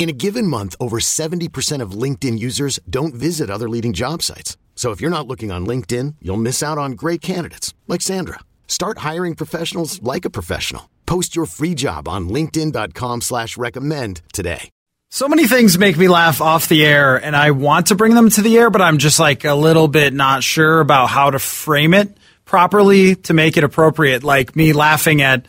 In 0.00 0.08
a 0.08 0.12
given 0.14 0.46
month, 0.46 0.74
over 0.80 0.98
70% 0.98 1.82
of 1.82 1.90
LinkedIn 1.90 2.38
users 2.38 2.80
don't 2.88 3.12
visit 3.12 3.50
other 3.50 3.68
leading 3.68 3.92
job 3.92 4.22
sites. 4.22 4.56
So 4.74 4.92
if 4.92 5.00
you're 5.02 5.10
not 5.10 5.26
looking 5.26 5.52
on 5.52 5.66
LinkedIn, 5.66 6.14
you'll 6.22 6.38
miss 6.38 6.62
out 6.62 6.78
on 6.78 6.92
great 6.92 7.20
candidates 7.20 7.74
like 7.86 8.00
Sandra. 8.00 8.38
Start 8.66 8.96
hiring 8.98 9.34
professionals 9.34 10.02
like 10.02 10.24
a 10.24 10.30
professional. 10.30 10.88
Post 11.04 11.36
your 11.36 11.44
free 11.44 11.74
job 11.74 12.08
on 12.08 12.30
LinkedIn.com 12.30 13.20
slash 13.20 13.58
recommend 13.58 14.22
today. 14.32 14.70
So 15.10 15.28
many 15.28 15.46
things 15.46 15.76
make 15.76 15.98
me 15.98 16.08
laugh 16.08 16.40
off 16.40 16.68
the 16.68 16.86
air, 16.86 17.16
and 17.16 17.36
I 17.36 17.50
want 17.50 17.88
to 17.88 17.94
bring 17.94 18.14
them 18.14 18.30
to 18.30 18.40
the 18.40 18.56
air, 18.56 18.70
but 18.70 18.80
I'm 18.80 18.96
just 18.96 19.18
like 19.18 19.44
a 19.44 19.54
little 19.54 19.88
bit 19.88 20.14
not 20.14 20.42
sure 20.42 20.80
about 20.80 21.08
how 21.08 21.30
to 21.30 21.38
frame 21.38 21.92
it 21.92 22.16
properly 22.46 23.16
to 23.16 23.34
make 23.34 23.58
it 23.58 23.64
appropriate. 23.64 24.24
Like 24.24 24.56
me 24.56 24.72
laughing 24.72 25.20
at 25.20 25.44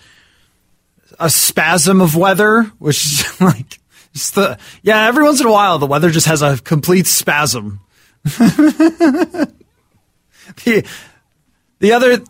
a 1.19 1.29
spasm 1.29 2.01
of 2.01 2.17
weather, 2.17 2.63
which 2.79 3.05
is 3.05 3.41
like 3.41 3.77
just 4.13 4.35
the 4.35 4.57
yeah. 4.81 5.07
Every 5.07 5.23
once 5.23 5.39
in 5.39 5.47
a 5.47 5.51
while, 5.51 5.79
the 5.79 5.87
weather 5.87 6.09
just 6.09 6.27
has 6.27 6.41
a 6.41 6.57
complete 6.57 7.07
spasm. 7.07 7.79
the 8.23 9.53
the 11.79 11.93
other 11.93 12.21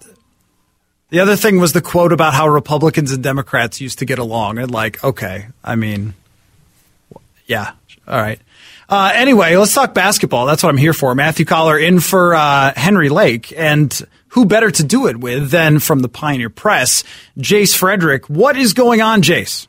the 1.09 1.19
other 1.19 1.35
thing 1.35 1.59
was 1.59 1.73
the 1.73 1.81
quote 1.81 2.13
about 2.13 2.33
how 2.33 2.47
Republicans 2.47 3.11
and 3.11 3.21
Democrats 3.21 3.81
used 3.81 3.99
to 3.99 4.05
get 4.05 4.19
along, 4.19 4.57
and 4.57 4.71
like, 4.71 5.03
okay, 5.03 5.47
I 5.63 5.75
mean, 5.75 6.13
yeah, 7.45 7.73
all 8.07 8.21
right. 8.21 8.39
Uh, 8.87 9.11
anyway, 9.13 9.55
let's 9.55 9.73
talk 9.73 9.93
basketball. 9.93 10.45
That's 10.45 10.63
what 10.63 10.69
I'm 10.69 10.77
here 10.77 10.93
for. 10.93 11.15
Matthew 11.15 11.45
Coller 11.45 11.77
in 11.77 11.99
for 11.99 12.35
uh, 12.35 12.73
Henry 12.75 13.09
Lake, 13.09 13.53
and 13.55 14.01
who 14.29 14.45
better 14.45 14.71
to 14.71 14.83
do 14.83 15.07
it 15.07 15.17
with 15.17 15.49
than 15.49 15.79
from 15.79 15.99
the 15.99 16.09
Pioneer 16.09 16.49
Press, 16.49 17.03
Jace 17.37 17.75
Frederick. 17.75 18.29
What 18.29 18.55
is 18.57 18.73
going 18.73 19.01
on, 19.01 19.21
Jace? 19.21 19.67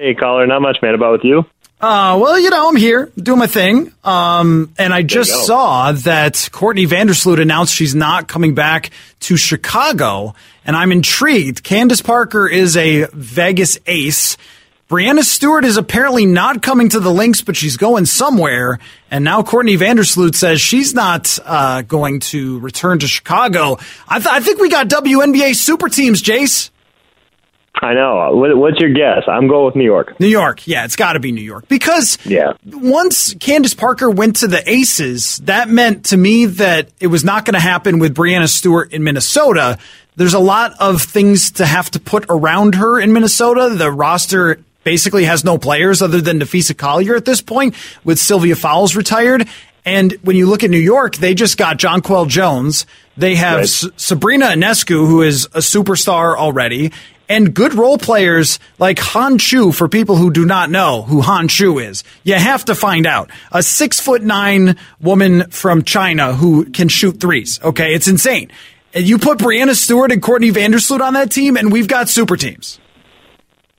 Hey, 0.00 0.14
Coller, 0.14 0.46
not 0.46 0.62
much, 0.62 0.76
man. 0.80 0.94
About 0.94 1.10
with 1.10 1.24
you? 1.24 1.44
Uh, 1.80 2.16
well, 2.22 2.38
you 2.38 2.50
know, 2.50 2.68
I'm 2.68 2.76
here 2.76 3.10
doing 3.16 3.40
my 3.40 3.48
thing. 3.48 3.92
Um, 4.04 4.72
and 4.78 4.94
I 4.94 5.02
just 5.02 5.44
saw 5.44 5.90
that 5.90 6.48
Courtney 6.52 6.86
Vandersloot 6.86 7.42
announced 7.42 7.74
she's 7.74 7.96
not 7.96 8.28
coming 8.28 8.54
back 8.54 8.90
to 9.20 9.36
Chicago, 9.36 10.36
and 10.64 10.76
I'm 10.76 10.92
intrigued. 10.92 11.64
Candace 11.64 12.00
Parker 12.00 12.46
is 12.46 12.76
a 12.76 13.08
Vegas 13.12 13.76
ace. 13.88 14.36
Breanna 14.88 15.24
Stewart 15.24 15.64
is 15.64 15.76
apparently 15.76 16.26
not 16.26 16.62
coming 16.62 16.90
to 16.90 17.00
the 17.00 17.10
Lynx, 17.10 17.40
but 17.40 17.56
she's 17.56 17.76
going 17.76 18.04
somewhere. 18.04 18.78
And 19.10 19.24
now 19.24 19.42
Courtney 19.42 19.76
Vandersloot 19.76 20.36
says 20.36 20.60
she's 20.60 20.94
not 20.94 21.40
uh, 21.44 21.82
going 21.82 22.20
to 22.20 22.60
return 22.60 23.00
to 23.00 23.08
Chicago. 23.08 23.78
I, 24.06 24.20
th- 24.20 24.30
I 24.30 24.38
think 24.38 24.60
we 24.60 24.70
got 24.70 24.86
WNBA 24.86 25.56
super 25.56 25.88
teams, 25.88 26.22
Jace. 26.22 26.70
I 27.80 27.94
know. 27.94 28.30
What's 28.32 28.80
your 28.80 28.92
guess? 28.92 29.22
I'm 29.28 29.46
going 29.46 29.66
with 29.66 29.76
New 29.76 29.84
York. 29.84 30.18
New 30.18 30.26
York. 30.26 30.66
Yeah, 30.66 30.84
it's 30.84 30.96
got 30.96 31.12
to 31.12 31.20
be 31.20 31.30
New 31.30 31.42
York 31.42 31.68
because 31.68 32.18
yeah. 32.24 32.54
once 32.64 33.34
Candace 33.34 33.74
Parker 33.74 34.10
went 34.10 34.36
to 34.36 34.48
the 34.48 34.68
Aces, 34.68 35.38
that 35.44 35.68
meant 35.68 36.06
to 36.06 36.16
me 36.16 36.46
that 36.46 36.88
it 36.98 37.06
was 37.06 37.24
not 37.24 37.44
going 37.44 37.54
to 37.54 37.60
happen 37.60 37.98
with 37.98 38.16
Breanna 38.16 38.48
Stewart 38.48 38.92
in 38.92 39.04
Minnesota. 39.04 39.78
There's 40.16 40.34
a 40.34 40.40
lot 40.40 40.74
of 40.80 41.02
things 41.02 41.52
to 41.52 41.66
have 41.66 41.90
to 41.92 42.00
put 42.00 42.26
around 42.28 42.74
her 42.74 42.98
in 42.98 43.12
Minnesota. 43.12 43.72
The 43.72 43.92
roster 43.92 44.60
basically 44.82 45.24
has 45.24 45.44
no 45.44 45.56
players 45.56 46.02
other 46.02 46.20
than 46.20 46.40
Napheesa 46.40 46.76
Collier 46.76 47.14
at 47.14 47.24
this 47.24 47.40
point, 47.40 47.76
with 48.02 48.18
Sylvia 48.18 48.56
Fowles 48.56 48.96
retired. 48.96 49.46
And 49.84 50.12
when 50.22 50.34
you 50.34 50.46
look 50.46 50.64
at 50.64 50.70
New 50.70 50.78
York, 50.78 51.16
they 51.16 51.34
just 51.34 51.56
got 51.56 51.78
Jonquel 51.78 52.26
Jones. 52.28 52.86
They 53.16 53.36
have 53.36 53.56
right. 53.56 53.62
S- 53.62 53.86
Sabrina 53.96 54.46
Ionescu, 54.46 55.06
who 55.06 55.22
is 55.22 55.46
a 55.46 55.60
superstar 55.60 56.36
already 56.36 56.92
and 57.28 57.54
good 57.54 57.74
role 57.74 57.98
players 57.98 58.58
like 58.78 58.98
Han 58.98 59.38
Xu, 59.38 59.74
for 59.74 59.88
people 59.88 60.16
who 60.16 60.30
do 60.30 60.44
not 60.44 60.70
know 60.70 61.02
who 61.02 61.20
Han 61.20 61.48
Xu 61.48 61.84
is, 61.84 62.04
you 62.22 62.34
have 62.34 62.64
to 62.66 62.74
find 62.74 63.06
out. 63.06 63.30
A 63.52 63.62
six 63.62 64.00
foot 64.00 64.22
nine 64.22 64.76
woman 65.00 65.50
from 65.50 65.82
China 65.82 66.32
who 66.32 66.64
can 66.66 66.88
shoot 66.88 67.20
threes. 67.20 67.60
Okay. 67.62 67.94
It's 67.94 68.08
insane. 68.08 68.50
And 68.94 69.06
you 69.06 69.18
put 69.18 69.38
Breanna 69.38 69.74
Stewart 69.74 70.12
and 70.12 70.22
Courtney 70.22 70.50
Vandersloot 70.50 71.00
on 71.00 71.12
that 71.14 71.30
team, 71.30 71.56
and 71.56 71.70
we've 71.70 71.88
got 71.88 72.08
super 72.08 72.36
teams. 72.36 72.80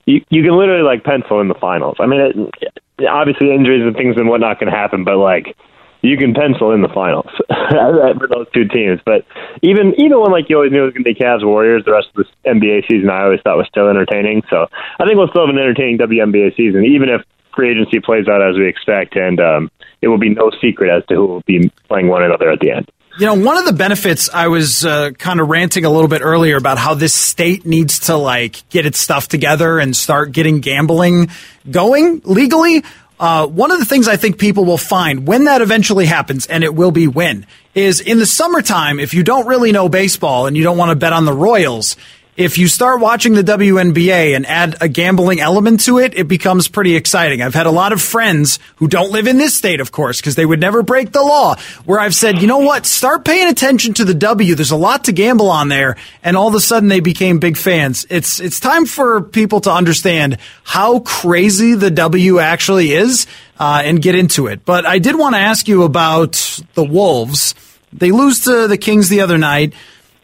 You, 0.06 0.24
you 0.30 0.42
can 0.42 0.56
literally 0.56 0.82
like 0.82 1.04
pencil 1.04 1.40
in 1.40 1.48
the 1.48 1.54
finals. 1.54 1.96
I 1.98 2.06
mean, 2.06 2.20
it, 2.20 3.06
obviously 3.08 3.52
injuries 3.52 3.82
and 3.82 3.94
things 3.96 4.16
and 4.16 4.28
whatnot 4.28 4.58
can 4.58 4.68
happen, 4.68 5.04
but 5.04 5.16
like 5.16 5.56
you 6.02 6.16
can 6.16 6.34
pencil 6.34 6.72
in 6.72 6.82
the 6.82 6.88
finals 6.88 7.30
for 7.48 8.28
those 8.28 8.46
two 8.52 8.66
teams. 8.68 9.00
But 9.04 9.24
even 9.62 9.94
even 9.98 10.20
when 10.20 10.32
like 10.32 10.48
you 10.48 10.56
always 10.56 10.72
knew 10.72 10.82
it 10.82 10.92
was 10.92 10.94
going 10.94 11.04
to 11.04 11.12
be 11.12 11.18
Cavs 11.18 11.44
Warriors, 11.44 11.84
the 11.84 11.92
rest 11.92 12.08
of 12.16 12.24
the 12.24 12.50
NBA 12.50 12.88
season 12.88 13.10
I 13.10 13.24
always 13.24 13.40
thought 13.42 13.56
was 13.56 13.68
still 13.68 13.88
entertaining. 13.88 14.42
So 14.50 14.66
I 14.98 15.04
think 15.04 15.16
we'll 15.16 15.28
still 15.28 15.46
have 15.46 15.54
an 15.54 15.60
entertaining 15.60 15.98
WNBA 15.98 16.56
season, 16.56 16.84
even 16.84 17.08
if 17.08 17.22
free 17.54 17.70
agency 17.70 18.00
plays 18.00 18.28
out 18.28 18.42
as 18.42 18.56
we 18.56 18.68
expect, 18.68 19.16
and 19.16 19.40
um, 19.40 19.70
it 20.00 20.08
will 20.08 20.18
be 20.18 20.30
no 20.30 20.50
secret 20.60 20.90
as 20.90 21.04
to 21.06 21.14
who 21.14 21.26
will 21.26 21.42
be 21.46 21.70
playing 21.88 22.08
one 22.08 22.22
another 22.22 22.50
at 22.50 22.60
the 22.60 22.70
end. 22.70 22.90
You 23.18 23.26
know, 23.26 23.34
one 23.34 23.56
of 23.56 23.66
the 23.66 23.72
benefits 23.72 24.30
I 24.32 24.48
was 24.48 24.84
uh, 24.84 25.10
kind 25.10 25.40
of 25.40 25.48
ranting 25.48 25.84
a 25.84 25.90
little 25.90 26.08
bit 26.08 26.22
earlier 26.22 26.56
about 26.56 26.78
how 26.78 26.94
this 26.94 27.12
state 27.12 27.66
needs 27.66 27.98
to 28.06 28.16
like 28.16 28.66
get 28.70 28.86
its 28.86 28.98
stuff 28.98 29.26
together 29.26 29.78
and 29.80 29.96
start 29.96 30.30
getting 30.32 30.60
gambling 30.60 31.28
going 31.68 32.22
legally 32.24 32.84
uh, 33.20 33.46
one 33.46 33.70
of 33.70 33.78
the 33.78 33.84
things 33.84 34.08
I 34.08 34.16
think 34.16 34.38
people 34.38 34.64
will 34.64 34.78
find 34.78 35.26
when 35.28 35.44
that 35.44 35.60
eventually 35.60 36.06
happens, 36.06 36.46
and 36.46 36.64
it 36.64 36.74
will 36.74 36.90
be 36.90 37.06
when, 37.06 37.46
is 37.74 38.00
in 38.00 38.18
the 38.18 38.24
summertime, 38.24 38.98
if 38.98 39.12
you 39.12 39.22
don't 39.22 39.46
really 39.46 39.72
know 39.72 39.90
baseball 39.90 40.46
and 40.46 40.56
you 40.56 40.64
don't 40.64 40.78
want 40.78 40.88
to 40.88 40.96
bet 40.96 41.12
on 41.12 41.26
the 41.26 41.32
Royals, 41.32 41.96
if 42.40 42.56
you 42.56 42.68
start 42.68 43.02
watching 43.02 43.34
the 43.34 43.42
WNBA 43.42 44.34
and 44.34 44.46
add 44.46 44.74
a 44.80 44.88
gambling 44.88 45.40
element 45.40 45.80
to 45.80 45.98
it, 45.98 46.14
it 46.16 46.26
becomes 46.26 46.68
pretty 46.68 46.96
exciting. 46.96 47.42
I've 47.42 47.52
had 47.52 47.66
a 47.66 47.70
lot 47.70 47.92
of 47.92 48.00
friends 48.00 48.58
who 48.76 48.88
don't 48.88 49.12
live 49.12 49.26
in 49.26 49.36
this 49.36 49.54
state, 49.54 49.78
of 49.78 49.92
course, 49.92 50.22
because 50.22 50.36
they 50.36 50.46
would 50.46 50.58
never 50.58 50.82
break 50.82 51.12
the 51.12 51.20
law, 51.20 51.56
where 51.84 52.00
I've 52.00 52.14
said, 52.14 52.40
you 52.40 52.46
know 52.46 52.60
what, 52.60 52.86
start 52.86 53.26
paying 53.26 53.48
attention 53.48 53.92
to 53.94 54.06
the 54.06 54.14
W. 54.14 54.54
There's 54.54 54.70
a 54.70 54.76
lot 54.76 55.04
to 55.04 55.12
gamble 55.12 55.50
on 55.50 55.68
there. 55.68 55.96
And 56.22 56.34
all 56.34 56.48
of 56.48 56.54
a 56.54 56.60
sudden 56.60 56.88
they 56.88 57.00
became 57.00 57.40
big 57.40 57.58
fans. 57.58 58.06
It's, 58.08 58.40
it's 58.40 58.58
time 58.58 58.86
for 58.86 59.20
people 59.20 59.60
to 59.60 59.70
understand 59.70 60.38
how 60.64 61.00
crazy 61.00 61.74
the 61.74 61.90
W 61.90 62.38
actually 62.38 62.92
is 62.92 63.26
uh, 63.58 63.82
and 63.84 64.00
get 64.00 64.14
into 64.14 64.46
it. 64.46 64.64
But 64.64 64.86
I 64.86 64.98
did 64.98 65.14
want 65.18 65.34
to 65.34 65.40
ask 65.40 65.68
you 65.68 65.82
about 65.82 66.62
the 66.72 66.84
Wolves. 66.84 67.54
They 67.92 68.12
lose 68.12 68.44
to 68.44 68.66
the 68.66 68.78
Kings 68.78 69.10
the 69.10 69.20
other 69.20 69.36
night. 69.36 69.74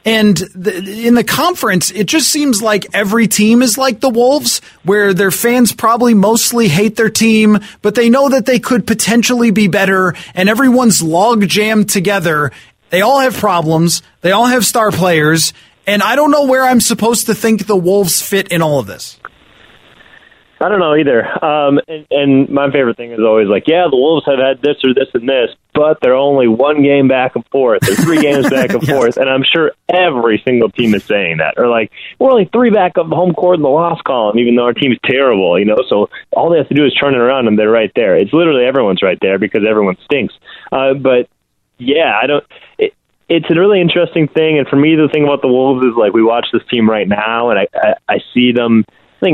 And 0.06 0.36
the, 0.36 1.04
in 1.04 1.14
the 1.14 1.24
conference, 1.24 1.90
it 1.90 2.04
just 2.06 2.30
seems 2.30 2.62
like 2.62 2.86
every 2.94 3.26
team 3.26 3.60
is 3.60 3.76
like 3.76 3.98
the 3.98 4.08
Wolves, 4.08 4.60
where 4.84 5.12
their 5.12 5.32
fans 5.32 5.72
probably 5.72 6.14
mostly 6.14 6.68
hate 6.68 6.94
their 6.94 7.10
team, 7.10 7.58
but 7.82 7.96
they 7.96 8.08
know 8.08 8.28
that 8.28 8.46
they 8.46 8.60
could 8.60 8.86
potentially 8.86 9.50
be 9.50 9.66
better, 9.66 10.14
and 10.36 10.48
everyone's 10.48 11.02
log 11.02 11.48
jammed 11.48 11.90
together. 11.90 12.52
They 12.90 13.00
all 13.00 13.18
have 13.18 13.36
problems. 13.36 14.00
They 14.20 14.30
all 14.30 14.46
have 14.46 14.64
star 14.64 14.92
players. 14.92 15.52
And 15.88 16.02
I 16.02 16.14
don't 16.14 16.30
know 16.30 16.46
where 16.46 16.64
I'm 16.64 16.80
supposed 16.80 17.26
to 17.26 17.34
think 17.34 17.66
the 17.66 17.76
Wolves 17.76 18.22
fit 18.22 18.52
in 18.52 18.62
all 18.62 18.78
of 18.78 18.86
this. 18.86 19.18
I 20.60 20.68
don't 20.70 20.78
know 20.80 20.94
either. 20.94 21.22
Um, 21.44 21.80
and, 21.86 22.06
and 22.10 22.48
my 22.48 22.70
favorite 22.70 22.96
thing 22.96 23.12
is 23.12 23.20
always 23.20 23.46
like, 23.46 23.64
yeah, 23.66 23.86
the 23.90 23.96
Wolves 23.96 24.24
have 24.26 24.38
had 24.38 24.62
this 24.62 24.76
or 24.82 24.94
this 24.94 25.08
and 25.12 25.28
this, 25.28 25.50
but 25.74 25.98
they're 26.00 26.14
only 26.14 26.48
one 26.48 26.82
game 26.82 27.08
back 27.08 27.36
and 27.36 27.46
forth, 27.48 27.82
They're 27.82 27.96
three 27.96 28.22
games 28.22 28.48
back 28.48 28.70
and 28.70 28.82
yes. 28.86 28.90
forth. 28.90 29.16
And 29.18 29.28
I'm 29.28 29.44
sure 29.44 29.72
every 29.88 30.40
single 30.44 30.70
team 30.70 30.94
is 30.94 31.04
saying 31.04 31.38
that. 31.38 31.54
Or 31.58 31.68
like, 31.68 31.92
we're 32.18 32.30
only 32.30 32.46
three 32.46 32.70
back 32.70 32.96
of 32.96 33.10
the 33.10 33.16
home 33.16 33.34
court 33.34 33.56
in 33.56 33.62
the 33.62 33.68
loss 33.68 34.00
column, 34.06 34.38
even 34.38 34.56
though 34.56 34.64
our 34.64 34.72
team's 34.72 34.98
terrible, 35.04 35.58
you 35.58 35.66
know. 35.66 35.78
So 35.88 36.08
all 36.32 36.50
they 36.50 36.58
have 36.58 36.68
to 36.68 36.74
do 36.74 36.86
is 36.86 36.94
turn 36.94 37.14
it 37.14 37.18
around, 37.18 37.48
and 37.48 37.58
they're 37.58 37.70
right 37.70 37.92
there. 37.94 38.16
It's 38.16 38.32
literally 38.32 38.64
everyone's 38.64 39.02
right 39.02 39.18
there 39.20 39.38
because 39.38 39.62
everyone 39.68 39.96
stinks. 40.04 40.34
Uh, 40.72 40.94
but 40.94 41.28
yeah, 41.76 42.18
I 42.20 42.26
don't. 42.26 42.44
It, 42.78 42.94
it's 43.28 43.50
a 43.50 43.58
really 43.58 43.80
interesting 43.80 44.28
thing, 44.28 44.58
and 44.58 44.68
for 44.68 44.76
me, 44.76 44.94
the 44.94 45.08
thing 45.12 45.24
about 45.24 45.42
the 45.42 45.48
Wolves 45.48 45.84
is 45.84 45.92
like 45.98 46.14
we 46.14 46.22
watch 46.22 46.46
this 46.52 46.62
team 46.70 46.88
right 46.88 47.08
now, 47.08 47.50
and 47.50 47.58
I 47.58 47.66
I, 47.74 47.94
I 48.08 48.18
see 48.32 48.52
them 48.52 48.84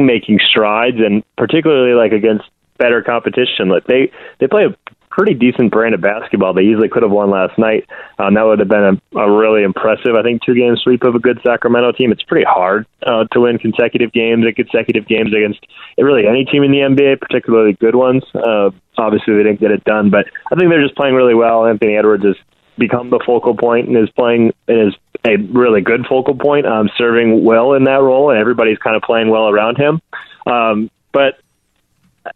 Making 0.00 0.40
strides, 0.40 0.98
and 0.98 1.22
particularly 1.36 1.94
like 1.94 2.12
against 2.12 2.44
better 2.78 3.02
competition. 3.02 3.68
Like 3.68 3.86
they 3.86 4.10
they 4.40 4.46
play 4.46 4.64
a 4.64 4.76
pretty 5.12 5.34
decent 5.34 5.70
brand 5.70 5.94
of 5.94 6.00
basketball. 6.00 6.54
They 6.54 6.62
easily 6.62 6.88
could 6.88 7.02
have 7.02 7.12
won 7.12 7.30
last 7.30 7.58
night. 7.58 7.84
Um, 8.18 8.34
that 8.34 8.44
would 8.44 8.58
have 8.58 8.68
been 8.68 8.98
a, 9.14 9.18
a 9.18 9.30
really 9.30 9.62
impressive, 9.62 10.14
I 10.16 10.22
think, 10.22 10.42
two 10.42 10.54
game 10.54 10.74
sweep 10.76 11.04
of 11.04 11.14
a 11.14 11.18
good 11.18 11.38
Sacramento 11.44 11.92
team. 11.92 12.12
It's 12.12 12.22
pretty 12.22 12.46
hard 12.48 12.86
uh, 13.06 13.24
to 13.32 13.40
win 13.40 13.58
consecutive 13.58 14.12
games 14.12 14.44
consecutive 14.56 15.06
games 15.06 15.32
against 15.34 15.60
really 15.98 16.26
any 16.26 16.44
team 16.44 16.64
in 16.64 16.72
the 16.72 16.78
NBA, 16.78 17.20
particularly 17.20 17.74
good 17.74 17.94
ones. 17.94 18.24
Uh, 18.34 18.70
obviously, 18.96 19.34
they 19.36 19.42
didn't 19.42 19.60
get 19.60 19.70
it 19.70 19.84
done, 19.84 20.10
but 20.10 20.26
I 20.50 20.56
think 20.56 20.70
they're 20.70 20.82
just 20.82 20.96
playing 20.96 21.14
really 21.14 21.34
well. 21.34 21.66
Anthony 21.66 21.96
Edwards 21.96 22.24
has 22.24 22.36
become 22.78 23.10
the 23.10 23.20
focal 23.24 23.56
point 23.56 23.88
and 23.88 23.96
is 23.96 24.10
playing 24.10 24.52
and 24.68 24.88
is 24.88 24.98
a 25.24 25.36
really 25.36 25.80
good 25.80 26.06
focal 26.06 26.34
point, 26.34 26.66
um, 26.66 26.90
serving 26.96 27.44
well 27.44 27.74
in 27.74 27.84
that 27.84 28.00
role, 28.02 28.30
and 28.30 28.38
everybody's 28.38 28.78
kind 28.78 28.96
of 28.96 29.02
playing 29.02 29.30
well 29.30 29.48
around 29.48 29.76
him. 29.76 30.00
Um, 30.46 30.90
but 31.12 31.38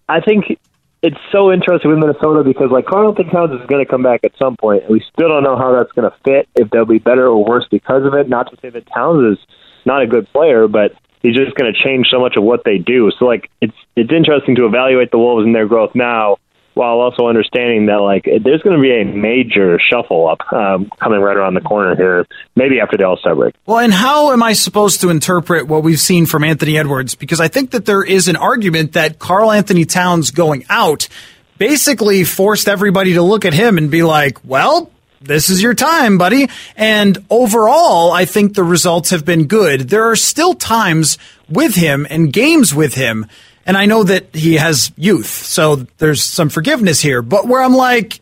I 0.08 0.20
think 0.20 0.58
it's 1.02 1.16
so 1.32 1.52
interesting 1.52 1.90
with 1.90 1.98
Minnesota 1.98 2.44
because 2.44 2.70
like 2.70 2.86
Karl-Anthony 2.86 3.30
Towns 3.30 3.60
is 3.60 3.66
going 3.66 3.84
to 3.84 3.90
come 3.90 4.02
back 4.02 4.20
at 4.24 4.32
some 4.38 4.56
point, 4.56 4.88
we 4.88 5.04
still 5.12 5.28
don't 5.28 5.42
know 5.42 5.56
how 5.56 5.72
that's 5.72 5.92
going 5.92 6.10
to 6.10 6.16
fit. 6.24 6.48
If 6.54 6.70
they'll 6.70 6.84
be 6.84 6.98
better 6.98 7.26
or 7.26 7.44
worse 7.44 7.66
because 7.70 8.04
of 8.04 8.14
it. 8.14 8.28
Not 8.28 8.50
to 8.50 8.56
say 8.60 8.70
that 8.70 8.86
Towns 8.92 9.38
is 9.38 9.46
not 9.84 10.02
a 10.02 10.06
good 10.06 10.30
player, 10.32 10.68
but 10.68 10.92
he's 11.22 11.36
just 11.36 11.54
going 11.56 11.72
to 11.72 11.78
change 11.82 12.08
so 12.08 12.20
much 12.20 12.36
of 12.36 12.44
what 12.44 12.62
they 12.64 12.78
do. 12.78 13.10
So 13.18 13.24
like 13.24 13.50
it's 13.60 13.76
it's 13.94 14.12
interesting 14.12 14.56
to 14.56 14.66
evaluate 14.66 15.10
the 15.10 15.18
Wolves 15.18 15.44
and 15.44 15.54
their 15.54 15.66
growth 15.66 15.94
now 15.94 16.38
while 16.76 17.00
also 17.00 17.26
understanding 17.26 17.86
that 17.86 18.02
like 18.02 18.24
there's 18.24 18.60
going 18.60 18.76
to 18.76 18.82
be 18.82 18.92
a 18.92 19.02
major 19.02 19.80
shuffle 19.80 20.28
up 20.28 20.40
um, 20.52 20.90
coming 21.02 21.20
right 21.20 21.34
around 21.34 21.54
the 21.54 21.62
corner 21.62 21.96
here, 21.96 22.26
maybe 22.54 22.80
after 22.80 22.98
the 22.98 23.04
All 23.04 23.16
Star 23.16 23.34
break. 23.34 23.54
Well, 23.64 23.78
and 23.78 23.94
how 23.94 24.32
am 24.32 24.42
I 24.42 24.52
supposed 24.52 25.00
to 25.00 25.08
interpret 25.08 25.68
what 25.68 25.82
we've 25.82 25.98
seen 25.98 26.26
from 26.26 26.44
Anthony 26.44 26.76
Edwards? 26.76 27.14
Because 27.14 27.40
I 27.40 27.48
think 27.48 27.70
that 27.70 27.86
there 27.86 28.02
is 28.02 28.28
an 28.28 28.36
argument 28.36 28.92
that 28.92 29.18
Karl-Anthony 29.18 29.86
Towns 29.86 30.30
going 30.30 30.66
out 30.68 31.08
basically 31.56 32.24
forced 32.24 32.68
everybody 32.68 33.14
to 33.14 33.22
look 33.22 33.46
at 33.46 33.54
him 33.54 33.78
and 33.78 33.90
be 33.90 34.02
like, 34.02 34.44
well. 34.44 34.90
This 35.18 35.48
is 35.48 35.62
your 35.62 35.72
time, 35.72 36.18
buddy. 36.18 36.50
And 36.76 37.18
overall, 37.30 38.12
I 38.12 38.26
think 38.26 38.54
the 38.54 38.62
results 38.62 39.10
have 39.10 39.24
been 39.24 39.46
good. 39.46 39.88
There 39.88 40.10
are 40.10 40.14
still 40.14 40.52
times 40.52 41.16
with 41.48 41.74
him 41.74 42.06
and 42.10 42.30
games 42.30 42.74
with 42.74 42.94
him 42.94 43.26
and 43.66 43.76
I 43.76 43.86
know 43.86 44.04
that 44.04 44.34
he 44.34 44.54
has 44.54 44.92
youth, 44.96 45.26
so 45.26 45.86
there's 45.98 46.22
some 46.22 46.48
forgiveness 46.48 47.00
here. 47.00 47.20
But 47.20 47.46
where 47.46 47.62
I'm 47.62 47.74
like, 47.74 48.20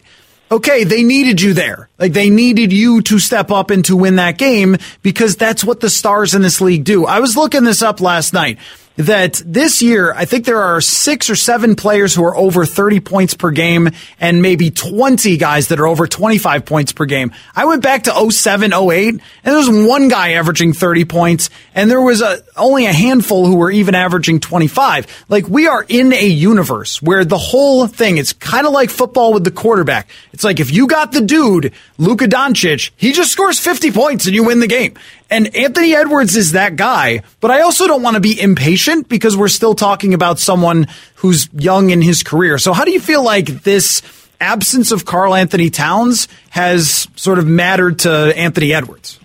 okay, 0.50 0.84
they 0.84 1.02
needed 1.02 1.40
you 1.40 1.52
there. 1.52 1.88
Like 1.98 2.12
they 2.12 2.30
needed 2.30 2.72
you 2.72 3.02
to 3.02 3.18
step 3.18 3.50
up 3.50 3.70
and 3.70 3.84
to 3.86 3.96
win 3.96 4.16
that 4.16 4.38
game 4.38 4.76
because 5.02 5.36
that's 5.36 5.64
what 5.64 5.80
the 5.80 5.90
stars 5.90 6.34
in 6.34 6.42
this 6.42 6.60
league 6.60 6.84
do. 6.84 7.06
I 7.06 7.20
was 7.20 7.36
looking 7.36 7.64
this 7.64 7.82
up 7.82 8.00
last 8.00 8.32
night 8.32 8.58
that 8.96 9.42
this 9.44 9.82
year, 9.82 10.12
I 10.12 10.24
think 10.24 10.44
there 10.44 10.62
are 10.62 10.80
six 10.80 11.28
or 11.28 11.34
seven 11.34 11.74
players 11.74 12.14
who 12.14 12.24
are 12.24 12.36
over 12.36 12.64
30 12.64 13.00
points 13.00 13.34
per 13.34 13.50
game 13.50 13.90
and 14.20 14.40
maybe 14.40 14.70
20 14.70 15.36
guys 15.36 15.68
that 15.68 15.80
are 15.80 15.86
over 15.86 16.06
25 16.06 16.64
points 16.64 16.92
per 16.92 17.04
game. 17.04 17.32
I 17.56 17.64
went 17.64 17.82
back 17.82 18.04
to 18.04 18.30
07, 18.30 18.72
08, 18.72 19.08
and 19.08 19.20
there 19.42 19.56
was 19.56 19.68
one 19.68 20.08
guy 20.08 20.32
averaging 20.32 20.74
30 20.74 21.04
points, 21.06 21.50
and 21.74 21.90
there 21.90 22.00
was 22.00 22.22
a, 22.22 22.42
only 22.56 22.86
a 22.86 22.92
handful 22.92 23.46
who 23.46 23.56
were 23.56 23.70
even 23.70 23.94
averaging 23.94 24.38
25. 24.38 25.24
Like, 25.28 25.48
we 25.48 25.66
are 25.66 25.84
in 25.88 26.12
a 26.12 26.26
universe 26.26 27.02
where 27.02 27.24
the 27.24 27.38
whole 27.38 27.86
thing, 27.88 28.18
it's 28.18 28.32
kind 28.32 28.66
of 28.66 28.72
like 28.72 28.90
football 28.90 29.32
with 29.32 29.44
the 29.44 29.50
quarterback. 29.50 30.08
It's 30.32 30.44
like 30.44 30.60
if 30.60 30.72
you 30.72 30.86
got 30.86 31.12
the 31.12 31.20
dude, 31.20 31.72
Luka 31.98 32.26
Doncic, 32.26 32.90
he 32.96 33.12
just 33.12 33.32
scores 33.32 33.58
50 33.58 33.90
points 33.90 34.26
and 34.26 34.34
you 34.34 34.44
win 34.44 34.60
the 34.60 34.68
game. 34.68 34.94
And 35.34 35.56
Anthony 35.56 35.96
Edwards 35.96 36.36
is 36.36 36.52
that 36.52 36.76
guy, 36.76 37.22
but 37.40 37.50
I 37.50 37.62
also 37.62 37.88
don't 37.88 38.04
want 38.04 38.14
to 38.14 38.20
be 38.20 38.40
impatient 38.40 39.08
because 39.08 39.36
we're 39.36 39.48
still 39.48 39.74
talking 39.74 40.14
about 40.14 40.38
someone 40.38 40.86
who's 41.16 41.48
young 41.52 41.90
in 41.90 42.02
his 42.02 42.22
career. 42.22 42.56
So 42.56 42.72
how 42.72 42.84
do 42.84 42.92
you 42.92 43.00
feel 43.00 43.24
like 43.24 43.46
this 43.46 44.00
absence 44.40 44.92
of 44.92 45.04
Karl-Anthony 45.04 45.70
Towns 45.70 46.28
has 46.50 47.08
sort 47.16 47.40
of 47.40 47.48
mattered 47.48 47.98
to 48.00 48.32
Anthony 48.36 48.72
Edwards? 48.72 49.18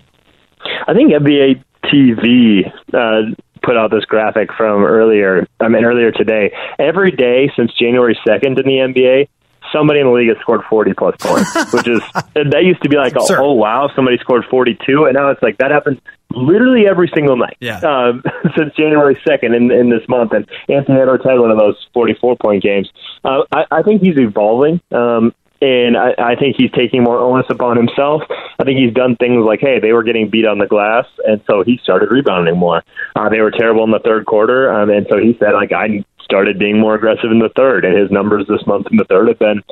I 0.88 0.96
think 0.96 1.12
NBA 1.12 1.64
TV 1.86 2.66
uh, 2.92 3.36
put 3.62 3.78
out 3.78 3.92
this 3.92 4.06
graphic 4.06 4.50
from 4.58 4.84
earlier, 4.84 5.46
I 5.60 5.68
mean 5.68 5.86
earlier 5.86 6.12
today. 6.12 6.58
Every 6.80 7.12
day 7.12 7.52
since 7.56 7.72
January 7.76 8.18
2nd 8.28 8.58
in 8.60 8.66
the 8.66 8.94
NBA, 8.96 9.28
somebody 9.72 10.00
in 10.00 10.08
the 10.08 10.12
league 10.12 10.30
has 10.30 10.38
scored 10.42 10.62
40 10.70 10.94
plus 10.94 11.16
points, 11.20 11.54
which 11.74 11.88
is 11.88 12.02
that 12.34 12.64
used 12.64 12.82
to 12.84 12.90
be 12.90 12.98
like, 12.98 13.14
oh, 13.18 13.28
oh, 13.38 13.54
wow, 13.54 13.90
somebody 13.96 14.18
scored 14.18 14.46
42, 14.50 15.06
and 15.06 15.16
now 15.16 15.30
it's 15.30 15.42
like 15.42 15.58
that 15.58 15.72
happens 15.72 16.00
literally 16.32 16.88
every 16.88 17.10
single 17.14 17.38
night 17.38 17.58
yeah. 17.60 17.80
um, 17.80 18.24
since 18.58 18.74
January 18.76 19.20
2nd 19.28 19.56
in, 19.56 19.72
in 19.72 19.90
this 19.90 20.08
month. 20.08 20.32
And 20.34 20.48
Anthony 20.70 21.00
Edwards 21.00 21.24
had 21.24 21.40
one 21.40 21.52
of 21.52 21.58
those 21.58 21.76
44 21.94 22.38
point 22.38 22.64
games. 22.64 22.90
Uh, 23.24 23.44
I, 23.52 23.66
I 23.72 23.84
think 23.84 24.02
he's 24.02 24.18
evolving. 24.18 24.82
Um, 24.92 25.34
and 25.62 25.98
I, 25.98 26.12
I 26.18 26.36
think 26.36 26.56
he's 26.58 26.72
taking 26.72 27.04
more 27.04 27.20
onus 27.20 27.48
upon 27.50 27.76
himself. 27.76 28.22
I 28.60 28.64
think 28.64 28.80
he's 28.80 28.94
done 28.94 29.18
things 29.18 29.44
like, 29.46 29.60
hey, 29.60 29.80
they 29.80 29.92
were 29.92 30.04
getting 30.04 30.30
beat 30.30 30.46
on 30.46 30.58
the 30.58 30.68
glass, 30.68 31.06
and 31.26 31.42
so 31.50 31.64
he 31.66 31.80
started 31.84 32.12
rebounding 32.12 32.58
more. 32.58 32.82
Uh, 33.16 33.30
they 33.30 33.42
were 33.42 33.52
terrible 33.52 33.84
in 33.84 33.92
the 33.92 34.00
third 34.00 34.26
quarter, 34.26 34.72
um, 34.72 34.90
and 34.90 35.06
so 35.10 35.18
he 35.18 35.36
said, 35.40 35.52
like, 35.54 35.74
I 35.74 36.06
started 36.30 36.60
being 36.60 36.80
more 36.80 36.96
aggressive 36.96 37.32
in 37.32 37.40
the 37.40 37.50
third, 37.58 37.86
and 37.86 37.98
his 37.98 38.12
numbers 38.12 38.46
this 38.48 38.66
month 38.68 38.88
in 38.92 38.98
the 38.98 39.06
third 39.06 39.28
have 39.28 39.40
been 39.40 39.64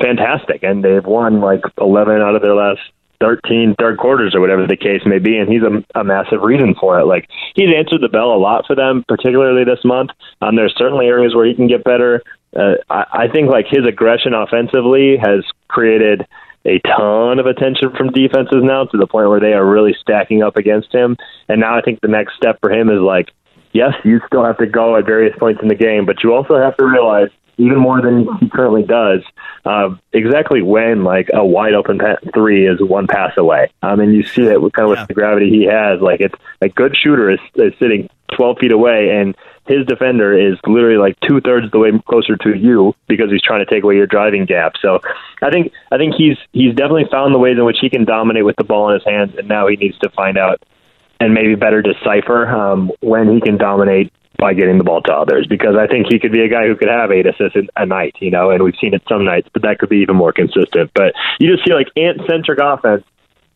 fantastic, 0.00 0.62
and 0.62 0.84
they've 0.84 1.04
won 1.04 1.40
like 1.40 1.62
11 1.80 2.20
out 2.20 2.36
of 2.36 2.42
their 2.42 2.54
last 2.54 2.80
13 3.20 3.74
third 3.78 3.98
quarters 3.98 4.34
or 4.34 4.40
whatever 4.40 4.66
the 4.66 4.76
case 4.76 5.02
may 5.06 5.18
be, 5.18 5.36
and 5.36 5.50
he's 5.50 5.62
a, 5.62 5.98
a 5.98 6.04
massive 6.04 6.42
reason 6.42 6.74
for 6.78 7.00
it. 7.00 7.06
Like 7.06 7.28
he's 7.54 7.74
answered 7.74 8.02
the 8.02 8.08
bell 8.08 8.34
a 8.34 8.38
lot 8.38 8.64
for 8.66 8.76
them, 8.76 9.04
particularly 9.08 9.64
this 9.64 9.84
month. 9.84 10.10
Um, 10.42 10.56
there's 10.56 10.74
certainly 10.76 11.06
areas 11.06 11.34
where 11.34 11.46
he 11.46 11.54
can 11.54 11.66
get 11.66 11.82
better. 11.82 12.22
Uh, 12.54 12.74
I, 12.88 13.04
I 13.12 13.28
think 13.32 13.50
like 13.50 13.66
his 13.68 13.86
aggression 13.86 14.34
offensively 14.34 15.16
has 15.16 15.44
created 15.68 16.26
a 16.66 16.80
ton 16.80 17.38
of 17.38 17.46
attention 17.46 17.90
from 17.96 18.10
defenses 18.10 18.62
now 18.62 18.84
to 18.84 18.98
the 18.98 19.06
point 19.06 19.28
where 19.28 19.40
they 19.40 19.52
are 19.52 19.64
really 19.64 19.94
stacking 20.00 20.42
up 20.42 20.56
against 20.56 20.92
him. 20.92 21.16
And 21.48 21.60
now 21.60 21.78
I 21.78 21.80
think 21.80 22.00
the 22.00 22.08
next 22.08 22.36
step 22.36 22.58
for 22.60 22.70
him 22.70 22.90
is 22.90 23.00
like 23.00 23.30
yes, 23.76 23.94
you 24.04 24.20
still 24.26 24.44
have 24.44 24.56
to 24.58 24.66
go 24.66 24.96
at 24.96 25.04
various 25.04 25.36
points 25.38 25.60
in 25.62 25.68
the 25.68 25.74
game, 25.74 26.06
but 26.06 26.22
you 26.24 26.34
also 26.34 26.58
have 26.58 26.76
to 26.78 26.84
realize 26.84 27.28
even 27.58 27.78
more 27.78 28.02
than 28.02 28.26
he 28.38 28.50
currently 28.50 28.82
does, 28.82 29.22
uh, 29.64 29.94
exactly 30.12 30.60
when 30.62 31.04
like 31.04 31.30
a 31.32 31.44
wide 31.44 31.74
open 31.74 32.00
three 32.34 32.66
is 32.66 32.80
one 32.80 33.06
pass 33.06 33.32
away. 33.36 33.70
Um, 33.82 34.00
and 34.00 34.14
you 34.14 34.24
see 34.24 34.42
it 34.42 34.60
with 34.60 34.72
kind 34.72 34.84
of 34.84 34.90
with 34.90 34.98
yeah. 34.98 35.06
the 35.06 35.14
gravity 35.14 35.50
he 35.50 35.64
has. 35.64 36.00
Like 36.00 36.20
it's 36.20 36.34
a 36.60 36.68
good 36.68 36.94
shooter 36.96 37.30
is, 37.30 37.40
is 37.54 37.72
sitting 37.78 38.08
12 38.34 38.58
feet 38.58 38.72
away, 38.72 39.10
and 39.10 39.34
his 39.66 39.86
defender 39.86 40.36
is 40.36 40.58
literally 40.66 40.98
like 40.98 41.18
two 41.26 41.40
thirds 41.40 41.70
the 41.72 41.78
way 41.78 41.90
closer 42.08 42.36
to 42.36 42.56
you 42.56 42.94
because 43.08 43.30
he's 43.30 43.42
trying 43.42 43.64
to 43.64 43.70
take 43.70 43.84
away 43.84 43.96
your 43.96 44.06
driving 44.06 44.44
gap. 44.44 44.74
So 44.80 45.00
I 45.42 45.50
think 45.50 45.72
I 45.90 45.96
think 45.96 46.14
he's 46.14 46.36
he's 46.52 46.74
definitely 46.74 47.06
found 47.10 47.34
the 47.34 47.38
ways 47.38 47.56
in 47.56 47.64
which 47.64 47.78
he 47.80 47.88
can 47.88 48.04
dominate 48.04 48.44
with 48.44 48.56
the 48.56 48.64
ball 48.64 48.88
in 48.90 48.94
his 48.94 49.04
hands, 49.04 49.34
and 49.36 49.48
now 49.48 49.66
he 49.66 49.76
needs 49.76 49.98
to 50.00 50.10
find 50.10 50.36
out 50.36 50.62
and 51.20 51.34
maybe 51.34 51.54
better 51.54 51.82
decipher 51.82 52.46
um, 52.46 52.90
when 53.00 53.32
he 53.32 53.40
can 53.40 53.56
dominate 53.56 54.12
by 54.38 54.54
getting 54.54 54.78
the 54.78 54.84
ball 54.84 55.00
to 55.02 55.12
others 55.12 55.46
because 55.48 55.76
I 55.78 55.86
think 55.86 56.06
he 56.10 56.18
could 56.18 56.32
be 56.32 56.42
a 56.42 56.48
guy 56.48 56.66
who 56.66 56.76
could 56.76 56.88
have 56.88 57.10
eight 57.10 57.26
assists 57.26 57.56
a 57.76 57.86
night, 57.86 58.16
you 58.20 58.30
know, 58.30 58.50
and 58.50 58.62
we've 58.62 58.76
seen 58.80 58.94
it 58.94 59.02
some 59.08 59.24
nights, 59.24 59.48
but 59.52 59.62
that 59.62 59.78
could 59.78 59.88
be 59.88 59.98
even 59.98 60.16
more 60.16 60.32
consistent. 60.32 60.90
But 60.94 61.14
you 61.40 61.50
just 61.50 61.66
see 61.66 61.72
like 61.72 61.88
ant 61.96 62.20
centric 62.28 62.58
offense 62.62 63.04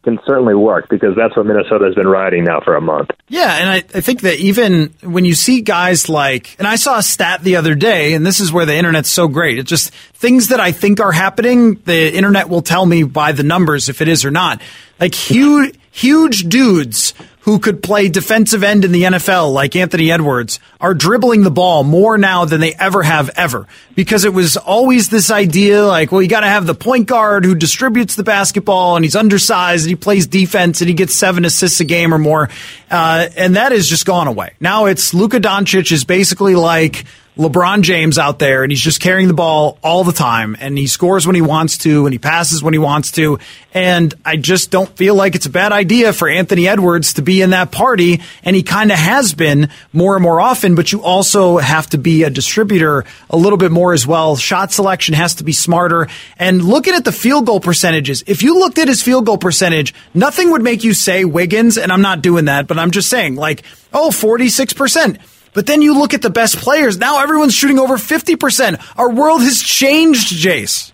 can 0.03 0.19
certainly 0.27 0.55
work 0.55 0.89
because 0.89 1.15
that's 1.15 1.37
what 1.37 1.45
Minnesota 1.45 1.85
has 1.85 1.95
been 1.95 2.09
riding 2.09 2.45
now 2.45 2.61
for 2.61 2.75
a 2.75 2.81
month. 2.81 3.11
Yeah, 3.29 3.53
and 3.57 3.69
I, 3.69 3.77
I 3.77 4.01
think 4.01 4.23
that 4.23 4.39
even 4.39 4.95
when 5.03 5.27
you 5.27 5.35
see 5.35 5.61
guys 5.61 6.09
like, 6.09 6.57
and 6.59 6.67
I 6.67 6.77
saw 6.77 6.99
a 6.99 7.03
stat 7.03 7.43
the 7.43 7.57
other 7.57 7.75
day, 7.75 8.15
and 8.15 8.25
this 8.25 8.41
is 8.41 8.51
where 8.51 8.65
the 8.65 8.75
internet's 8.75 9.11
so 9.11 9.29
great. 9.29 9.59
It's 9.59 9.69
just 9.69 9.93
things 10.15 10.49
that 10.49 10.59
I 10.61 10.73
think 10.73 11.01
are 11.01 11.13
happening, 11.13 11.75
the 11.85 12.15
internet 12.15 12.49
will 12.49 12.63
tell 12.63 12.87
me 12.87 13.03
by 13.03 13.33
the 13.33 13.43
numbers 13.43 13.91
if 13.91 14.01
it 14.01 14.09
is 14.09 14.25
or 14.25 14.31
not. 14.31 14.63
Like 14.99 15.15
huge, 15.15 15.79
huge 15.91 16.49
dudes 16.49 17.13
who 17.41 17.59
could 17.59 17.83
play 17.83 18.09
defensive 18.09 18.63
end 18.63 18.85
in 18.85 18.93
the 18.93 19.03
NFL 19.03 19.53
like 19.53 19.75
Anthony 19.75 20.13
Edwards 20.13 20.61
are 20.81 20.95
dribbling 20.95 21.43
the 21.43 21.51
ball 21.51 21.85
more 21.85 22.19
now 22.19 22.45
than 22.45 22.61
they 22.61 22.75
ever 22.75 23.03
have 23.03 23.31
ever 23.31 23.67
because 23.95 24.25
it 24.25 24.35
was 24.35 24.57
always 24.57 25.09
this 25.09 25.31
idea 25.31 25.85
like, 25.85 26.13
well, 26.13 26.21
you 26.21 26.29
got 26.29 26.41
to 26.41 26.47
have 26.47 26.67
the 26.67 26.75
point 26.75 27.07
guard 27.07 27.45
who 27.45 27.55
distributes 27.55 28.15
the 28.15 28.23
basketball 28.23 28.97
and 28.97 29.05
he's 29.05 29.17
undersized 29.17 29.85
and 29.85 29.91
he 29.91 29.97
plays 29.97 30.27
defense 30.27 30.81
and 30.81 30.89
he 30.89 30.95
gets 30.95 31.15
seven 31.15 31.45
assists 31.45 31.81
a 31.81 31.85
game 31.85 32.13
or 32.13 32.19
more. 32.19 32.51
Uh, 32.91 33.29
and 33.37 33.57
that 33.57 33.73
has 33.73 33.89
just 33.89 34.05
gone 34.05 34.27
away. 34.27 34.53
Now 34.61 34.87
it's 34.87 35.15
Luka 35.15 35.41
Doncic 35.41 35.91
is 35.93 36.05
basically 36.05 36.55
like, 36.55 37.05
LeBron 37.41 37.81
James 37.81 38.19
out 38.19 38.39
there 38.39 38.63
and 38.63 38.71
he's 38.71 38.83
just 38.83 39.01
carrying 39.01 39.27
the 39.27 39.35
ball 39.35 39.79
all 39.83 40.05
the 40.05 40.13
time 40.13 40.57
and 40.61 40.77
he 40.77 40.87
scores 40.87 41.27
when 41.27 41.35
he 41.35 41.41
wants 41.41 41.79
to 41.79 42.05
and 42.05 42.13
he 42.13 42.19
passes 42.19 42.63
when 42.63 42.75
he 42.75 42.79
wants 42.79 43.13
to. 43.13 43.39
And 43.73 44.13
I 44.27 44.37
just 44.37 44.71
don't 44.71 44.95
feel 44.95 45.15
like 45.15 45.35
it's 45.35 45.47
a 45.47 45.51
bad 45.51 45.73
idea 45.73 46.13
for 46.13 46.29
Anthony 46.29 46.69
Edwards 46.69 47.15
to 47.15 47.23
be 47.23 47.41
in 47.41 47.51
that 47.51 47.73
party. 47.73 48.21
And 48.45 48.55
he 48.55 48.63
kind 48.63 48.93
of 48.93 48.99
has 48.99 49.33
been 49.33 49.71
more 49.91 50.17
and 50.17 50.23
more 50.23 50.39
often, 50.39 50.75
but 50.75 50.93
you 50.93 51.03
also 51.03 51.57
have 51.57 51.89
to 51.91 51.99
be 51.99 52.25
a 52.25 52.31
distributor 52.31 53.07
a 53.31 53.39
little 53.39 53.59
bit 53.59 53.73
more 53.73 53.95
as 53.95 54.07
well. 54.07 54.37
Shot 54.37 54.71
selection 54.71 55.15
has 55.15 55.37
to 55.37 55.45
be 55.45 55.53
smarter. 55.53 56.09
And 56.37 56.63
looking 56.63 56.93
at 56.93 57.07
the 57.07 57.13
field 57.13 57.47
goal 57.47 57.61
percentages, 57.61 58.23
if 58.27 58.43
you 58.43 58.59
looked 58.59 58.77
at 58.77 58.87
his 58.87 59.03
field 59.03 59.25
goal 59.25 59.39
percentage, 59.39 59.95
nothing 60.13 60.51
would 60.51 60.63
make 60.63 60.85
you 60.85 60.93
say 60.93 61.25
Wiggins, 61.25 61.79
and 61.79 61.91
I'm 61.91 62.03
not 62.03 62.21
doing 62.21 62.45
that, 62.45 62.67
but 62.67 62.79
I'm 62.79 62.91
just 62.91 63.09
saying 63.09 63.37
like, 63.37 63.63
oh, 63.95 64.11
46%. 64.11 65.19
But 65.53 65.67
then 65.67 65.83
you 65.83 65.99
look 65.99 66.15
at 66.15 66.23
the 66.23 66.31
best 66.31 66.57
players. 66.57 66.99
Now 66.99 67.23
everyone's 67.23 67.55
shooting 67.55 67.79
over 67.79 67.97
50%. 67.97 68.99
Our 68.99 69.11
world 69.11 69.43
has 69.43 69.61
changed, 69.61 70.33
Jace. 70.33 70.93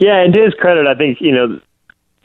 Yeah, 0.00 0.22
and 0.22 0.32
to 0.34 0.42
his 0.42 0.54
credit, 0.54 0.86
I 0.86 0.94
think 0.94 1.18
you 1.20 1.32
know 1.32 1.60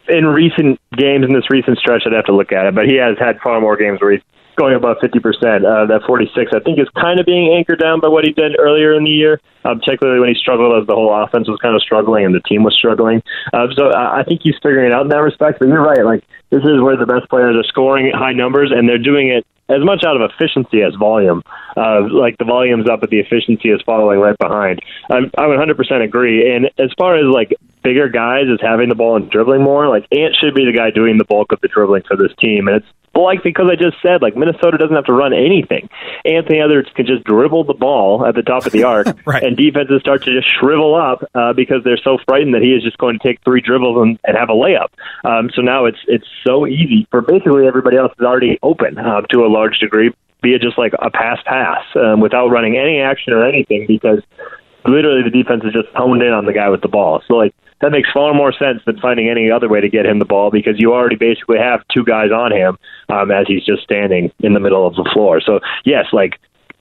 in 0.07 0.25
recent 0.25 0.79
games 0.95 1.25
in 1.25 1.33
this 1.33 1.49
recent 1.49 1.77
stretch, 1.77 2.03
I'd 2.05 2.13
have 2.13 2.25
to 2.25 2.35
look 2.35 2.51
at 2.51 2.65
it, 2.65 2.75
but 2.75 2.85
he 2.85 2.95
has 2.95 3.17
had 3.19 3.39
far 3.41 3.59
more 3.61 3.77
games 3.77 4.01
where 4.01 4.11
he's 4.11 4.21
going 4.61 4.75
above 4.75 4.97
50%. 5.01 5.17
Uh, 5.65 5.89
that 5.89 6.05
46, 6.05 6.51
I 6.53 6.59
think, 6.61 6.77
is 6.77 6.87
kind 6.93 7.19
of 7.19 7.25
being 7.25 7.49
anchored 7.57 7.79
down 7.81 7.99
by 7.99 8.09
what 8.09 8.23
he 8.23 8.31
did 8.31 8.53
earlier 8.59 8.93
in 8.93 9.03
the 9.03 9.09
year, 9.09 9.41
um, 9.65 9.79
particularly 9.79 10.19
when 10.19 10.29
he 10.29 10.35
struggled 10.35 10.77
as 10.79 10.85
the 10.85 10.93
whole 10.93 11.09
offense 11.09 11.49
was 11.49 11.57
kind 11.61 11.75
of 11.75 11.81
struggling 11.81 12.25
and 12.25 12.35
the 12.35 12.45
team 12.45 12.61
was 12.63 12.77
struggling. 12.77 13.23
Uh, 13.53 13.65
so 13.73 13.89
I 13.89 14.21
think 14.21 14.41
he's 14.43 14.55
figuring 14.61 14.85
it 14.85 14.93
out 14.93 15.01
in 15.01 15.09
that 15.09 15.25
respect. 15.25 15.57
But 15.57 15.69
you're 15.69 15.81
right. 15.81 16.05
Like, 16.05 16.21
this 16.53 16.61
is 16.61 16.77
where 16.77 16.95
the 16.95 17.09
best 17.09 17.27
players 17.29 17.57
are 17.57 17.65
scoring 17.65 18.11
high 18.13 18.33
numbers, 18.33 18.69
and 18.69 18.87
they're 18.87 19.01
doing 19.01 19.29
it 19.29 19.47
as 19.71 19.83
much 19.83 20.03
out 20.05 20.19
of 20.19 20.29
efficiency 20.29 20.83
as 20.83 20.93
volume. 20.95 21.41
Uh, 21.75 22.05
like 22.11 22.37
the 22.37 22.45
volume's 22.45 22.89
up, 22.89 23.01
but 23.01 23.09
the 23.09 23.19
efficiency 23.19 23.69
is 23.69 23.81
following 23.85 24.19
right 24.19 24.37
behind. 24.37 24.81
I'm, 25.09 25.31
I 25.37 25.47
would 25.47 25.57
100% 25.57 26.03
agree. 26.03 26.53
And 26.53 26.69
as 26.77 26.91
far 26.97 27.15
as 27.15 27.25
like 27.25 27.55
bigger 27.81 28.09
guys 28.09 28.45
is 28.45 28.59
having 28.61 28.89
the 28.89 28.95
ball 28.95 29.15
and 29.15 29.31
dribbling 29.31 29.63
more, 29.63 29.87
like 29.87 30.05
Ant 30.11 30.35
should 30.35 30.53
be 30.53 30.65
the 30.65 30.75
guy 30.75 30.91
doing 30.91 31.17
the 31.17 31.25
bulk 31.25 31.51
of 31.51 31.61
the 31.61 31.69
dribbling 31.69 32.03
for 32.03 32.17
this 32.17 32.35
team. 32.37 32.67
And 32.67 32.77
it's 32.77 32.87
like 33.15 33.43
because 33.43 33.67
I 33.69 33.75
just 33.75 33.97
said, 34.01 34.21
like 34.21 34.35
Minnesota 34.35 34.77
doesn't 34.77 34.95
have 34.95 35.05
to 35.05 35.13
run 35.13 35.33
anything. 35.33 35.89
Anthony 36.25 36.59
Edwards 36.59 36.89
can 36.95 37.05
just 37.05 37.23
dribble 37.23 37.65
the 37.65 37.73
ball 37.73 38.25
at 38.25 38.35
the 38.35 38.41
top 38.41 38.65
of 38.65 38.71
the 38.71 38.83
arc, 38.91 39.07
right. 39.25 39.43
and 39.43 39.57
defenses 39.57 40.01
start 40.01 40.23
to 40.23 40.33
just 40.33 40.47
shrivel 40.59 40.95
up 40.95 41.23
uh, 41.35 41.53
because 41.53 41.83
they're 41.83 41.99
so 42.03 42.17
frightened 42.25 42.53
that 42.53 42.61
he 42.61 42.73
is 42.73 42.83
just 42.83 42.97
going 42.97 43.19
to 43.19 43.27
take 43.27 43.43
three 43.43 43.61
dribbles 43.61 44.01
and, 44.01 44.19
and 44.23 44.37
have 44.37 44.49
a 44.49 44.53
layup. 44.53 44.89
Um, 45.25 45.49
so 45.53 45.61
now 45.61 45.85
it's 45.85 45.99
it's 46.07 46.27
so 46.45 46.65
easy 46.65 47.07
for 47.11 47.21
basically 47.21 47.67
everybody 47.67 47.97
else 47.97 48.13
is 48.17 48.25
already 48.25 48.59
open 48.63 48.97
uh, 48.97 49.21
to 49.31 49.45
a 49.45 49.49
large 49.49 49.79
degree, 49.79 50.13
be 50.41 50.53
it 50.53 50.61
just 50.61 50.77
like 50.77 50.93
a 50.99 51.09
pass 51.09 51.39
pass 51.45 51.83
um, 51.95 52.19
without 52.21 52.49
running 52.49 52.77
any 52.77 52.99
action 52.99 53.33
or 53.33 53.45
anything 53.45 53.85
because 53.87 54.21
literally 54.85 55.23
the 55.23 55.29
defense 55.29 55.63
is 55.63 55.73
just 55.73 55.89
honed 55.95 56.21
in 56.21 56.33
on 56.33 56.45
the 56.45 56.53
guy 56.53 56.69
with 56.69 56.81
the 56.81 56.87
ball. 56.87 57.21
So 57.27 57.35
like 57.35 57.53
that 57.81 57.91
makes 57.91 58.09
far 58.11 58.33
more 58.33 58.53
sense 58.53 58.81
than 58.85 58.99
finding 58.99 59.29
any 59.29 59.49
other 59.49 59.67
way 59.67 59.81
to 59.81 59.89
get 59.89 60.05
him 60.05 60.19
the 60.19 60.25
ball 60.25 60.51
because 60.51 60.79
you 60.79 60.93
already 60.93 61.15
basically 61.15 61.57
have 61.57 61.81
two 61.93 62.03
guys 62.03 62.31
on 62.31 62.51
him 62.51 62.77
um, 63.09 63.31
as 63.31 63.47
he's 63.47 63.65
just 63.65 63.83
standing 63.83 64.31
in 64.39 64.53
the 64.53 64.59
middle 64.59 64.85
of 64.85 64.95
the 64.95 65.09
floor. 65.13 65.41
So 65.41 65.59
yes, 65.83 66.05
like 66.13 66.39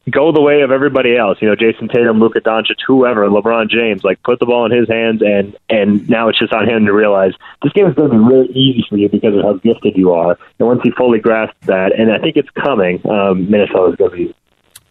go 0.09 0.33
the 0.33 0.41
way 0.41 0.63
of 0.63 0.71
everybody 0.71 1.17
else. 1.17 1.39
You 1.41 1.49
know, 1.49 1.57
Jayson 1.57 1.89
Tatum, 1.89 2.21
Luka 2.21 2.41
Doncic, 2.41 2.77
whoever, 2.87 3.29
LeBron 3.29 3.69
James. 3.69 4.05
Like 4.05 4.23
put 4.23 4.39
the 4.41 4.47
ball 4.47 4.67
in 4.67 4.73
his 4.73 4.89
hands, 4.89 5.23
and 5.23 5.57
and 5.69 6.09
now 6.09 6.29
it's 6.29 6.39
just 6.39 6.53
on 6.53 6.69
him 6.69 6.87
to 6.87 6.93
realize 6.93 7.33
this 7.63 7.73
game 7.73 7.87
is 7.87 7.95
going 7.95 8.11
to 8.11 8.17
be 8.17 8.23
really 8.23 8.53
easy 8.53 8.85
for 8.89 8.97
you 8.97 9.09
because 9.09 9.35
of 9.35 9.43
how 9.43 9.55
gifted 9.55 9.97
you 9.97 10.13
are. 10.13 10.39
And 10.59 10.69
once 10.69 10.81
he 10.83 10.91
fully 10.91 11.19
grasps 11.19 11.67
that, 11.67 11.99
and 11.99 12.13
I 12.13 12.19
think 12.19 12.37
it's 12.37 12.51
coming, 12.51 13.01
um, 13.09 13.51
Minnesota 13.51 13.93
is 13.93 13.97
going 13.97 14.11
to 14.11 14.17
be 14.17 14.35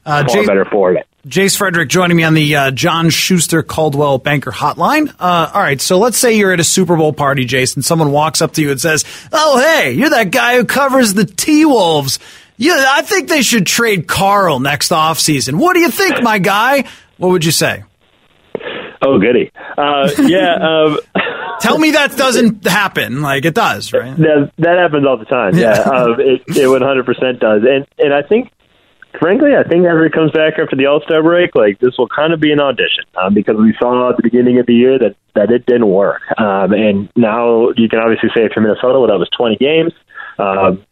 uh, 0.05 0.23
better 0.23 0.65
for 0.65 0.93
it. 0.93 1.05
Jace 1.27 1.57
Frederick 1.57 1.89
joining 1.89 2.15
me 2.15 2.23
on 2.23 2.33
the 2.33 2.55
uh, 2.55 2.71
John 2.71 3.09
Schuster 3.09 3.61
Coldwell 3.61 4.19
Banker 4.19 4.51
Hotline. 4.51 5.13
Uh, 5.19 5.51
all 5.53 5.61
right, 5.61 5.79
so 5.81 5.97
let's 5.97 6.17
say 6.17 6.37
you're 6.37 6.53
at 6.53 6.59
a 6.59 6.63
Super 6.63 6.95
Bowl 6.95 7.11
party, 7.11 7.45
Jason. 7.45 7.81
Someone 7.81 8.11
walks 8.11 8.41
up 8.41 8.53
to 8.53 8.61
you 8.61 8.71
and 8.71 8.79
says, 8.79 9.03
"Oh, 9.33 9.59
hey, 9.59 9.91
you're 9.91 10.09
that 10.09 10.31
guy 10.31 10.55
who 10.55 10.65
covers 10.65 11.13
the 11.13 11.25
T 11.25 11.65
Wolves. 11.65 12.19
Yeah, 12.57 12.83
I 12.87 13.01
think 13.01 13.29
they 13.29 13.41
should 13.41 13.67
trade 13.67 14.07
Karl 14.07 14.59
next 14.59 14.89
offseason. 14.91 15.55
What 15.55 15.73
do 15.73 15.81
you 15.81 15.91
think, 15.91 16.23
my 16.23 16.39
guy?" 16.39 16.85
What 17.17 17.31
would 17.31 17.43
you 17.43 17.51
say? 17.51 17.83
Oh, 19.01 19.19
goody. 19.19 19.51
Uh, 19.77 20.09
yeah. 20.19 20.55
Um, 20.59 20.99
Tell 21.59 21.77
me 21.77 21.91
that 21.91 22.11
doesn't 22.17 22.65
happen. 22.65 23.21
Like 23.21 23.43
it 23.43 23.53
does, 23.53 23.91
right? 23.91 24.15
That, 24.15 24.51
that 24.59 24.77
happens 24.77 25.05
all 25.05 25.17
the 25.17 25.25
time. 25.25 25.57
Yeah, 25.57 25.71
um, 25.81 26.19
it, 26.19 26.41
it 26.47 26.55
100% 26.55 27.39
does. 27.39 27.63
And 27.69 27.85
and 27.97 28.13
I 28.13 28.21
think 28.21 28.49
frankly, 29.19 29.51
I 29.55 29.63
think 29.67 29.85
after 29.85 30.03
he 30.03 30.09
comes 30.09 30.31
back 30.31 30.59
after 30.59 30.75
the 30.75 30.85
All 30.85 31.01
Star 31.01 31.23
break, 31.23 31.55
like 31.55 31.79
this 31.79 31.97
will 31.97 32.07
kind 32.07 32.33
of 32.33 32.39
be 32.39 32.51
an 32.51 32.59
audition 32.59 33.03
um, 33.21 33.33
because 33.33 33.55
we 33.57 33.75
saw 33.79 34.09
at 34.09 34.17
the 34.17 34.23
beginning 34.23 34.59
of 34.59 34.65
the 34.65 34.75
year 34.75 34.99
that 34.99 35.15
that 35.35 35.51
it 35.51 35.65
didn't 35.65 35.89
work, 35.89 36.21
um, 36.37 36.73
and 36.73 37.09
now 37.15 37.69
you 37.77 37.87
can 37.87 37.99
obviously 37.99 38.29
say 38.35 38.49
for 38.53 38.61
Minnesota, 38.61 38.99
well, 38.99 39.07
that 39.07 39.19
was 39.19 39.29
20 39.37 39.57
games. 39.57 39.93
Um, 40.37 40.85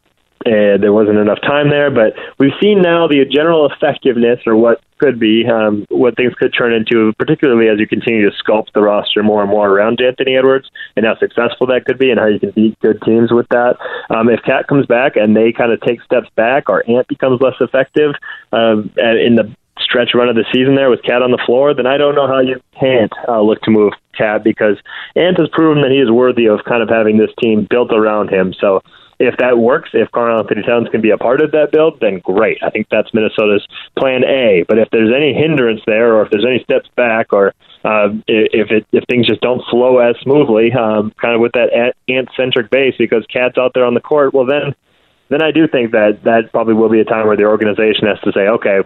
and 0.46 0.82
there 0.82 0.94
wasn't 0.94 1.18
enough 1.18 1.42
time 1.42 1.70
there. 1.70 1.92
But 1.92 2.14
we've 2.38 2.56
seen 2.62 2.82
now 2.82 3.08
the 3.08 3.24
general 3.26 3.70
effectiveness, 3.70 4.40
or 4.46 4.56
what 4.56 4.82
could 4.98 5.20
be, 5.20 5.46
um, 5.46 5.86
what 5.90 6.16
things 6.16 6.34
could 6.36 6.54
turn 6.58 6.74
into, 6.74 7.14
particularly 7.20 7.70
as 7.70 7.80
you 7.80 7.88
continue 7.88 8.30
to 8.30 8.36
sculpt 8.44 8.74
the 8.74 8.82
roster 8.82 9.22
more 9.24 9.42
and 9.42 9.50
more 9.50 9.70
around 9.70 10.02
Anthony 10.02 10.36
Edwards, 10.36 10.70
and 10.96 11.06
how 11.06 11.18
successful 11.18 11.68
that 11.68 11.86
could 11.86 11.98
be, 11.98 12.10
and 12.10 12.20
how 12.20 12.28
you 12.28 12.40
can 12.40 12.52
beat 12.52 12.80
good 12.80 13.02
teams 13.04 13.32
with 13.32 13.48
that. 13.50 13.78
Um, 14.10 14.30
if 14.30 14.42
Cat 14.44 14.68
comes 14.68 14.86
back 14.86 15.16
and 15.16 15.36
they 15.36 15.52
kind 15.52 15.72
of 15.72 15.82
take 15.82 16.02
steps 16.02 16.30
back, 16.36 16.70
or 16.70 16.84
Ant 16.90 17.08
becomes 17.08 17.42
less 17.42 17.56
effective 17.60 18.14
um, 18.52 18.92
in 18.98 19.36
the 19.36 19.56
stretch 19.80 20.12
run 20.14 20.28
of 20.28 20.36
the 20.36 20.46
season 20.52 20.76
there 20.76 20.90
with 20.90 21.04
Cat 21.04 21.22
on 21.22 21.32
the 21.32 21.42
floor, 21.46 21.74
then 21.74 21.86
I 21.86 21.98
don't 21.98 22.16
know 22.16 22.28
how 22.28 22.40
you 22.40 22.60
can't 22.80 23.12
uh, 23.28 23.42
look 23.42 23.62
to 23.62 23.72
move 23.72 23.94
Cat 24.18 24.44
because 24.44 24.78
Ant 25.16 25.40
has 25.40 25.50
proven 25.50 25.82
that 25.84 25.92
he 25.92 25.98
is 25.98 26.12
worthy 26.12 26.48
of 26.48 26.64
kind 26.66 26.82
of 26.82 26.90
having 26.90 27.18
this 27.18 27.32
team 27.42 27.68
built 27.70 27.92
around 27.94 28.30
him. 28.30 28.54
So 28.60 28.82
if 29.20 29.36
that 29.38 29.58
works, 29.58 29.90
if 29.94 30.12
Karl 30.12 30.40
Anthony 30.40 30.62
Towns 30.62 30.90
can 30.90 31.02
be 31.02 31.10
a 31.10 31.18
part 31.18 31.42
of 31.42 31.52
that 31.52 31.72
build, 31.72 32.00
then 32.00 32.20
great. 32.20 32.60
I 32.62 32.70
think 32.70 32.88
that's 32.92 33.14
Minnesota's 33.14 33.66
plan 33.98 34.24
A. 34.24 34.64
But 34.68 34.78
if 34.78 34.90
there's 34.92 35.14
any 35.16 35.34
hindrance 35.34 35.82
there, 35.88 36.16
or 36.16 36.24
if 36.24 36.32
there's 36.32 36.46
any 36.46 36.64
steps 36.64 36.88
back, 36.96 37.34
or 37.34 37.54
uh, 37.84 38.10
if 38.28 38.70
it 38.70 38.86
if 38.92 39.04
things 39.10 39.28
just 39.28 39.42
don't 39.42 39.64
flow 39.70 39.98
as 39.98 40.16
smoothly, 40.22 40.72
um, 40.74 41.12
kind 41.20 41.34
of 41.34 41.42
with 41.42 41.54
that 41.54 41.94
ant 42.08 42.30
centric 42.38 42.70
base, 42.70 42.96
because 42.98 43.26
Cat's 43.32 43.58
out 43.58 43.72
there 43.74 43.86
on 43.86 43.96
the 43.96 44.02
court, 44.02 44.34
well 44.34 44.46
then, 44.46 44.76
then 45.30 45.42
I 45.42 45.52
do 45.52 45.68
think 45.68 45.92
that 45.92 46.24
that 46.24 46.52
probably 46.52 46.76
will 46.76 46.90
be 46.90 47.00
a 47.00 47.06
time 47.06 47.26
where 47.26 47.38
the 47.38 47.46
organization 47.46 48.08
has 48.08 48.20
to 48.22 48.32
say, 48.34 48.48
okay, 48.48 48.80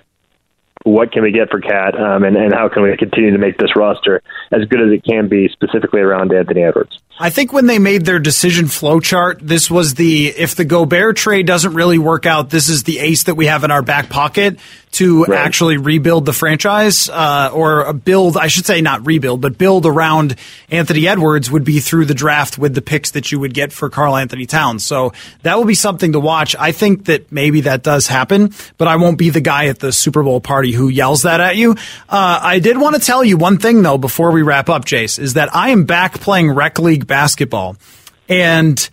what 0.83 1.11
can 1.11 1.23
we 1.23 1.31
get 1.31 1.50
for 1.50 1.59
Cat, 1.59 1.95
um, 2.00 2.23
and, 2.23 2.35
and 2.35 2.53
how 2.53 2.69
can 2.69 2.83
we 2.83 2.95
continue 2.97 3.31
to 3.31 3.38
make 3.38 3.57
this 3.57 3.75
roster 3.75 4.21
as 4.51 4.65
good 4.65 4.81
as 4.81 4.91
it 4.91 5.03
can 5.03 5.27
be, 5.27 5.47
specifically 5.50 6.01
around 6.01 6.33
Anthony 6.33 6.63
Edwards. 6.63 6.97
I 7.19 7.29
think 7.29 7.53
when 7.53 7.67
they 7.67 7.77
made 7.77 8.05
their 8.05 8.19
decision 8.19 8.67
flow 8.67 9.00
chart, 9.00 9.39
this 9.41 9.69
was 9.69 9.93
the 9.93 10.27
if 10.27 10.55
the 10.55 10.65
Gobert 10.65 11.17
trade 11.17 11.45
doesn't 11.45 11.73
really 11.73 12.00
work 12.00 12.25
out, 12.25 12.50
this 12.50 12.67
is 12.69 12.83
the 12.83 13.00
ace 13.00 13.23
that 13.23 13.35
we 13.35 13.45
have 13.45 13.63
in 13.63 13.71
our 13.71 13.83
back 13.83 14.09
pocket 14.09 14.57
to 14.91 15.24
right. 15.24 15.39
actually 15.39 15.77
rebuild 15.77 16.25
the 16.25 16.33
franchise 16.33 17.07
uh, 17.10 17.50
or 17.53 17.93
build, 17.93 18.36
I 18.36 18.48
should 18.48 18.65
say, 18.65 18.81
not 18.81 19.05
rebuild, 19.05 19.39
but 19.41 19.57
build 19.57 19.86
around 19.86 20.36
Anthony 20.69 21.07
Edwards 21.07 21.50
would 21.50 21.63
be 21.63 21.79
through 21.79 22.05
the 22.05 22.13
draft 22.13 22.57
with 22.57 22.75
the 22.75 22.81
picks 22.81 23.12
that 23.12 23.31
you 23.31 23.39
would 23.39 23.53
get 23.53 23.71
for 23.71 23.89
Karl 23.89 24.17
Anthony 24.17 24.45
Towns. 24.45 24.83
So 24.83 25.13
that 25.43 25.57
will 25.57 25.65
be 25.65 25.75
something 25.75 26.12
to 26.12 26.19
watch. 26.19 26.55
I 26.60 26.74
think 26.74 27.05
that 27.05 27.31
maybe 27.31 27.62
that 27.62 27.83
does 27.83 28.07
happen, 28.07 28.53
but 28.77 28.89
I 28.89 28.98
won't 28.98 29.17
be 29.17 29.29
the 29.29 29.41
guy 29.41 29.67
at 29.67 29.79
the 29.79 29.93
Super 29.93 30.24
Bowl 30.24 30.41
party 30.41 30.74
who 30.74 30.89
yells 30.89 31.21
that 31.21 31.39
at 31.39 31.55
you. 31.55 31.71
Uh, 32.10 32.39
I 32.41 32.60
did 32.60 32.77
want 32.77 32.95
to 32.95 33.01
tell 33.01 33.24
you 33.24 33.38
one 33.38 33.57
thing 33.57 33.81
though 33.81 33.98
before 33.98 34.31
we 34.31 34.41
wrap 34.41 34.69
up, 34.69 34.83
Jace, 34.83 35.19
is 35.19 35.36
that 35.36 35.55
I 35.55 35.69
am 35.69 35.86
back 35.86 36.19
playing 36.19 36.51
rec 36.51 36.79
league 36.79 37.07
basketball 37.07 37.77
and 38.27 38.89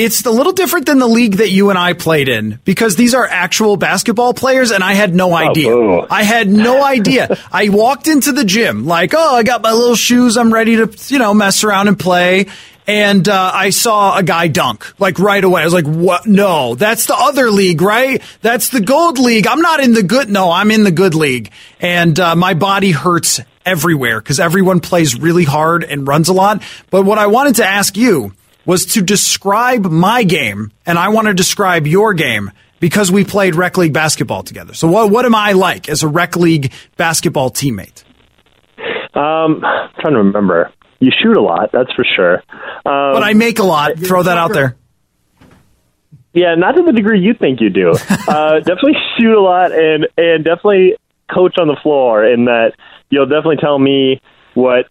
it's 0.00 0.24
a 0.26 0.30
little 0.30 0.52
different 0.52 0.86
than 0.86 0.98
the 0.98 1.06
league 1.06 1.36
that 1.36 1.50
you 1.50 1.70
and 1.70 1.78
I 1.78 1.92
played 1.92 2.28
in 2.28 2.58
because 2.64 2.96
these 2.96 3.14
are 3.14 3.26
actual 3.26 3.76
basketball 3.76 4.34
players 4.34 4.70
and 4.70 4.82
I 4.82 4.94
had 4.94 5.14
no 5.14 5.34
idea. 5.34 5.74
Oh, 5.74 6.06
I 6.10 6.22
had 6.22 6.48
no 6.48 6.82
idea. 6.84 7.38
I 7.50 7.68
walked 7.68 8.08
into 8.08 8.32
the 8.32 8.44
gym 8.44 8.84
like, 8.86 9.14
oh, 9.14 9.34
I 9.36 9.42
got 9.42 9.62
my 9.62 9.72
little 9.72 9.94
shoes. 9.94 10.36
I'm 10.36 10.52
ready 10.52 10.76
to, 10.76 10.90
you 11.08 11.18
know, 11.18 11.34
mess 11.34 11.64
around 11.64 11.88
and 11.88 11.98
play. 11.98 12.46
And 12.86 13.28
uh, 13.28 13.50
I 13.54 13.70
saw 13.70 14.18
a 14.18 14.22
guy 14.22 14.48
dunk 14.48 14.98
like 14.98 15.18
right 15.20 15.42
away. 15.42 15.62
I 15.62 15.64
was 15.64 15.72
like, 15.72 15.86
"What? 15.86 16.26
No, 16.26 16.74
that's 16.74 17.06
the 17.06 17.14
other 17.14 17.48
league, 17.48 17.80
right? 17.80 18.20
That's 18.40 18.70
the 18.70 18.80
gold 18.80 19.20
league. 19.20 19.46
I'm 19.46 19.60
not 19.60 19.78
in 19.78 19.94
the 19.94 20.02
good. 20.02 20.28
No, 20.28 20.50
I'm 20.50 20.72
in 20.72 20.82
the 20.82 20.90
good 20.90 21.14
league." 21.14 21.52
And 21.80 22.18
uh, 22.18 22.34
my 22.34 22.54
body 22.54 22.90
hurts 22.90 23.38
everywhere 23.64 24.20
because 24.20 24.40
everyone 24.40 24.80
plays 24.80 25.16
really 25.16 25.44
hard 25.44 25.84
and 25.84 26.08
runs 26.08 26.28
a 26.28 26.32
lot. 26.32 26.60
But 26.90 27.04
what 27.04 27.18
I 27.18 27.28
wanted 27.28 27.54
to 27.56 27.64
ask 27.64 27.96
you 27.96 28.32
was 28.64 28.86
to 28.86 29.02
describe 29.02 29.84
my 29.86 30.24
game, 30.24 30.72
and 30.86 30.98
I 30.98 31.08
want 31.08 31.28
to 31.28 31.34
describe 31.34 31.86
your 31.86 32.14
game 32.14 32.50
because 32.80 33.12
we 33.12 33.24
played 33.24 33.54
rec 33.54 33.76
league 33.76 33.92
basketball 33.92 34.42
together. 34.42 34.74
So 34.74 34.88
what 34.88 35.10
what 35.10 35.24
am 35.24 35.34
I 35.34 35.52
like 35.52 35.88
as 35.88 36.02
a 36.02 36.08
rec 36.08 36.36
league 36.36 36.72
basketball 36.96 37.50
teammate? 37.50 38.04
Um, 39.14 39.64
I'm 39.64 39.90
trying 40.00 40.14
to 40.14 40.18
remember. 40.18 40.72
You 41.00 41.10
shoot 41.22 41.36
a 41.36 41.42
lot, 41.42 41.70
that's 41.72 41.92
for 41.94 42.04
sure. 42.16 42.36
Um, 42.86 43.14
but 43.14 43.22
I 43.22 43.34
make 43.34 43.58
a 43.58 43.64
lot. 43.64 43.98
Throw 43.98 44.22
that 44.22 44.38
out 44.38 44.52
there. 44.52 44.76
Yeah, 46.32 46.54
not 46.54 46.72
to 46.76 46.82
the 46.82 46.92
degree 46.92 47.20
you 47.20 47.34
think 47.34 47.60
you 47.60 47.70
do. 47.70 47.90
uh, 47.90 48.58
definitely 48.60 48.94
shoot 49.18 49.36
a 49.36 49.40
lot, 49.40 49.72
and 49.72 50.08
and 50.16 50.44
definitely 50.44 50.96
coach 51.32 51.56
on 51.58 51.68
the 51.68 51.76
floor. 51.82 52.24
In 52.24 52.46
that 52.46 52.72
you'll 53.10 53.26
definitely 53.26 53.58
tell 53.58 53.78
me 53.78 54.20
what 54.54 54.86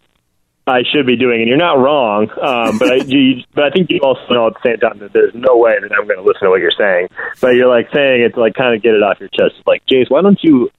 I 0.67 0.83
should 0.93 1.07
be 1.07 1.17
doing, 1.17 1.41
and 1.41 1.47
you're 1.47 1.57
not 1.57 1.79
wrong. 1.79 2.29
Um, 2.29 2.77
but 2.77 2.91
I, 2.91 2.95
you, 3.07 3.43
but 3.53 3.65
I 3.65 3.69
think 3.71 3.89
you 3.89 3.99
also 4.03 4.21
know 4.29 4.47
at 4.47 4.53
the 4.53 4.69
same 4.69 4.77
time 4.77 4.99
that 4.99 5.13
there's 5.13 5.33
no 5.33 5.57
way 5.57 5.73
that 5.81 5.91
I'm 5.91 6.05
going 6.05 6.19
to 6.19 6.23
listen 6.23 6.43
to 6.43 6.49
what 6.49 6.61
you're 6.61 6.75
saying. 6.77 7.07
But 7.41 7.55
you're 7.55 7.69
like 7.69 7.87
saying 7.93 8.21
it's 8.21 8.37
like 8.37 8.53
kind 8.53 8.75
of 8.75 8.83
get 8.83 8.93
it 8.93 9.03
off 9.03 9.19
your 9.19 9.29
chest. 9.29 9.57
It's 9.57 9.67
like, 9.67 9.81
Jace, 9.85 10.09
why 10.09 10.21
don't 10.21 10.39
you 10.43 10.69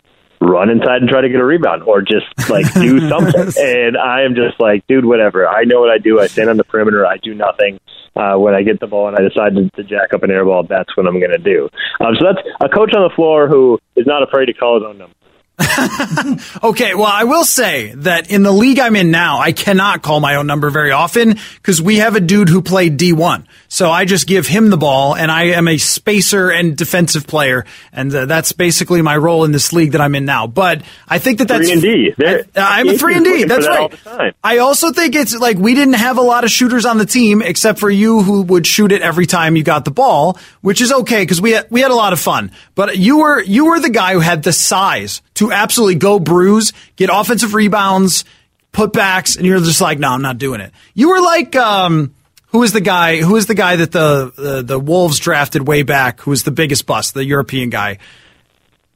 run 0.41 0.71
inside 0.71 1.03
and 1.03 1.09
try 1.09 1.21
to 1.21 1.29
get 1.29 1.41
a 1.41 1.45
rebound, 1.45 1.83
or 1.83 2.03
just 2.03 2.27
like 2.49 2.73
do 2.75 3.09
something? 3.09 3.53
and 3.59 3.97
I 3.97 4.23
am 4.23 4.35
just 4.35 4.61
like, 4.61 4.87
dude, 4.87 5.05
whatever. 5.05 5.49
I 5.49 5.65
know 5.65 5.81
what 5.81 5.91
I 5.91 5.99
do. 5.99 6.21
I 6.21 6.27
stand 6.27 6.51
on 6.51 6.57
the 6.57 6.65
perimeter. 6.65 7.07
I 7.07 7.17
do 7.19 7.35
nothing. 7.35 7.79
Uh, 8.15 8.37
when 8.37 8.55
I 8.55 8.63
get 8.63 8.79
the 8.79 8.87
ball 8.87 9.09
and 9.09 9.17
I 9.17 9.23
decide 9.27 9.55
to, 9.57 9.71
to 9.71 9.85
jack 9.89 10.13
up 10.13 10.23
an 10.23 10.31
air 10.31 10.45
ball, 10.45 10.65
that's 10.69 10.95
what 10.99 11.07
I'm 11.07 11.19
going 11.19 11.33
to 11.33 11.39
do. 11.39 11.71
Um, 11.99 12.15
so 12.21 12.27
that's 12.27 12.47
a 12.61 12.69
coach 12.69 12.93
on 12.95 13.09
the 13.09 13.15
floor 13.17 13.49
who 13.49 13.79
is 13.97 14.07
not 14.07 14.23
afraid 14.23 14.47
to 14.47 14.53
call 14.53 14.79
his 14.79 14.87
own 14.87 14.99
number. 14.99 15.15
okay, 16.63 16.95
well, 16.95 17.07
I 17.07 17.25
will 17.25 17.45
say 17.45 17.95
that 17.95 18.31
in 18.31 18.43
the 18.43 18.53
league 18.53 18.79
I'm 18.79 18.97
in 18.97 19.11
now, 19.11 19.39
I 19.39 19.53
cannot 19.53 20.03
call 20.03 20.21
my 20.21 20.37
own 20.37 20.47
number 20.47 20.71
very 20.71 20.91
often 20.91 21.37
because 21.57 21.81
we 21.81 21.99
have 21.99 22.17
a 22.17 22.21
dude 22.21 22.49
who 22.49 22.63
played 22.63 22.99
D1. 22.99 23.45
So 23.73 23.91
I 23.91 24.05
just 24.05 24.27
give 24.27 24.47
him 24.47 24.69
the 24.69 24.77
ball, 24.77 25.17
and 25.17 25.31
I 25.31 25.45
am 25.45 25.67
a 25.67 25.79
spacer 25.79 26.51
and 26.51 26.77
defensive 26.77 27.27
player, 27.27 27.65
and 27.91 28.15
uh, 28.15 28.27
that's 28.27 28.53
basically 28.53 29.01
my 29.01 29.17
role 29.17 29.45
in 29.45 29.53
this 29.53 29.73
league 29.73 29.93
that 29.93 30.03
I'm 30.03 30.15
in 30.15 30.27
now. 30.27 30.47
But 30.47 30.83
I 31.09 31.19
think 31.19 31.39
that 31.39 31.49
that's 31.49 31.65
three 31.65 31.73
and 31.73 31.81
D. 31.81 32.15
I, 32.55 32.81
am 32.81 32.91
a 32.91 32.99
three 32.99 33.17
and 33.17 33.25
D. 33.25 33.45
That's 33.45 33.67
that 33.67 34.05
right. 34.05 34.37
I 34.45 34.59
also 34.59 34.93
think 34.93 35.15
it's 35.15 35.35
like 35.35 35.57
we 35.57 35.75
didn't 35.75 35.95
have 35.95 36.19
a 36.19 36.21
lot 36.21 36.45
of 36.45 36.51
shooters 36.51 36.85
on 36.85 36.99
the 36.99 37.07
team 37.07 37.41
except 37.41 37.79
for 37.79 37.89
you, 37.89 38.21
who 38.21 38.43
would 38.43 38.67
shoot 38.67 38.93
it 38.93 39.01
every 39.01 39.25
time 39.25 39.57
you 39.57 39.63
got 39.63 39.87
the 39.87 39.91
ball, 39.91 40.39
which 40.61 40.83
is 40.83 40.93
okay 40.93 41.23
because 41.23 41.41
we 41.41 41.53
had, 41.53 41.67
we 41.71 41.81
had 41.81 41.91
a 41.91 41.97
lot 41.97 42.13
of 42.13 42.21
fun. 42.21 42.51
But 42.75 42.99
you 42.99 43.21
were 43.21 43.41
you 43.41 43.65
were 43.65 43.81
the 43.81 43.89
guy 43.89 44.13
who 44.13 44.21
had 44.21 44.43
the 44.43 44.53
size 44.53 45.23
to 45.37 45.51
absolutely 45.51 45.95
go 45.95 46.19
bruise, 46.19 46.75
get 46.97 47.09
offensive 47.11 47.55
rebounds, 47.55 48.27
putbacks, 48.75 49.39
and 49.39 49.47
you're 49.47 49.61
just 49.61 49.81
like, 49.81 49.99
no, 49.99 50.11
I'm 50.11 50.21
not 50.21 50.37
doing 50.37 50.61
it. 50.61 50.73
You 50.93 51.09
were 51.09 51.23
like. 51.23 51.57
um 51.57 52.15
who 52.53 52.63
is 52.63 52.73
the 52.73 52.81
guy? 52.81 53.17
Who 53.17 53.37
is 53.37 53.47
the 53.47 53.55
guy 53.55 53.77
that 53.77 53.93
the 53.93 54.33
the, 54.37 54.63
the 54.63 54.79
Wolves 54.79 55.19
drafted 55.19 55.67
way 55.67 55.83
back? 55.83 56.21
Who 56.21 56.31
was 56.31 56.45
the 56.45 56.51
biggest 56.51 56.87
bust? 56.87 57.15
The 57.15 57.25
European 57.25 57.71
guy. 57.71 57.99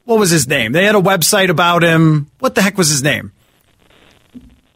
What 0.04 0.18
was 0.18 0.30
his 0.30 0.46
name? 0.46 0.72
They 0.72 0.84
had 0.84 0.94
a 0.94 1.00
website 1.00 1.48
about 1.48 1.82
him. 1.82 2.30
What 2.38 2.54
the 2.54 2.62
heck 2.62 2.78
was 2.78 2.88
his 2.88 3.02
name? 3.02 3.32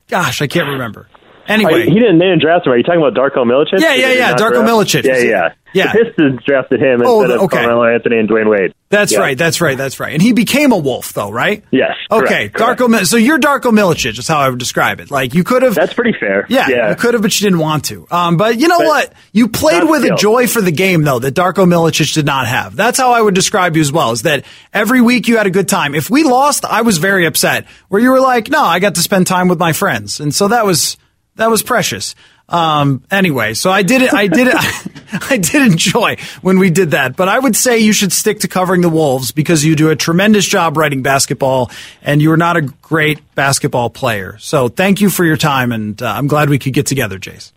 Gosh, 0.09 0.43
I 0.43 0.49
can't 0.49 0.69
remember. 0.69 1.09
Anyway, 1.51 1.85
he 1.87 1.95
didn't. 1.95 2.19
They 2.19 2.27
didn't 2.27 2.43
draft 2.43 2.67
him. 2.67 2.73
Are 2.73 2.77
you 2.77 2.83
talking 2.83 3.03
about 3.03 3.15
Darko 3.15 3.45
Milicic? 3.45 3.81
Yeah, 3.81 3.95
yeah, 3.95 4.13
yeah. 4.13 4.35
Darko 4.35 4.65
Milicic. 4.65 5.05
Yeah, 5.05 5.19
yeah. 5.19 5.55
Yeah. 5.73 5.93
The 5.93 6.05
Pistons 6.05 6.41
drafted 6.45 6.83
him 6.83 7.01
oh, 7.05 7.23
instead 7.23 7.37
of 7.37 7.43
okay. 7.45 7.59
Carmelo 7.59 7.85
Anthony 7.85 8.19
and 8.19 8.29
Dwyane 8.29 8.51
Wade. 8.51 8.75
That's 8.89 9.13
yeah. 9.13 9.21
right. 9.21 9.39
That's 9.39 9.61
right. 9.61 9.79
That's 9.79 10.01
right. 10.01 10.13
And 10.13 10.21
he 10.21 10.33
became 10.33 10.73
a 10.73 10.77
wolf, 10.77 11.13
though, 11.13 11.31
right? 11.31 11.65
Yes. 11.71 11.93
Okay. 12.11 12.49
Correct, 12.49 12.81
Darko. 12.81 13.07
So 13.07 13.17
you're 13.17 13.39
Darko 13.39 13.71
Milicic 13.71 14.19
is 14.19 14.27
how 14.27 14.39
I 14.39 14.49
would 14.49 14.59
describe 14.59 14.99
it. 14.99 15.11
Like 15.13 15.35
you 15.35 15.45
could 15.45 15.63
have. 15.63 15.77
That's 15.77 15.95
pretty 15.95 16.19
fair. 16.19 16.47
Yeah, 16.49 16.69
yeah. 16.69 16.91
You 16.91 16.97
could 16.97 17.15
have, 17.15 17.23
but 17.23 17.39
you 17.41 17.45
didn't 17.45 17.61
want 17.61 17.85
to. 17.87 18.07
Um, 18.11 18.37
but 18.37 18.59
you 18.59 18.67
know 18.67 18.79
but 18.79 18.87
what? 18.87 19.13
You 19.33 19.49
played 19.49 19.85
with 19.89 20.05
a 20.05 20.17
joy 20.17 20.49
for 20.49 20.61
the 20.61 20.73
game, 20.73 21.03
though, 21.03 21.21
that 21.21 21.35
Darko 21.35 21.67
Milicic 21.67 22.13
did 22.15 22.27
not 22.27 22.49
have. 22.49 22.75
That's 22.75 22.99
how 22.99 23.13
I 23.13 23.21
would 23.21 23.35
describe 23.35 23.77
you 23.77 23.83
as 23.83 23.93
well. 23.93 24.11
Is 24.11 24.23
that 24.23 24.45
every 24.73 25.01
week 25.01 25.29
you 25.29 25.37
had 25.37 25.47
a 25.47 25.51
good 25.51 25.69
time. 25.69 25.95
If 25.95 26.11
we 26.11 26.25
lost, 26.25 26.65
I 26.65 26.83
was 26.83 26.99
very 26.99 27.27
upset. 27.27 27.67
Where 27.89 28.01
you 28.01 28.11
were 28.11 28.21
like, 28.21 28.51
no, 28.51 28.63
I 28.63 28.81
got 28.81 28.97
to 28.97 29.03
spend 29.03 29.29
time 29.29 29.47
with 29.49 29.59
my 29.59 29.73
friends, 29.73 30.19
and 30.19 30.35
so 30.35 30.49
that 30.49 30.67
was 30.67 30.97
that 31.37 31.51
was 31.51 31.63
precious. 31.63 32.15
Um, 32.51 33.05
anyway, 33.13 33.55
so 33.55 33.71
I 33.71 33.83
did 33.83 34.03
it. 34.03 34.13
I 34.13 34.27
did 34.27 34.49
it. 34.49 34.55
I 35.31 35.37
did 35.37 35.63
enjoy 35.63 36.17
when 36.43 36.59
we 36.59 36.71
did 36.71 36.91
that, 36.91 37.17
but 37.17 37.29
I 37.29 37.39
would 37.39 37.55
say 37.55 37.79
you 37.79 37.93
should 37.93 38.13
stick 38.13 38.41
to 38.41 38.49
covering 38.49 38.81
the 38.81 38.89
Wolves 38.89 39.31
because 39.31 39.65
you 39.65 39.77
do 39.77 39.91
a 39.91 39.97
tremendous 39.97 40.47
job 40.47 40.77
writing 40.77 41.03
basketball 41.03 41.71
and 42.03 42.21
you 42.21 42.33
are 42.33 42.37
not 42.37 42.57
a 42.57 42.63
great 42.63 43.21
basketball 43.37 43.89
player. 43.89 44.37
So 44.39 44.69
thank 44.69 45.01
you 45.01 45.11
for 45.11 45.25
your 45.25 45.37
time. 45.37 45.71
And 45.71 46.03
uh, 46.03 46.13
I'm 46.13 46.27
glad 46.27 46.51
we 46.51 46.59
could 46.59 46.73
get 46.73 46.87
together, 46.87 47.19
Jace. 47.19 47.53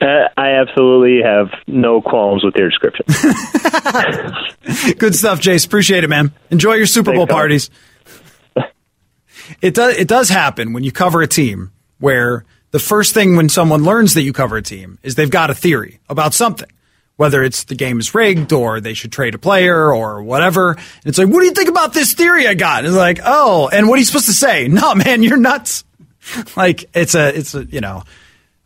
Uh, 0.00 0.28
I 0.36 0.50
absolutely 0.50 1.22
have 1.24 1.48
no 1.66 2.00
qualms 2.00 2.44
with 2.44 2.54
your 2.56 2.68
description. 2.68 3.06
Good 4.98 5.14
stuff, 5.14 5.40
Jace. 5.40 5.66
Appreciate 5.66 6.04
it, 6.04 6.08
man. 6.08 6.32
Enjoy 6.50 6.74
your 6.74 6.86
Super 6.86 7.12
Bowl 7.14 7.26
parties. 7.26 7.70
it 9.60 9.74
does. 9.74 9.96
It 9.96 10.06
does 10.06 10.28
happen 10.28 10.72
when 10.72 10.84
you 10.84 10.92
cover 10.92 11.22
a 11.22 11.26
team 11.26 11.72
where 11.98 12.44
the 12.70 12.78
first 12.78 13.14
thing 13.14 13.36
when 13.36 13.48
someone 13.48 13.84
learns 13.84 14.14
that 14.14 14.22
you 14.22 14.32
cover 14.32 14.56
a 14.56 14.62
team 14.62 14.98
is 15.02 15.14
they've 15.14 15.30
got 15.30 15.50
a 15.50 15.54
theory 15.54 16.00
about 16.08 16.34
something, 16.34 16.68
whether 17.16 17.42
it's 17.42 17.64
the 17.64 17.74
game 17.74 17.98
is 17.98 18.14
rigged 18.14 18.52
or 18.52 18.80
they 18.80 18.94
should 18.94 19.12
trade 19.12 19.34
a 19.34 19.38
player 19.38 19.92
or 19.92 20.22
whatever. 20.22 20.72
And 20.72 21.06
it's 21.06 21.18
like, 21.18 21.28
what 21.28 21.40
do 21.40 21.46
you 21.46 21.52
think 21.52 21.68
about 21.68 21.94
this 21.94 22.12
theory 22.14 22.46
I 22.46 22.54
got? 22.54 22.80
And 22.80 22.88
it's 22.88 22.96
like, 22.96 23.20
oh, 23.24 23.68
and 23.72 23.88
what 23.88 23.96
are 23.96 23.98
you 23.98 24.04
supposed 24.04 24.26
to 24.26 24.34
say? 24.34 24.68
No, 24.78 24.94
man, 24.94 25.22
you're 25.22 25.38
nuts. 25.38 25.84
like 26.56 26.84
it's 26.94 27.14
a, 27.14 27.36
it's 27.36 27.54
a, 27.54 27.64
you 27.64 27.80
know, 27.80 28.04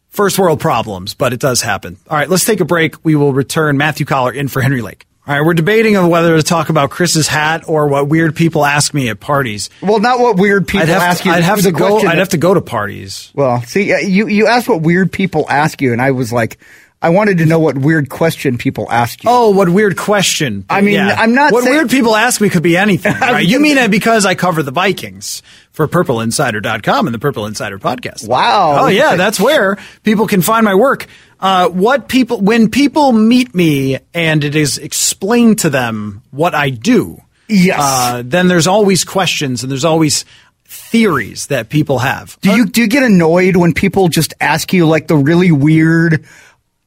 first 0.09 0.39
world 0.39 0.61
problems, 0.61 1.15
but 1.15 1.33
it 1.33 1.41
does 1.41 1.63
happen. 1.63 1.97
All 2.09 2.17
right, 2.17 2.29
let's 2.29 2.45
take 2.45 2.61
a 2.61 2.65
break. 2.65 3.03
We 3.05 3.15
will 3.15 3.33
return 3.33 3.77
Matthew 3.77 4.05
Coller 4.05 4.33
in 4.33 4.49
for 4.49 4.61
Henry 4.61 4.83
Lake. 4.83 5.07
All 5.25 5.33
right, 5.37 5.47
we're 5.47 5.55
debating 5.55 5.97
on 5.97 6.11
whether 6.11 6.37
to 6.37 6.43
talk 6.43 6.69
about 6.69 6.91
Chris's 6.91 7.29
hat 7.29 7.63
or 7.69 7.87
what 7.87 8.09
weird 8.09 8.35
people 8.35 8.65
ask 8.65 8.93
me 8.93 9.09
at 9.09 9.21
parties. 9.21 9.71
Well, 9.81 10.01
not 10.01 10.19
what 10.19 10.37
weird 10.37 10.67
people 10.67 10.91
ask 10.91 11.23
to, 11.23 11.29
you. 11.29 11.35
I'd 11.35 11.45
have 11.45 11.63
to 11.63 11.71
go. 11.71 12.01
I'd 12.01 12.19
have 12.19 12.31
to 12.31 12.39
go 12.39 12.55
to 12.55 12.61
parties. 12.61 13.31
Well, 13.33 13.63
see, 13.63 13.97
you 14.05 14.27
you 14.27 14.49
asked 14.49 14.69
what 14.69 14.83
weird 14.83 15.13
people 15.13 15.47
ask 15.49 15.81
you, 15.81 15.93
and 15.93 16.03
I 16.03 16.11
was 16.11 16.33
like, 16.33 16.59
I 17.03 17.09
wanted 17.09 17.39
to 17.39 17.47
know 17.47 17.59
what 17.59 17.77
weird 17.77 18.09
question 18.09 18.59
people 18.59 18.87
ask 18.89 19.25
you. 19.25 19.31
Oh, 19.31 19.51
what 19.51 19.69
weird 19.69 19.97
question? 19.97 20.65
I 20.71 20.83
mean, 20.83 20.95
yeah. 20.95 21.17
I'm 21.19 21.35
not. 21.35 21.53
What 21.53 21.65
saying, 21.65 21.75
weird 21.75 21.91
people 21.91 22.15
ask 22.15 22.41
me 22.41 22.49
could 22.49 22.63
be 22.63 22.77
anything, 22.77 23.15
right? 23.21 23.45
you 23.45 23.59
mean 23.59 23.91
because 23.91 24.25
I 24.25 24.37
cover 24.37 24.63
the 24.63 24.71
Vikings 24.71 25.43
for 25.73 25.89
PurpleInsider.com 25.89 27.07
and 27.09 27.13
the 27.13 27.19
Purple 27.19 27.47
Insider 27.47 27.81
podcast. 27.81 28.29
Wow. 28.29 28.85
Oh 28.85 28.87
yeah, 28.87 29.17
that's 29.17 29.41
where 29.41 29.79
people 30.05 30.29
can 30.29 30.43
find 30.43 30.65
my 30.65 30.77
work. 30.77 31.07
Uh, 31.41 31.69
what 31.69 32.07
people, 32.07 32.41
when 32.41 32.71
people 32.71 33.11
meet 33.11 33.53
me 33.53 33.99
and 34.15 34.45
it 34.45 34.55
is 34.55 34.79
explained 34.79 35.59
to 35.59 35.71
them 35.71 36.23
what 36.31 36.55
I 36.55 36.71
do, 36.71 37.21
yes, 37.49 37.81
uh, 37.81 38.23
then 38.25 38.47
there's 38.47 38.69
always 38.69 39.03
questions 39.03 39.65
and 39.65 39.73
there's 39.73 39.85
always 39.85 40.25
theories 40.67 41.49
that 41.49 41.69
people 41.69 41.99
have. 41.99 42.39
Do 42.41 42.55
you 42.55 42.67
do 42.67 42.81
you 42.83 42.87
get 42.87 43.03
annoyed 43.03 43.57
when 43.57 43.75
people 43.75 44.09
just 44.09 44.35
ask 44.41 44.73
you 44.73 44.87
like 44.87 45.07
the 45.09 45.17
really 45.17 45.53
weird, 45.53 46.25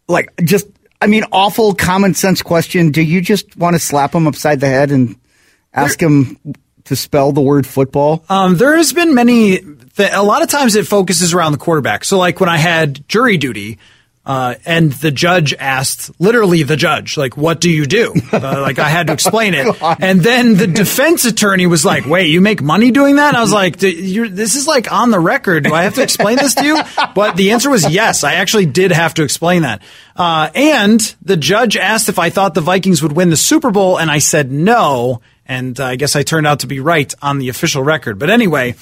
like 0.07 0.31
just 0.43 0.67
I 1.01 1.07
mean 1.07 1.23
awful 1.31 1.73
common 1.73 2.13
sense 2.13 2.41
question? 2.41 2.91
Do 2.91 3.01
you 3.01 3.21
just 3.21 3.55
want 3.57 3.75
to 3.75 3.79
slap 3.79 4.13
him 4.13 4.27
upside 4.27 4.59
the 4.59 4.67
head 4.67 4.91
and 4.91 5.15
ask 5.73 5.99
there, 5.99 6.09
them 6.09 6.37
to 6.85 6.95
spell 6.95 7.31
the 7.31 7.41
word 7.41 7.67
football? 7.67 8.23
Um, 8.29 8.57
there 8.57 8.75
has 8.77 8.93
been 8.93 9.13
many. 9.13 9.59
Th- 9.59 10.11
a 10.11 10.23
lot 10.23 10.41
of 10.41 10.49
times 10.49 10.75
it 10.75 10.87
focuses 10.87 11.33
around 11.33 11.51
the 11.51 11.57
quarterback. 11.57 12.03
So 12.03 12.17
like 12.17 12.39
when 12.39 12.49
I 12.49 12.57
had 12.57 13.07
jury 13.07 13.37
duty. 13.37 13.79
Uh, 14.25 14.55
and 14.65 14.91
the 14.93 15.11
judge 15.11 15.53
asked, 15.53 16.09
literally 16.19 16.63
the 16.63 16.75
judge, 16.75 17.15
like, 17.15 17.37
what 17.37 17.61
do 17.61 17.69
you 17.69 17.85
do? 17.85 18.13
Uh, 18.33 18.61
like, 18.61 18.79
I 18.79 18.89
had 18.89 19.07
to 19.07 19.13
explain 19.13 19.53
it. 19.53 19.65
And 20.05 20.21
then 20.21 20.55
the 20.55 20.67
defense 20.67 21.25
attorney 21.25 21.67
was 21.67 21.85
like, 21.85 22.05
wait, 22.05 22.27
you 22.27 22.41
make 22.41 22.61
money 22.61 22.91
doing 22.91 23.15
that? 23.15 23.29
And 23.29 23.37
I 23.37 23.41
was 23.41 23.53
like, 23.53 23.77
this 23.77 24.55
is 24.55 24.67
like 24.67 24.91
on 24.91 25.09
the 25.11 25.19
record. 25.19 25.63
Do 25.63 25.73
I 25.73 25.83
have 25.83 25.95
to 25.95 26.03
explain 26.03 26.37
this 26.37 26.55
to 26.55 26.65
you? 26.65 26.81
But 27.13 27.35
the 27.35 27.51
answer 27.51 27.69
was 27.69 27.89
yes. 27.89 28.23
I 28.23 28.35
actually 28.35 28.65
did 28.65 28.91
have 28.91 29.15
to 29.15 29.23
explain 29.23 29.61
that. 29.61 29.81
Uh, 30.15 30.49
and 30.53 30.99
the 31.21 31.37
judge 31.37 31.77
asked 31.77 32.09
if 32.09 32.19
I 32.19 32.29
thought 32.29 32.53
the 32.53 32.61
Vikings 32.61 33.01
would 33.01 33.13
win 33.13 33.29
the 33.29 33.37
Super 33.37 33.71
Bowl, 33.71 33.97
and 33.97 34.09
I 34.09 34.19
said 34.19 34.51
no. 34.51 35.21
And 35.45 35.79
uh, 35.79 35.85
I 35.85 35.95
guess 35.95 36.15
I 36.15 36.23
turned 36.23 36.47
out 36.47 36.61
to 36.61 36.67
be 36.67 36.79
right 36.79 37.13
on 37.21 37.37
the 37.37 37.49
official 37.49 37.83
record. 37.83 38.17
But 38.19 38.29
anyway, 38.29 38.75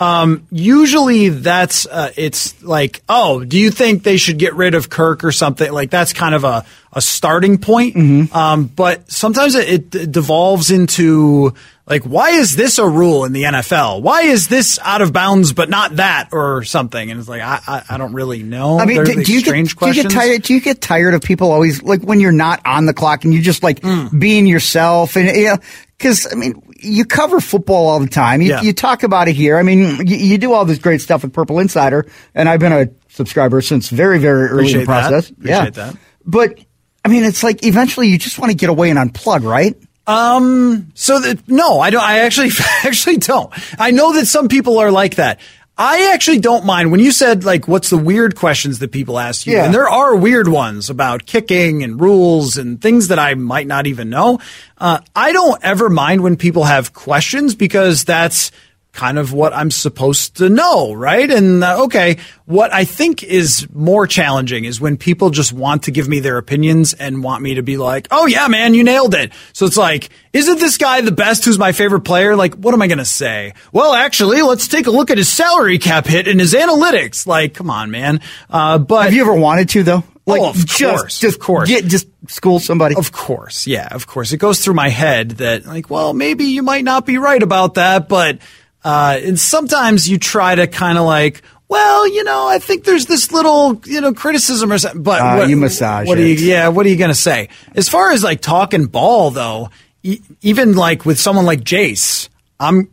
um, 0.00 0.46
usually 0.50 1.28
that's 1.28 1.86
uh, 1.86 2.10
it's 2.16 2.60
like, 2.64 3.02
oh, 3.06 3.44
do 3.44 3.58
you 3.58 3.70
think 3.70 4.02
they 4.02 4.16
should 4.16 4.38
get 4.38 4.54
rid 4.54 4.74
of 4.74 4.88
Kirk 4.88 5.24
or 5.24 5.30
something? 5.30 5.70
Like 5.70 5.90
that's 5.90 6.14
kind 6.14 6.34
of 6.34 6.42
a, 6.42 6.64
a 6.94 7.02
starting 7.02 7.58
point. 7.58 7.96
Mm-hmm. 7.96 8.34
Um, 8.34 8.64
but 8.64 9.10
sometimes 9.10 9.54
it, 9.54 9.94
it, 9.94 10.10
devolves 10.10 10.70
into 10.70 11.52
like, 11.86 12.04
why 12.04 12.30
is 12.30 12.56
this 12.56 12.78
a 12.78 12.88
rule 12.88 13.26
in 13.26 13.34
the 13.34 13.42
NFL? 13.42 14.00
Why 14.00 14.22
is 14.22 14.48
this 14.48 14.78
out 14.82 15.02
of 15.02 15.12
bounds 15.12 15.52
but 15.52 15.68
not 15.68 15.96
that 15.96 16.30
or 16.32 16.64
something? 16.64 17.10
And 17.10 17.20
it's 17.20 17.28
like 17.28 17.42
I 17.42 17.60
I, 17.66 17.82
I 17.90 17.98
don't 17.98 18.14
really 18.14 18.42
know. 18.42 18.78
I 18.78 18.86
mean, 18.86 19.04
do, 19.04 19.22
do, 19.22 19.32
you 19.34 19.42
get, 19.42 19.52
do, 19.52 19.86
you 19.86 19.94
get, 20.02 20.10
tired? 20.10 20.42
Do 20.42 20.54
you 20.54 20.62
get 20.62 20.80
tired 20.80 21.12
of 21.12 21.20
people 21.20 21.52
always 21.52 21.82
like 21.82 22.00
when 22.00 22.20
you're 22.20 22.32
not 22.32 22.62
on 22.64 22.86
the 22.86 22.94
clock 22.94 23.24
and 23.24 23.34
you 23.34 23.42
just 23.42 23.62
like 23.62 23.80
mm. 23.80 24.18
being 24.18 24.46
yourself 24.46 25.16
and 25.16 25.28
you 25.36 25.44
know 25.48 25.58
because 25.98 26.26
I 26.32 26.36
mean 26.36 26.54
you 26.82 27.04
cover 27.04 27.40
football 27.40 27.88
all 27.88 28.00
the 28.00 28.08
time. 28.08 28.40
You, 28.40 28.50
yeah. 28.50 28.62
you 28.62 28.72
talk 28.72 29.02
about 29.02 29.28
it 29.28 29.36
here. 29.36 29.56
I 29.58 29.62
mean, 29.62 30.06
you, 30.06 30.16
you, 30.16 30.38
do 30.38 30.52
all 30.52 30.64
this 30.64 30.78
great 30.78 31.00
stuff 31.00 31.22
with 31.22 31.32
Purple 31.32 31.58
Insider, 31.58 32.06
and 32.34 32.48
I've 32.48 32.60
been 32.60 32.72
a 32.72 32.88
subscriber 33.08 33.60
since 33.60 33.88
very, 33.88 34.18
very 34.18 34.48
early 34.48 34.72
Appreciate 34.72 34.74
in 34.74 34.80
the 34.80 34.86
process. 34.86 35.28
That. 35.28 35.48
yeah, 35.48 35.70
that. 35.70 35.96
But 36.24 36.58
I 37.04 37.08
mean, 37.08 37.24
it's 37.24 37.42
like 37.42 37.64
eventually 37.64 38.08
you 38.08 38.18
just 38.18 38.38
want 38.38 38.50
to 38.50 38.56
get 38.56 38.70
away 38.70 38.90
and 38.90 38.98
unplug, 38.98 39.44
right? 39.44 39.76
Um. 40.06 40.90
So 40.94 41.20
that 41.20 41.48
no, 41.48 41.80
I 41.80 41.90
don't. 41.90 42.02
I 42.02 42.20
actually 42.20 42.50
actually 42.84 43.18
don't. 43.18 43.52
I 43.78 43.90
know 43.90 44.14
that 44.14 44.26
some 44.26 44.48
people 44.48 44.78
are 44.78 44.90
like 44.90 45.16
that. 45.16 45.40
I 45.82 46.12
actually 46.12 46.40
don't 46.40 46.66
mind 46.66 46.90
when 46.90 47.00
you 47.00 47.10
said 47.10 47.42
like, 47.42 47.66
what's 47.66 47.88
the 47.88 47.96
weird 47.96 48.36
questions 48.36 48.80
that 48.80 48.92
people 48.92 49.18
ask 49.18 49.46
you? 49.46 49.54
Yeah. 49.54 49.64
And 49.64 49.72
there 49.72 49.88
are 49.88 50.14
weird 50.14 50.46
ones 50.46 50.90
about 50.90 51.24
kicking 51.24 51.82
and 51.82 51.98
rules 51.98 52.58
and 52.58 52.78
things 52.78 53.08
that 53.08 53.18
I 53.18 53.32
might 53.34 53.66
not 53.66 53.86
even 53.86 54.10
know. 54.10 54.40
Uh, 54.76 55.00
I 55.16 55.32
don't 55.32 55.58
ever 55.64 55.88
mind 55.88 56.22
when 56.22 56.36
people 56.36 56.64
have 56.64 56.92
questions 56.92 57.54
because 57.54 58.04
that's 58.04 58.52
kind 58.92 59.18
of 59.18 59.32
what 59.32 59.54
I'm 59.54 59.70
supposed 59.70 60.36
to 60.38 60.48
know, 60.48 60.92
right? 60.92 61.30
And 61.30 61.62
uh, 61.62 61.84
okay, 61.84 62.18
what 62.46 62.72
I 62.72 62.84
think 62.84 63.22
is 63.22 63.68
more 63.72 64.06
challenging 64.06 64.64
is 64.64 64.80
when 64.80 64.96
people 64.96 65.30
just 65.30 65.52
want 65.52 65.84
to 65.84 65.90
give 65.90 66.08
me 66.08 66.20
their 66.20 66.38
opinions 66.38 66.94
and 66.94 67.22
want 67.22 67.42
me 67.42 67.54
to 67.54 67.62
be 67.62 67.76
like, 67.76 68.08
"Oh 68.10 68.26
yeah, 68.26 68.48
man, 68.48 68.74
you 68.74 68.84
nailed 68.84 69.14
it." 69.14 69.32
So 69.52 69.66
it's 69.66 69.76
like, 69.76 70.10
"Isn't 70.32 70.58
this 70.58 70.76
guy 70.76 71.00
the 71.00 71.12
best 71.12 71.44
who's 71.44 71.58
my 71.58 71.72
favorite 71.72 72.02
player?" 72.02 72.34
Like, 72.36 72.54
what 72.54 72.74
am 72.74 72.82
I 72.82 72.88
going 72.88 72.98
to 72.98 73.04
say? 73.04 73.54
Well, 73.72 73.92
actually, 73.92 74.42
let's 74.42 74.68
take 74.68 74.86
a 74.86 74.90
look 74.90 75.10
at 75.10 75.18
his 75.18 75.28
salary 75.28 75.78
cap 75.78 76.06
hit 76.06 76.26
and 76.26 76.40
his 76.40 76.54
analytics. 76.54 77.26
Like, 77.26 77.54
come 77.54 77.70
on, 77.70 77.90
man. 77.90 78.20
Uh, 78.48 78.78
but 78.78 79.04
Have 79.04 79.14
you 79.14 79.22
ever 79.22 79.34
wanted 79.34 79.68
to 79.70 79.82
though? 79.82 80.04
Like, 80.26 80.42
oh, 80.42 80.50
of 80.50 80.66
just, 80.66 80.78
course, 80.78 81.18
just, 81.18 81.36
of 81.36 81.42
course. 81.42 81.68
Get, 81.68 81.86
just 81.86 82.06
school 82.28 82.60
somebody. 82.60 82.94
Of 82.94 83.10
course, 83.10 83.66
yeah, 83.66 83.88
of 83.90 84.06
course. 84.06 84.32
It 84.32 84.36
goes 84.36 84.60
through 84.60 84.74
my 84.74 84.88
head 84.88 85.32
that, 85.32 85.66
like, 85.66 85.90
well, 85.90 86.12
maybe 86.12 86.44
you 86.46 86.62
might 86.62 86.84
not 86.84 87.06
be 87.06 87.18
right 87.18 87.42
about 87.42 87.74
that, 87.74 88.08
but 88.08 88.38
Uh, 88.84 89.18
and 89.22 89.38
sometimes 89.38 90.08
you 90.08 90.18
try 90.18 90.54
to 90.54 90.66
kind 90.66 90.96
of 90.98 91.04
like, 91.04 91.42
well, 91.68 92.08
you 92.08 92.24
know, 92.24 92.48
I 92.48 92.58
think 92.58 92.84
there's 92.84 93.06
this 93.06 93.30
little, 93.30 93.80
you 93.86 94.00
know, 94.00 94.12
criticism 94.12 94.72
or 94.72 94.78
something. 94.78 95.02
But 95.02 95.20
Uh, 95.20 95.36
what, 95.36 95.48
you 95.48 95.56
massage 95.56 96.06
What 96.08 96.18
are 96.18 96.22
you? 96.22 96.32
it. 96.34 96.40
Yeah, 96.40 96.68
what 96.68 96.84
are 96.86 96.88
you 96.88 96.96
gonna 96.96 97.14
say? 97.14 97.48
As 97.74 97.88
far 97.88 98.10
as 98.12 98.24
like 98.24 98.40
talking 98.40 98.86
ball, 98.86 99.30
though, 99.30 99.68
e- 100.02 100.20
even 100.42 100.74
like 100.74 101.04
with 101.04 101.18
someone 101.20 101.44
like 101.46 101.60
Jace, 101.60 102.28
I'm. 102.58 102.88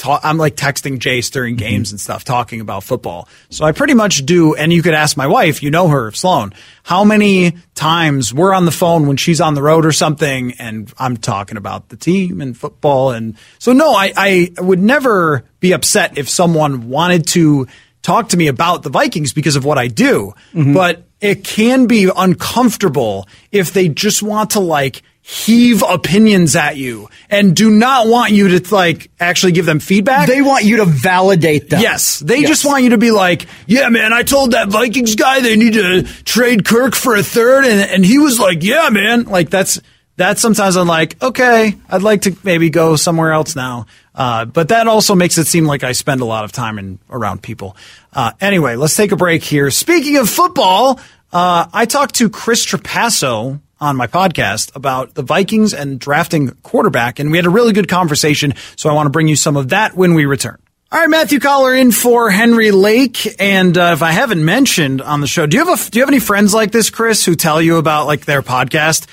Ta- 0.00 0.18
I'm 0.22 0.38
like 0.38 0.56
texting 0.56 0.98
Jace 0.98 1.30
during 1.30 1.56
Mm-hmm. 1.56 1.68
games 1.68 1.90
and 1.90 2.00
stuff, 2.00 2.24
talking 2.24 2.62
about 2.62 2.84
football. 2.84 3.28
So 3.50 3.66
I 3.66 3.72
pretty 3.72 3.92
much 3.92 4.24
do. 4.24 4.54
And 4.54 4.72
you 4.72 4.82
could 4.82 4.94
ask 4.94 5.14
my 5.14 5.26
wife, 5.26 5.62
you 5.62 5.70
know 5.70 5.88
her, 5.88 6.10
Sloan, 6.12 6.54
how 6.82 7.04
many 7.04 7.52
times 7.74 8.32
we're 8.32 8.54
on 8.54 8.64
the 8.64 8.70
phone 8.72 9.06
when 9.06 9.18
she's 9.18 9.42
on 9.42 9.52
the 9.54 9.62
road 9.62 9.84
or 9.84 9.92
something, 9.92 10.52
and 10.58 10.90
I'm 10.98 11.18
talking 11.18 11.58
about 11.58 11.90
the 11.90 11.96
team 11.96 12.40
and 12.40 12.56
football. 12.56 13.10
And 13.10 13.36
so, 13.58 13.74
no, 13.74 13.92
I, 13.92 14.12
I 14.16 14.48
would 14.62 14.78
never 14.80 15.44
be 15.60 15.72
upset 15.72 16.16
if 16.16 16.30
someone 16.30 16.88
wanted 16.88 17.26
to 17.28 17.66
talk 18.00 18.30
to 18.30 18.38
me 18.38 18.46
about 18.48 18.82
the 18.82 18.88
Vikings 18.90 19.34
because 19.34 19.56
of 19.56 19.66
what 19.66 19.76
I 19.76 19.88
do. 19.88 20.32
But 20.54 21.04
it 21.20 21.44
can 21.44 21.86
be 21.86 22.10
uncomfortable 22.16 23.28
if 23.52 23.74
they 23.74 23.88
just 23.88 24.22
want 24.22 24.50
to 24.52 24.60
like 24.60 25.02
heave 25.30 25.82
opinions 25.88 26.56
at 26.56 26.76
you 26.76 27.08
and 27.28 27.54
do 27.54 27.70
not 27.70 28.08
want 28.08 28.32
you 28.32 28.58
to 28.58 28.74
like 28.74 29.10
actually 29.20 29.52
give 29.52 29.64
them 29.64 29.78
feedback. 29.78 30.26
They 30.26 30.42
want 30.42 30.64
you 30.64 30.78
to 30.78 30.84
validate 30.86 31.70
them. 31.70 31.80
Yes, 31.80 32.18
they 32.18 32.38
Yes. 32.40 32.48
just 32.48 32.64
want 32.64 32.82
you 32.82 32.90
to 32.90 32.98
be 32.98 33.12
like, 33.12 33.46
yeah, 33.66 33.88
man, 33.90 34.12
I 34.12 34.24
told 34.24 34.52
that 34.52 34.68
Vikings 34.70 35.14
guy 35.14 35.38
they 35.40 35.54
need 35.56 35.74
to 35.74 36.02
trade 36.24 36.64
Kirk 36.64 36.96
for 36.96 37.14
a 37.14 37.22
third, 37.22 37.64
and 37.64 37.80
and 37.80 38.04
he 38.04 38.18
was 38.18 38.40
like, 38.40 38.64
yeah, 38.64 38.88
man, 38.90 39.24
like 39.24 39.50
that's 39.50 39.80
that's 40.16 40.42
sometimes 40.42 40.76
I'm 40.76 40.88
like, 40.88 41.22
okay, 41.22 41.76
I'd 41.88 42.02
like 42.02 42.22
to 42.22 42.36
maybe 42.42 42.68
go 42.68 42.96
somewhere 42.96 43.30
else 43.32 43.54
now, 43.54 43.86
uh, 44.16 44.44
but 44.46 44.68
that 44.70 44.88
also 44.88 45.14
makes 45.14 45.38
it 45.38 45.46
seem 45.46 45.64
like 45.64 45.84
I 45.84 45.92
spend 45.92 46.20
a 46.22 46.26
lot 46.26 46.44
of 46.44 46.50
time 46.50 46.76
in 46.78 46.98
around 47.08 47.40
people. 47.42 47.76
Uh, 48.12 48.32
anyway, 48.40 48.74
let's 48.74 48.96
take 48.96 49.12
a 49.12 49.16
break 49.16 49.44
here. 49.44 49.70
Speaking 49.70 50.16
of 50.16 50.28
football, 50.28 50.98
uh, 51.32 51.66
I 51.72 51.86
talked 51.86 52.16
to 52.16 52.28
Chris 52.28 52.66
Trapasso 52.66 53.60
on 53.80 53.96
my 53.96 54.06
podcast 54.06 54.74
about 54.76 55.14
the 55.14 55.22
Vikings 55.22 55.72
and 55.72 55.98
drafting 55.98 56.50
quarterback, 56.62 57.18
and 57.18 57.30
we 57.30 57.38
had 57.38 57.46
a 57.46 57.50
really 57.50 57.72
good 57.72 57.88
conversation. 57.88 58.54
So 58.76 58.90
I 58.90 58.92
want 58.92 59.06
to 59.06 59.10
bring 59.10 59.28
you 59.28 59.36
some 59.36 59.56
of 59.56 59.70
that 59.70 59.94
when 59.96 60.14
we 60.14 60.26
return. 60.26 60.58
All 60.92 60.98
right, 60.98 61.08
Matthew 61.08 61.38
Coller 61.38 61.72
in 61.72 61.92
for 61.92 62.30
Henry 62.30 62.72
Lake, 62.72 63.40
and 63.40 63.78
uh, 63.78 63.90
if 63.92 64.02
I 64.02 64.10
haven't 64.10 64.44
mentioned 64.44 65.00
on 65.00 65.20
the 65.20 65.28
show, 65.28 65.46
do 65.46 65.56
you 65.56 65.64
have 65.64 65.80
a 65.86 65.90
do 65.90 66.00
you 66.00 66.02
have 66.02 66.08
any 66.08 66.18
friends 66.18 66.52
like 66.52 66.72
this, 66.72 66.90
Chris, 66.90 67.24
who 67.24 67.36
tell 67.36 67.62
you 67.62 67.76
about 67.76 68.06
like 68.06 68.24
their 68.24 68.42
podcast? 68.42 69.06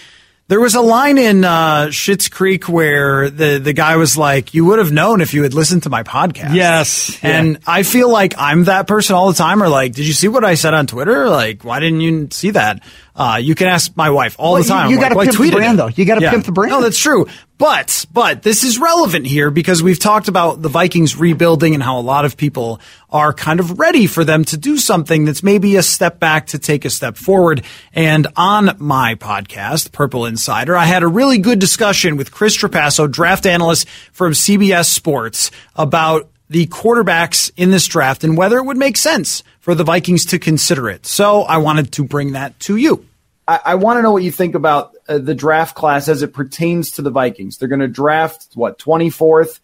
There 0.49 0.61
was 0.61 0.75
a 0.75 0.81
line 0.81 1.17
in 1.17 1.43
uh, 1.43 1.87
Schitt's 1.87 2.29
Creek 2.29 2.69
where 2.69 3.29
the 3.29 3.59
the 3.59 3.73
guy 3.73 3.97
was 3.97 4.17
like, 4.17 4.53
"You 4.53 4.63
would 4.65 4.79
have 4.79 4.93
known 4.93 5.19
if 5.21 5.33
you 5.35 5.43
had 5.43 5.53
listened 5.53 5.83
to 5.83 5.89
my 5.89 6.03
podcast." 6.03 6.55
Yes. 6.55 7.19
and 7.21 7.59
I 7.67 7.83
feel 7.83 8.09
like 8.09 8.33
I'm 8.37 8.63
that 8.63 8.87
person 8.87 9.15
all 9.15 9.27
the 9.27 9.37
time. 9.37 9.61
Or 9.61 9.67
like, 9.67 9.91
did 9.91 10.07
you 10.07 10.13
see 10.13 10.29
what 10.29 10.45
I 10.45 10.55
said 10.55 10.73
on 10.73 10.87
Twitter? 10.87 11.29
Like, 11.29 11.65
why 11.65 11.79
didn't 11.81 11.99
you 11.99 12.29
see 12.31 12.51
that? 12.51 12.81
Uh, 13.17 13.37
you 13.41 13.55
can 13.55 13.67
ask 13.67 13.97
my 13.97 14.11
wife 14.11 14.35
all 14.37 14.53
Well, 14.53 14.61
the 14.61 14.69
time. 14.69 14.91
you 14.91 14.97
gotta 14.99 15.15
like, 15.15 15.27
well, 15.29 15.35
pimp 15.37 15.51
the 15.51 15.57
brand, 15.57 15.73
it. 15.73 15.77
though. 15.81 15.87
You 15.87 16.05
gotta 16.05 16.29
pimp 16.29 16.45
the 16.45 16.51
brand. 16.51 16.69
No, 16.71 16.81
that's 16.81 16.99
true. 16.99 17.25
But 17.57 18.05
but 18.13 18.43
this 18.43 18.63
is 18.63 18.77
relevant 18.79 19.25
here 19.25 19.49
because 19.49 19.81
we've 19.81 19.97
talked 19.97 20.27
about 20.27 20.61
the 20.61 20.69
Vikings 20.69 21.15
rebuilding 21.15 21.73
and 21.73 21.81
how 21.81 21.97
a 21.97 22.01
lot 22.01 22.25
of 22.25 22.37
people 22.37 22.79
are 23.09 23.33
kind 23.33 23.59
of 23.59 23.79
ready 23.79 24.05
for 24.05 24.23
them 24.23 24.45
to 24.45 24.57
do 24.57 24.77
something 24.77 25.25
that's 25.25 25.41
maybe 25.41 25.75
a 25.77 25.81
step 25.81 26.19
back 26.19 26.45
to 26.47 26.59
take 26.59 26.85
a 26.85 26.91
step 26.91 27.17
forward. 27.17 27.63
And 27.91 28.27
on 28.35 28.75
my 28.77 29.15
podcast, 29.15 29.91
Purple 29.91 30.27
Insider, 30.27 30.77
I 30.77 30.85
had 30.85 31.01
a 31.01 31.07
really 31.07 31.39
good 31.39 31.57
discussion 31.57 32.17
with 32.17 32.31
Chris 32.31 32.55
Trapasso, 32.55 33.09
draft 33.09 33.47
analyst 33.47 33.89
from 34.11 34.33
CBS 34.33 34.85
Sports, 34.85 35.49
about 35.75 36.29
the 36.49 36.67
quarterbacks 36.67 37.51
in 37.57 37.71
this 37.71 37.87
draft 37.87 38.23
and 38.23 38.37
whether 38.37 38.57
it 38.57 38.63
would 38.65 38.77
make 38.77 38.95
sense 38.97 39.43
for 39.67 39.75
the 39.75 39.83
Vikings 39.83 40.27
to 40.27 40.39
consider 40.39 40.89
it. 40.89 41.05
So 41.05 41.41
I 41.41 41.57
wanted 41.57 41.91
to 41.91 42.05
bring 42.05 42.31
that 42.31 42.57
to 42.61 42.77
you. 42.77 43.05
I, 43.45 43.59
I 43.65 43.75
want 43.75 43.97
to 43.97 44.01
know 44.01 44.13
what 44.13 44.23
you 44.23 44.31
think 44.31 44.55
about 44.55 44.95
uh, 45.09 45.17
the 45.17 45.35
draft 45.35 45.75
class 45.75 46.07
as 46.07 46.21
it 46.21 46.31
pertains 46.31 46.91
to 46.91 47.01
the 47.01 47.09
Vikings. 47.09 47.57
They're 47.57 47.67
going 47.67 47.81
to 47.81 47.89
draft, 47.89 48.47
what, 48.53 48.79
24th? 48.79 49.59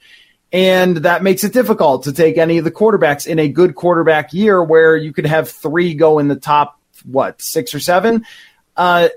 And 0.51 0.97
that 0.97 1.23
makes 1.23 1.45
it 1.45 1.53
difficult 1.53 2.03
to 2.03 2.11
take 2.11 2.37
any 2.37 2.57
of 2.57 2.65
the 2.65 2.69
quarterbacks 2.69 3.25
in 3.25 3.39
a 3.39 3.47
good 3.47 3.75
quarterback 3.75 4.33
year 4.33 4.61
where 4.61 4.97
you 4.97 5.13
could 5.13 5.25
have 5.25 5.49
three 5.49 5.93
go 5.93 6.19
in 6.19 6.27
the 6.27 6.35
top, 6.35 6.77
what, 7.05 7.41
six 7.41 7.73
or 7.73 7.79
seven? 7.79 8.25
Uh, 8.75 9.07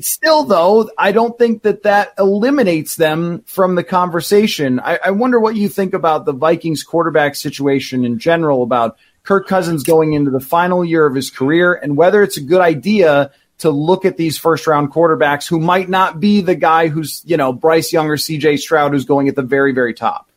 Still, 0.00 0.44
though, 0.44 0.88
I 0.96 1.12
don't 1.12 1.36
think 1.36 1.64
that 1.64 1.82
that 1.82 2.14
eliminates 2.18 2.96
them 2.96 3.42
from 3.42 3.74
the 3.74 3.84
conversation. 3.84 4.80
I, 4.80 4.98
I 5.04 5.10
wonder 5.10 5.38
what 5.38 5.56
you 5.56 5.68
think 5.68 5.92
about 5.92 6.24
the 6.24 6.32
Vikings 6.32 6.84
quarterback 6.84 7.34
situation 7.34 8.06
in 8.06 8.18
general, 8.18 8.62
about 8.62 8.96
Kirk 9.24 9.46
Cousins 9.46 9.82
going 9.82 10.12
into 10.14 10.30
the 10.30 10.40
final 10.40 10.84
year 10.84 11.06
of 11.06 11.14
his 11.14 11.30
career, 11.30 11.74
and 11.74 11.96
whether 11.96 12.22
it's 12.22 12.36
a 12.36 12.40
good 12.40 12.60
idea 12.60 13.30
to 13.58 13.70
look 13.70 14.04
at 14.04 14.16
these 14.16 14.38
first 14.38 14.66
round 14.66 14.90
quarterbacks 14.92 15.48
who 15.48 15.60
might 15.60 15.88
not 15.88 16.18
be 16.18 16.40
the 16.40 16.56
guy 16.56 16.88
who's, 16.88 17.22
you 17.24 17.36
know, 17.36 17.52
Bryce 17.52 17.92
Young 17.92 18.08
or 18.08 18.16
CJ 18.16 18.58
Stroud 18.58 18.92
who's 18.92 19.04
going 19.04 19.28
at 19.28 19.36
the 19.36 19.42
very, 19.42 19.72
very 19.72 19.94
top. 19.94 20.28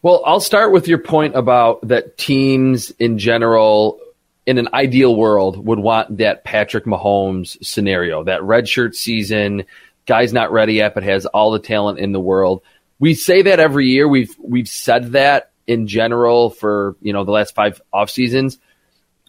Well, 0.00 0.22
I'll 0.24 0.40
start 0.40 0.72
with 0.72 0.88
your 0.88 0.98
point 0.98 1.36
about 1.36 1.86
that 1.88 2.16
teams 2.16 2.90
in 2.92 3.18
general, 3.18 4.00
in 4.46 4.56
an 4.56 4.68
ideal 4.72 5.14
world, 5.14 5.62
would 5.66 5.78
want 5.78 6.16
that 6.16 6.42
Patrick 6.42 6.86
Mahomes 6.86 7.62
scenario, 7.62 8.24
that 8.24 8.40
redshirt 8.40 8.94
season, 8.94 9.64
guy's 10.06 10.32
not 10.32 10.50
ready 10.50 10.74
yet, 10.74 10.94
but 10.94 11.02
has 11.02 11.26
all 11.26 11.50
the 11.50 11.58
talent 11.58 11.98
in 11.98 12.12
the 12.12 12.20
world. 12.20 12.62
We 12.98 13.12
say 13.12 13.42
that 13.42 13.60
every 13.60 13.88
year. 13.88 14.08
We've 14.08 14.34
we've 14.42 14.68
said 14.68 15.12
that 15.12 15.49
in 15.70 15.86
general 15.86 16.50
for 16.50 16.96
you 17.00 17.12
know 17.12 17.24
the 17.24 17.30
last 17.30 17.54
five 17.54 17.80
off 17.92 18.10
seasons. 18.10 18.58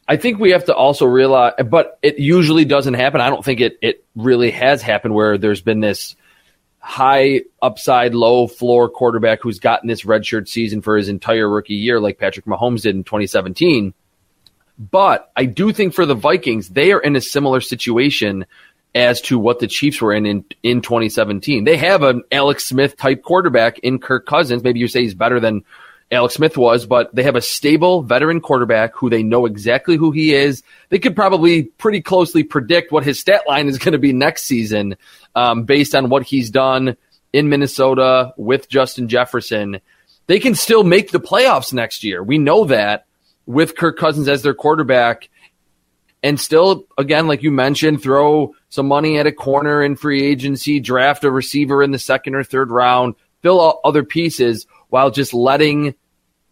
I 0.08 0.18
think 0.18 0.40
we 0.40 0.52
have 0.52 0.66
to 0.66 0.76
also 0.76 1.06
realize, 1.06 1.54
but 1.70 2.00
it 2.02 2.18
usually 2.18 2.66
doesn't 2.66 2.96
happen. 2.96 3.22
I 3.22 3.30
don't 3.30 3.46
think 3.46 3.62
it 3.62 3.78
it 3.82 4.04
really 4.16 4.50
has 4.50 4.82
happened 4.82 5.14
where 5.14 5.38
there's 5.38 5.62
been 5.62 5.82
this 5.82 6.16
high 6.80 7.42
upside, 7.62 8.16
low 8.16 8.48
floor 8.48 8.90
quarterback 8.90 9.44
who's 9.44 9.60
gotten 9.60 9.88
this 9.88 10.04
redshirt 10.04 10.48
season 10.48 10.82
for 10.82 10.98
his 10.98 11.10
entire 11.10 11.48
rookie 11.48 11.76
year, 11.76 12.00
like 12.00 12.18
Patrick 12.18 12.48
Mahomes 12.48 12.82
did 12.82 12.96
in 12.96 13.04
2017. 13.04 13.94
But 14.80 15.32
I 15.38 15.46
do 15.46 15.72
think 15.72 15.94
for 15.94 16.08
the 16.08 16.16
Vikings, 16.16 16.70
they 16.70 16.92
are 16.92 17.00
in 17.00 17.16
a 17.16 17.22
similar 17.22 17.62
situation 17.62 18.48
as 18.96 19.22
to 19.22 19.38
what 19.38 19.60
the 19.60 19.68
Chiefs 19.68 20.02
were 20.02 20.12
in 20.12 20.26
in, 20.26 20.44
in 20.64 20.82
2017. 20.82 21.66
They 21.66 21.78
have 21.78 22.02
an 22.02 22.24
Alex 22.32 22.66
Smith 22.66 22.98
type 22.98 23.22
quarterback 23.22 23.78
in 23.80 24.00
Kirk 24.00 24.26
Cousins. 24.26 24.64
Maybe 24.64 24.80
you 24.80 24.88
say 24.88 25.04
he's 25.04 25.14
better 25.14 25.40
than 25.40 25.64
Alex 26.12 26.34
Smith 26.34 26.58
was, 26.58 26.86
but 26.86 27.14
they 27.16 27.24
have 27.24 27.38
a 27.38 27.42
stable 27.42 28.04
veteran 28.04 28.42
quarterback 28.42 28.94
who 28.96 29.10
they 29.10 29.24
know 29.24 29.46
exactly 29.46 29.96
who 29.96 30.12
he 30.12 30.34
is. 30.34 30.62
They 30.90 31.00
could 31.00 31.16
probably 31.16 31.64
pretty 31.64 32.02
closely 32.02 32.44
predict 32.44 32.92
what 32.92 33.06
his 33.06 33.20
stat 33.20 33.44
line 33.48 33.68
is 33.68 33.78
going 33.78 33.94
to 33.94 33.98
be 33.98 34.12
next 34.12 34.44
season 34.44 34.98
um, 35.36 35.64
based 35.64 35.96
on 35.96 36.10
what 36.10 36.24
he's 36.24 36.50
done 36.50 36.98
in 37.32 37.48
Minnesota 37.48 38.34
with 38.36 38.68
Justin 38.68 39.08
Jefferson. 39.08 39.80
They 40.28 40.40
can 40.40 40.54
still 40.54 40.84
make 40.84 41.12
the 41.12 41.20
playoffs 41.20 41.72
next 41.72 42.04
year. 42.04 42.22
We 42.22 42.38
know 42.38 42.66
that 42.66 43.06
with 43.46 43.78
Kirk 43.78 43.98
Cousins 43.98 44.28
as 44.28 44.42
their 44.42 44.54
quarterback 44.54 45.30
and 46.24 46.40
still, 46.40 46.86
again, 46.98 47.28
like 47.28 47.42
you 47.42 47.52
mentioned, 47.52 48.04
throw 48.04 48.54
some 48.70 48.88
money 48.88 49.18
at 49.18 49.28
a 49.28 49.32
corner 49.32 49.82
in 49.82 49.96
free 49.96 50.24
agency, 50.24 50.80
draft 50.80 51.24
a 51.24 51.32
receiver 51.32 51.82
in 51.82 51.92
the 51.92 52.00
second 52.00 52.36
or 52.36 52.44
third 52.44 52.70
round, 52.70 53.16
fill 53.42 53.66
out 53.66 53.80
other 53.84 54.04
pieces 54.04 54.68
while 54.90 55.10
just 55.10 55.34
letting 55.34 55.96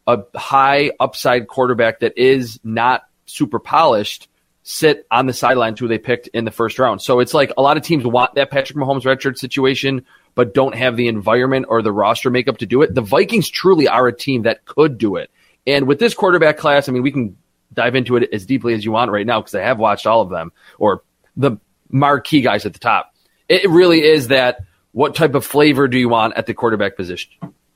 a 0.07 0.23
high 0.35 0.91
upside 0.99 1.47
quarterback 1.47 1.99
that 1.99 2.17
is 2.17 2.59
not 2.63 3.03
super 3.25 3.59
polished 3.59 4.27
sit 4.63 5.07
on 5.09 5.25
the 5.25 5.33
sideline 5.33 5.75
who 5.75 5.88
they 5.88 5.97
picked 5.97 6.27
in 6.27 6.45
the 6.45 6.51
first 6.51 6.77
round. 6.77 7.01
So 7.01 7.21
it's 7.21 7.33
like 7.33 7.51
a 7.57 7.62
lot 7.62 7.77
of 7.77 7.83
teams 7.83 8.05
want 8.05 8.35
that 8.35 8.51
Patrick 8.51 8.77
Mahomes 8.77 9.01
redshirt 9.01 9.38
situation, 9.38 10.05
but 10.35 10.53
don't 10.53 10.75
have 10.75 10.95
the 10.95 11.07
environment 11.07 11.65
or 11.69 11.81
the 11.81 11.91
roster 11.91 12.29
makeup 12.29 12.59
to 12.59 12.67
do 12.67 12.83
it. 12.83 12.93
The 12.93 13.01
Vikings 13.01 13.49
truly 13.49 13.88
are 13.88 14.07
a 14.07 14.15
team 14.15 14.43
that 14.43 14.65
could 14.65 14.99
do 14.99 15.15
it. 15.15 15.31
And 15.65 15.88
with 15.88 15.97
this 15.97 16.13
quarterback 16.13 16.57
class, 16.57 16.88
I 16.88 16.91
mean, 16.91 17.01
we 17.01 17.12
can 17.12 17.35
dive 17.73 17.95
into 17.95 18.15
it 18.15 18.29
as 18.31 18.45
deeply 18.45 18.73
as 18.75 18.85
you 18.85 18.91
want 18.91 19.09
right 19.09 19.25
now 19.25 19.41
because 19.41 19.55
I 19.55 19.62
have 19.62 19.79
watched 19.79 20.05
all 20.05 20.21
of 20.21 20.29
them 20.29 20.51
or 20.77 21.03
the 21.35 21.57
marquee 21.89 22.41
guys 22.41 22.65
at 22.67 22.73
the 22.73 22.79
top. 22.79 23.13
It 23.47 23.67
really 23.69 24.03
is 24.03 24.27
that 24.27 24.59
what 24.91 25.15
type 25.15 25.33
of 25.33 25.45
flavor 25.45 25.88
do 25.88 25.97
you 25.97 26.09
want 26.09 26.35
at 26.35 26.45
the 26.45 26.53
quarterback 26.53 26.95
position? 26.95 27.31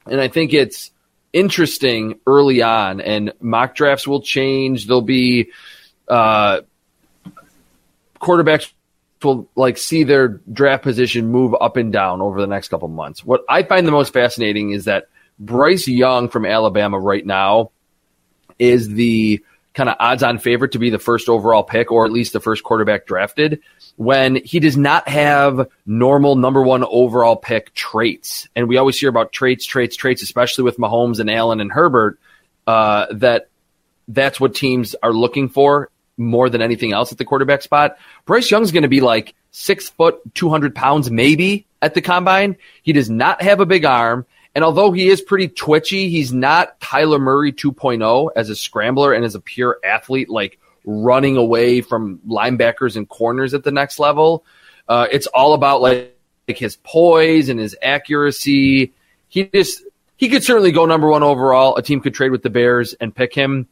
And 0.06 0.22
I 0.22 0.28
think 0.28 0.54
it's 0.54 0.92
interesting 1.34 2.20
early 2.26 2.62
on, 2.62 3.02
and 3.02 3.34
mock 3.42 3.76
drafts 3.76 4.08
will 4.08 4.22
change. 4.22 4.88
There'll 4.88 5.02
be 5.02 5.52
uh, 6.08 6.62
quarterbacks 8.22 8.72
will 9.24 9.50
like 9.56 9.78
see 9.78 10.04
their 10.04 10.28
draft 10.28 10.84
position 10.84 11.28
move 11.28 11.56
up 11.60 11.78
and 11.78 11.92
down 11.92 12.22
over 12.22 12.40
the 12.42 12.48
next 12.48 12.70
couple 12.70 12.88
months. 12.88 13.24
What 13.24 13.42
I 13.50 13.64
find 13.64 13.88
the 13.88 13.92
most 13.92 14.14
fascinating 14.14 14.72
is 14.72 14.86
that 14.86 15.08
Bryce 15.40 15.88
Young 15.88 16.30
from 16.30 16.46
Alabama 16.46 17.00
right 17.00 17.26
now 17.26 17.72
is 18.60 18.90
the 18.90 19.44
kind 19.74 19.90
of 19.90 19.96
odds 20.00 20.24
on 20.24 20.38
favorite 20.38 20.74
to 20.74 20.80
be 20.80 20.90
the 20.90 21.00
first 21.00 21.30
overall 21.30 21.64
pick 21.64 21.92
or 21.92 22.06
at 22.06 22.12
least 22.12 22.34
the 22.34 22.40
first 22.40 22.64
quarterback 22.64 23.06
drafted 23.06 23.62
when 23.96 24.36
he 24.44 24.60
does 24.60 24.76
not 24.76 25.08
have 25.08 25.68
normal 25.86 26.36
number 26.36 26.62
one 26.62 26.84
overall 26.84 27.36
pick 27.36 27.74
traits. 27.74 28.48
And 28.56 28.68
we 28.68 28.78
always 28.78 29.00
hear 29.00 29.10
about 29.10 29.32
traits, 29.32 29.66
traits, 29.66 29.96
traits, 29.96 30.24
especially 30.24 30.64
with 30.64 30.78
Mahomes 30.78 31.20
and 31.20 31.30
Allen 31.30 31.62
and 31.62 31.72
Herbert, 31.72 32.20
uh, 32.66 33.08
that 33.12 33.50
that's 34.08 34.40
what 34.40 34.56
teams 34.56 34.96
are 35.04 35.14
looking 35.14 35.50
for 35.50 35.90
more 36.18 36.50
than 36.50 36.62
anything 36.62 36.94
else 36.94 37.12
at 37.12 37.18
the 37.18 37.26
quarterback 37.26 37.62
spot. 37.62 37.98
Bryce 38.26 38.50
Young's 38.50 38.72
going 38.72 38.84
to 38.84 38.90
be 38.90 39.02
like 39.02 39.36
six 39.52 39.90
foot, 39.90 40.20
200 40.34 40.76
pounds, 40.76 41.10
maybe 41.10 41.66
at 41.82 41.94
the 41.94 42.02
combine. 42.02 42.58
He 42.82 42.94
does 42.94 43.10
not 43.10 43.42
have 43.42 43.60
a 43.60 43.66
big 43.66 43.86
arm. 43.86 44.26
And 44.56 44.64
although 44.64 44.92
he 44.92 45.08
is 45.08 45.22
pretty 45.22 45.48
twitchy, 45.48 46.10
he's 46.10 46.32
not 46.32 46.80
Kyler 46.80 47.20
Murray 47.20 47.52
2.0 47.52 48.30
as 48.36 48.50
a 48.50 48.56
scrambler 48.56 49.14
and 49.14 49.26
as 49.26 49.34
a 49.34 49.40
pure 49.40 49.80
athlete, 49.84 50.30
like 50.30 50.60
running 50.86 51.38
away 51.38 51.82
from 51.82 52.20
linebackers 52.28 52.96
and 52.96 53.08
corners 53.08 53.54
at 53.54 53.64
the 53.64 53.72
next 53.72 54.00
level. 54.00 54.46
Uh, 54.88 55.08
it's 55.12 55.28
all 55.28 55.54
about 55.54 55.82
like, 55.82 56.16
like 56.48 56.58
his 56.58 56.76
poise 56.78 57.50
and 57.50 57.60
his 57.60 57.76
accuracy. 57.82 58.94
He 59.30 59.46
just 59.46 59.84
he 60.18 60.30
could 60.30 60.44
certainly 60.44 60.72
go 60.72 60.86
number 60.86 61.08
one 61.08 61.24
overall. 61.24 61.76
A 61.76 61.82
team 61.82 62.02
could 62.02 62.14
trade 62.14 62.32
with 62.32 62.44
the 62.44 62.50
Bears 62.50 62.94
and 62.94 63.16
pick 63.16 63.34
him, 63.34 63.68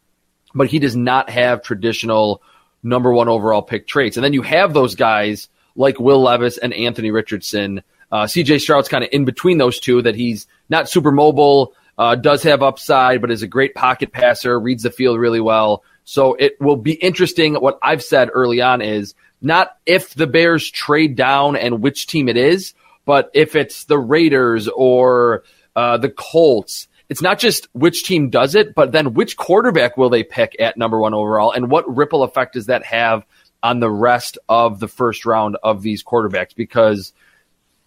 but 0.53 0.67
he 0.67 0.79
does 0.79 0.95
not 0.95 1.29
have 1.29 1.61
traditional 1.61 2.41
number 2.83 3.13
one 3.13 3.29
overall 3.29 3.61
pick 3.61 3.87
traits. 3.87 4.17
And 4.17 4.23
then 4.23 4.33
you 4.33 4.41
have 4.41 4.73
those 4.73 4.95
guys 4.95 5.49
like 5.75 5.99
Will 5.99 6.21
Levis 6.21 6.57
and 6.57 6.73
Anthony 6.73 7.11
Richardson. 7.11 7.83
Uh, 8.11 8.23
CJ 8.23 8.59
Stroud's 8.59 8.89
kind 8.89 9.03
of 9.03 9.09
in 9.13 9.25
between 9.25 9.57
those 9.57 9.79
two, 9.79 10.01
that 10.01 10.15
he's 10.15 10.47
not 10.69 10.89
super 10.89 11.11
mobile, 11.11 11.73
uh, 11.97 12.15
does 12.15 12.43
have 12.43 12.63
upside, 12.63 13.21
but 13.21 13.31
is 13.31 13.43
a 13.43 13.47
great 13.47 13.75
pocket 13.75 14.11
passer, 14.11 14.59
reads 14.59 14.83
the 14.83 14.91
field 14.91 15.19
really 15.19 15.39
well. 15.39 15.83
So 16.03 16.33
it 16.35 16.59
will 16.59 16.75
be 16.75 16.93
interesting. 16.93 17.55
What 17.55 17.79
I've 17.81 18.03
said 18.03 18.29
early 18.33 18.61
on 18.61 18.81
is 18.81 19.13
not 19.41 19.77
if 19.85 20.13
the 20.13 20.27
Bears 20.27 20.69
trade 20.69 21.15
down 21.15 21.55
and 21.55 21.81
which 21.81 22.07
team 22.07 22.29
it 22.29 22.37
is, 22.37 22.73
but 23.05 23.31
if 23.33 23.55
it's 23.55 23.85
the 23.85 23.97
Raiders 23.97 24.67
or 24.67 25.43
uh, 25.75 25.97
the 25.97 26.09
Colts. 26.09 26.87
It's 27.09 27.21
not 27.21 27.39
just 27.39 27.67
which 27.73 28.05
team 28.05 28.29
does 28.29 28.55
it, 28.55 28.73
but 28.73 28.93
then 28.93 29.13
which 29.13 29.35
quarterback 29.35 29.97
will 29.97 30.09
they 30.09 30.23
pick 30.23 30.55
at 30.59 30.77
number 30.77 30.97
one 30.99 31.13
overall, 31.13 31.51
and 31.51 31.69
what 31.69 31.93
ripple 31.93 32.23
effect 32.23 32.53
does 32.53 32.67
that 32.67 32.85
have 32.85 33.25
on 33.61 33.79
the 33.79 33.91
rest 33.91 34.37
of 34.47 34.79
the 34.79 34.87
first 34.87 35.25
round 35.25 35.57
of 35.61 35.81
these 35.81 36.03
quarterbacks? 36.03 36.55
Because 36.55 37.11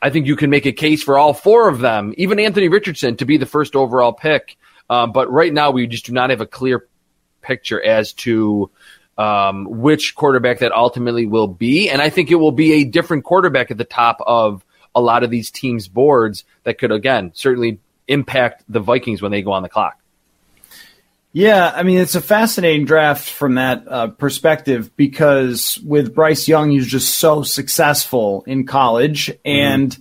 I 0.02 0.10
think 0.10 0.26
you 0.26 0.36
can 0.36 0.50
make 0.50 0.66
a 0.66 0.72
case 0.72 1.02
for 1.02 1.16
all 1.16 1.32
four 1.32 1.68
of 1.68 1.78
them, 1.78 2.12
even 2.18 2.38
Anthony 2.38 2.68
Richardson, 2.68 3.16
to 3.16 3.24
be 3.24 3.38
the 3.38 3.46
first 3.46 3.74
overall 3.74 4.12
pick. 4.12 4.58
Um, 4.90 5.12
but 5.12 5.30
right 5.32 5.52
now, 5.52 5.70
we 5.70 5.86
just 5.86 6.04
do 6.04 6.12
not 6.12 6.28
have 6.28 6.42
a 6.42 6.46
clear 6.46 6.86
picture 7.44 7.80
as 7.80 8.12
to 8.14 8.70
um, 9.16 9.66
which 9.68 10.14
quarterback 10.16 10.58
that 10.58 10.72
ultimately 10.72 11.26
will 11.26 11.46
be. 11.46 11.88
And 11.88 12.02
I 12.02 12.10
think 12.10 12.30
it 12.30 12.36
will 12.36 12.52
be 12.52 12.72
a 12.74 12.84
different 12.84 13.24
quarterback 13.24 13.70
at 13.70 13.78
the 13.78 13.84
top 13.84 14.18
of 14.26 14.64
a 14.94 15.00
lot 15.00 15.22
of 15.22 15.30
these 15.30 15.50
teams' 15.50 15.86
boards 15.86 16.44
that 16.64 16.78
could, 16.78 16.90
again, 16.90 17.32
certainly 17.34 17.78
impact 18.08 18.64
the 18.68 18.80
Vikings 18.80 19.22
when 19.22 19.30
they 19.30 19.42
go 19.42 19.52
on 19.52 19.62
the 19.62 19.68
clock. 19.68 20.00
Yeah, 21.32 21.72
I 21.74 21.82
mean, 21.82 21.98
it's 21.98 22.14
a 22.14 22.20
fascinating 22.20 22.84
draft 22.84 23.28
from 23.28 23.56
that 23.56 23.88
uh, 23.88 24.06
perspective 24.08 24.96
because 24.96 25.80
with 25.84 26.14
Bryce 26.14 26.46
Young, 26.46 26.70
he's 26.70 26.86
just 26.86 27.18
so 27.18 27.42
successful 27.42 28.44
in 28.46 28.66
college. 28.66 29.26
Mm-hmm. 29.26 29.40
And, 29.44 29.98